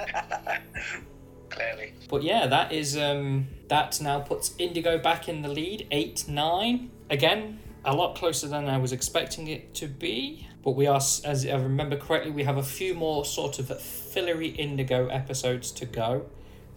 Clearly. 1.49 1.95
But 2.09 2.23
yeah, 2.23 2.47
that 2.47 2.73
is 2.73 2.97
um 2.97 3.47
that 3.69 4.01
now 4.01 4.21
puts 4.21 4.55
Indigo 4.59 4.99
back 4.99 5.29
in 5.29 5.43
the 5.43 5.49
lead, 5.49 5.87
eight 5.91 6.25
nine. 6.29 6.91
again, 7.11 7.61
a 7.85 7.95
lot 7.95 8.17
closer 8.17 8.49
than 8.49 8.69
I 8.69 8.79
was 8.79 8.93
expecting 8.93 9.47
it 9.49 9.75
to 9.75 9.87
be. 9.87 10.49
But 10.63 10.73
we 10.73 10.87
are, 10.87 10.97
as 10.97 11.47
I 11.47 11.57
remember 11.57 11.97
correctly, 11.97 12.33
we 12.33 12.45
have 12.45 12.57
a 12.57 12.63
few 12.63 12.95
more 12.95 13.25
sort 13.25 13.59
of 13.59 13.69
fillery 13.81 14.49
Indigo 14.49 15.09
episodes 15.09 15.71
to 15.73 15.85
go 15.85 16.25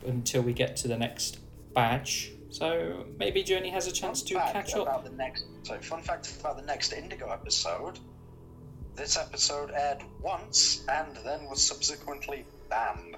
until 0.05 0.41
we 0.41 0.53
get 0.53 0.75
to 0.77 0.87
the 0.87 0.97
next 0.97 1.39
badge. 1.73 2.31
So 2.49 3.05
maybe 3.17 3.43
Journey 3.43 3.69
has 3.69 3.87
a 3.87 3.91
chance 3.91 4.21
to 4.23 4.35
Fun 4.35 4.43
fact 4.43 4.53
catch 4.53 4.75
up. 4.75 4.83
about 4.83 5.03
the 5.03 5.11
next. 5.11 5.45
So, 5.63 5.77
fun 5.79 6.01
fact 6.01 6.33
about 6.39 6.57
the 6.57 6.63
next 6.65 6.93
Indigo 6.93 7.29
episode. 7.29 7.99
This 8.95 9.17
episode 9.17 9.71
aired 9.71 10.01
once 10.21 10.83
and 10.89 11.15
then 11.25 11.45
was 11.45 11.61
subsequently 11.61 12.45
banned. 12.69 13.15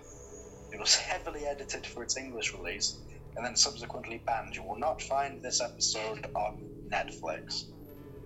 It 0.73 0.79
was 0.79 0.95
heavily 1.09 1.45
edited 1.45 1.85
for 1.85 2.03
its 2.03 2.17
English 2.17 2.53
release 2.53 2.97
and 3.37 3.45
then 3.45 3.55
subsequently 3.55 4.17
banned. 4.25 4.55
You 4.55 4.63
will 4.63 4.77
not 4.79 5.01
find 5.01 5.41
this 5.41 5.61
episode 5.61 6.25
on 6.35 6.57
Netflix, 6.89 7.65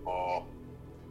or 0.04 0.44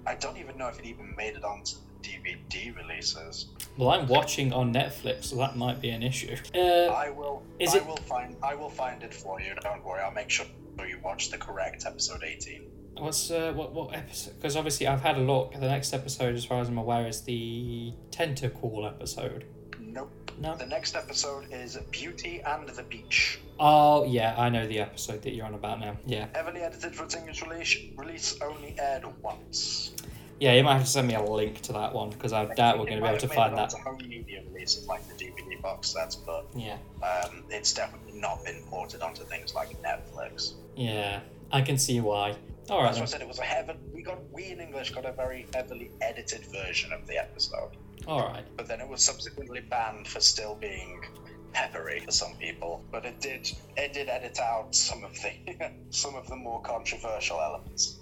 I 0.05 0.15
don't 0.15 0.37
even 0.37 0.57
know 0.57 0.67
if 0.67 0.79
it 0.79 0.85
even 0.85 1.13
made 1.15 1.35
it 1.35 1.43
onto 1.43 1.75
the 1.75 1.92
DVD 2.03 2.75
releases. 2.75 3.47
Well, 3.77 3.89
I'm 3.89 4.07
watching 4.07 4.53
on 4.53 4.73
Netflix, 4.73 5.25
so 5.25 5.37
that 5.37 5.55
might 5.57 5.81
be 5.81 5.89
an 5.89 6.03
issue. 6.03 6.35
Uh, 6.53 6.59
I 6.87 7.09
will. 7.09 7.41
is 7.59 7.73
I 7.73 7.77
it- 7.77 7.87
will 7.87 7.97
find. 7.97 8.35
I 8.43 8.53
will 8.55 8.69
find 8.69 9.01
it 9.01 9.13
for 9.13 9.39
you. 9.41 9.55
Don't 9.61 9.83
worry. 9.83 10.01
I'll 10.01 10.11
make 10.11 10.29
sure 10.29 10.45
you 10.87 10.99
watch 11.03 11.31
the 11.31 11.37
correct 11.37 11.85
episode 11.85 12.23
18. 12.23 12.63
what's 12.97 13.31
uh, 13.31 13.51
what 13.55 13.73
what 13.73 13.95
episode? 13.95 14.35
Because 14.35 14.55
obviously 14.55 14.85
I've 14.87 15.01
had 15.01 15.17
a 15.17 15.21
look. 15.21 15.53
The 15.53 15.59
next 15.75 15.93
episode, 15.93 16.35
as 16.35 16.45
far 16.45 16.59
as 16.61 16.67
I'm 16.69 16.77
aware, 16.77 17.07
is 17.07 17.21
the 17.21 17.93
Tentacool 18.11 18.85
episode. 18.87 19.45
Nope. 19.79 20.11
No. 20.39 20.55
The 20.57 20.65
next 20.65 20.95
episode 20.95 21.45
is 21.51 21.77
Beauty 21.91 22.41
and 22.41 22.67
the 22.67 22.83
Beach. 22.83 23.39
Oh 23.59 24.03
yeah, 24.05 24.33
I 24.37 24.49
know 24.49 24.67
the 24.67 24.79
episode 24.79 25.21
that 25.21 25.33
you're 25.35 25.45
on 25.45 25.53
about 25.53 25.79
now. 25.79 25.95
Yeah, 26.07 26.25
Heavily 26.33 26.61
edited 26.61 26.95
for 26.95 27.03
its 27.05 27.15
English 27.15 27.43
release, 27.43 27.77
release 27.95 28.39
only 28.41 28.75
aired 28.79 29.05
once. 29.21 29.93
Yeah. 30.39 30.53
You 30.53 30.63
might 30.63 30.73
have 30.73 30.83
to 30.83 30.89
send 30.89 31.07
me 31.07 31.15
a 31.15 31.21
link 31.21 31.61
to 31.61 31.73
that 31.73 31.93
one 31.93 32.09
because 32.09 32.33
I 32.33 32.45
doubt 32.55 32.79
we're 32.79 32.85
going 32.85 32.97
to 32.97 33.03
be 33.03 33.07
able 33.09 33.19
to 33.19 33.27
find 33.27 33.57
that. 33.57 33.65
It's 33.65 33.75
a 33.75 33.77
home 33.79 33.97
media 34.07 34.43
release 34.51 34.77
of 34.77 34.85
like 34.85 35.07
the 35.07 35.13
DVD 35.15 35.61
box 35.61 35.89
sets, 35.89 36.15
but 36.15 36.45
Yeah, 36.55 36.77
um, 37.01 37.43
it's 37.49 37.73
definitely 37.73 38.19
not 38.19 38.43
been 38.45 38.61
ported 38.69 39.01
onto 39.01 39.23
things 39.23 39.53
like 39.55 39.69
Netflix. 39.81 40.53
yeah. 40.75 41.21
I 41.51 41.61
can 41.61 41.77
see 41.77 41.99
why. 42.01 42.35
All 42.69 42.79
right. 42.79 42.85
That's 42.85 42.97
why 42.97 43.03
I 43.03 43.05
said 43.05 43.21
it 43.21 43.27
was 43.27 43.37
a 43.37 43.43
heaven. 43.43 43.77
We 43.93 44.01
got 44.01 44.17
we 44.31 44.45
in 44.47 44.59
English 44.59 44.89
got 44.91 45.05
a 45.05 45.11
very 45.11 45.45
heavily 45.53 45.91
edited 46.01 46.45
version 46.47 46.91
of 46.91 47.05
the 47.05 47.17
episode, 47.19 47.71
All 48.07 48.21
right. 48.27 48.43
but 48.57 48.67
then 48.67 48.81
it 48.81 48.87
was 48.87 49.03
subsequently 49.03 49.59
banned 49.59 50.07
for 50.07 50.19
still 50.19 50.55
being 50.55 51.03
peppery 51.51 51.99
for 51.99 52.09
some 52.11 52.33
people. 52.39 52.83
But 52.91 53.05
it 53.05 53.21
did 53.21 53.51
it 53.77 53.93
did 53.93 54.09
edit 54.09 54.39
out 54.39 54.73
some 54.73 55.03
of 55.03 55.13
the 55.21 55.69
some 55.91 56.15
of 56.15 56.27
the 56.27 56.35
more 56.35 56.59
controversial 56.61 57.39
elements. 57.39 57.99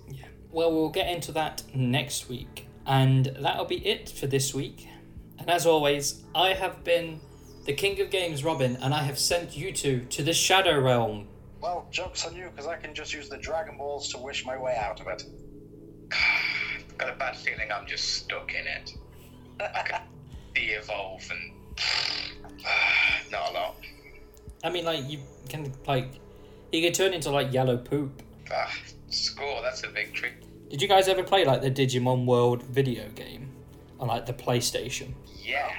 Yeah. 0.51 0.57
Well, 0.57 0.73
we'll 0.73 0.89
get 0.89 1.09
into 1.09 1.31
that 1.33 1.63
next 1.73 2.29
week. 2.29 2.67
And 2.85 3.25
that'll 3.39 3.65
be 3.65 3.85
it 3.85 4.09
for 4.09 4.27
this 4.27 4.53
week. 4.53 4.87
And 5.39 5.49
as 5.49 5.65
always, 5.65 6.23
I 6.35 6.53
have 6.53 6.83
been 6.83 7.19
the 7.65 7.73
King 7.73 7.99
of 8.01 8.09
Games, 8.09 8.43
Robin, 8.43 8.77
and 8.81 8.93
I 8.93 9.03
have 9.03 9.17
sent 9.19 9.55
you 9.55 9.71
two 9.71 10.05
to 10.09 10.23
the 10.23 10.33
Shadow 10.33 10.79
Realm. 10.79 11.27
Well, 11.61 11.87
joke's 11.91 12.25
on 12.25 12.35
you, 12.35 12.49
because 12.49 12.67
I 12.67 12.75
can 12.75 12.95
just 12.95 13.13
use 13.13 13.29
the 13.29 13.37
Dragon 13.37 13.77
Balls 13.77 14.09
to 14.09 14.17
wish 14.17 14.45
my 14.45 14.57
way 14.57 14.75
out 14.75 14.99
of 14.99 15.07
it. 15.07 15.23
Got 16.97 17.09
a 17.09 17.15
bad 17.15 17.35
feeling 17.35 17.71
I'm 17.71 17.87
just 17.87 18.15
stuck 18.15 18.53
in 18.53 18.65
it. 18.65 18.93
I 19.59 19.81
could 19.83 19.95
de-evolve 20.55 21.23
and 21.29 21.51
not 23.31 23.51
a 23.51 23.53
lot. 23.53 23.75
I 24.63 24.69
mean, 24.69 24.85
like, 24.85 25.09
you 25.09 25.19
can, 25.49 25.71
like, 25.87 26.09
you 26.71 26.81
can 26.81 26.93
turn 26.93 27.13
into, 27.13 27.31
like, 27.31 27.51
yellow 27.53 27.77
poop. 27.77 28.21
Ah, 28.51 28.71
Score, 29.11 29.61
that's 29.61 29.83
a 29.83 29.89
victory. 29.89 30.31
Did 30.69 30.81
you 30.81 30.87
guys 30.87 31.07
ever 31.07 31.23
play, 31.23 31.45
like, 31.45 31.61
the 31.61 31.71
Digimon 31.71 32.25
World 32.25 32.63
video 32.63 33.09
game 33.09 33.49
on, 33.99 34.07
like, 34.07 34.25
the 34.25 34.33
PlayStation? 34.33 35.13
Yeah. 35.43 35.71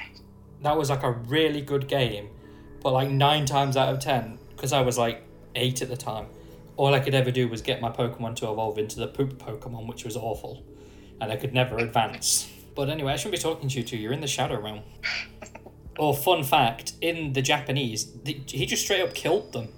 That 0.62 0.76
was, 0.76 0.90
like, 0.90 1.02
a 1.02 1.10
really 1.10 1.62
good 1.62 1.88
game, 1.88 2.28
but, 2.82 2.92
like, 2.92 3.10
nine 3.10 3.46
times 3.46 3.76
out 3.76 3.92
of 3.92 4.00
ten, 4.00 4.38
because 4.50 4.72
I 4.72 4.82
was, 4.82 4.98
like, 4.98 5.24
eight 5.54 5.82
at 5.82 5.88
the 5.88 5.96
time, 5.96 6.26
all 6.76 6.94
I 6.94 7.00
could 7.00 7.14
ever 7.14 7.30
do 7.30 7.48
was 7.48 7.62
get 7.62 7.80
my 7.80 7.90
Pokemon 7.90 8.36
to 8.36 8.50
evolve 8.50 8.78
into 8.78 8.98
the 8.98 9.06
poop 9.06 9.38
Pokemon, 9.38 9.86
which 9.86 10.04
was 10.04 10.16
awful. 10.16 10.62
And 11.20 11.30
I 11.30 11.36
could 11.36 11.54
never 11.54 11.78
advance. 11.78 12.50
But 12.74 12.88
anyway, 12.88 13.12
I 13.12 13.16
shouldn't 13.16 13.36
be 13.36 13.42
talking 13.42 13.68
to 13.68 13.78
you 13.78 13.84
two. 13.84 13.96
You're 13.96 14.12
in 14.12 14.20
the 14.20 14.26
Shadow 14.26 14.60
Realm. 14.60 14.80
or, 15.98 16.10
oh, 16.10 16.12
fun 16.12 16.42
fact, 16.42 16.94
in 17.00 17.34
the 17.34 17.42
Japanese, 17.42 18.10
the, 18.24 18.40
he 18.46 18.66
just 18.66 18.84
straight 18.84 19.02
up 19.02 19.14
killed 19.14 19.52
them. 19.52 19.68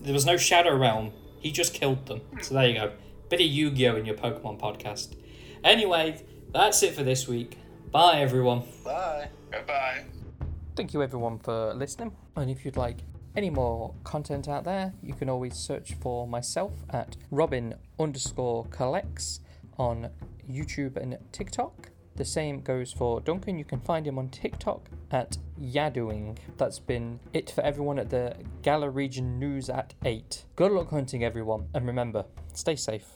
There 0.00 0.14
was 0.14 0.26
no 0.26 0.36
Shadow 0.36 0.76
Realm. 0.76 1.12
He 1.42 1.50
just 1.50 1.74
killed 1.74 2.06
them. 2.06 2.20
So 2.40 2.54
there 2.54 2.68
you 2.68 2.74
go. 2.74 2.92
Bit 3.28 3.40
of 3.40 3.46
Yu 3.46 3.70
Gi 3.70 3.88
Oh! 3.88 3.96
in 3.96 4.06
your 4.06 4.14
Pokemon 4.14 4.60
podcast. 4.60 5.16
Anyway, 5.64 6.22
that's 6.52 6.82
it 6.82 6.94
for 6.94 7.02
this 7.02 7.26
week. 7.26 7.58
Bye, 7.90 8.20
everyone. 8.20 8.62
Bye. 8.84 9.28
Goodbye. 9.50 10.04
Thank 10.76 10.94
you 10.94 11.02
everyone 11.02 11.38
for 11.38 11.74
listening. 11.74 12.16
And 12.36 12.48
if 12.50 12.64
you'd 12.64 12.76
like 12.76 12.98
any 13.34 13.50
more 13.50 13.94
content 14.04 14.48
out 14.48 14.64
there, 14.64 14.94
you 15.02 15.14
can 15.14 15.28
always 15.28 15.54
search 15.56 15.94
for 15.94 16.26
myself 16.28 16.72
at 16.90 17.16
Robin 17.30 17.74
underscore 17.98 18.64
collects 18.66 19.40
on 19.78 20.10
YouTube 20.50 20.96
and 20.96 21.18
TikTok. 21.32 21.88
The 22.16 22.24
same 22.24 22.60
goes 22.60 22.92
for 22.92 23.20
Duncan. 23.20 23.58
You 23.58 23.64
can 23.64 23.80
find 23.80 24.06
him 24.06 24.18
on 24.18 24.28
TikTok 24.28 24.90
at 25.10 25.38
Yadoing. 25.60 26.36
That's 26.58 26.78
been 26.78 27.20
it 27.32 27.50
for 27.50 27.62
everyone 27.62 27.98
at 27.98 28.10
the 28.10 28.36
Galar 28.62 28.90
Region 28.90 29.38
News 29.38 29.70
at 29.70 29.94
8. 30.04 30.44
Good 30.56 30.72
luck 30.72 30.90
hunting, 30.90 31.24
everyone. 31.24 31.68
And 31.74 31.86
remember, 31.86 32.26
stay 32.52 32.76
safe. 32.76 33.06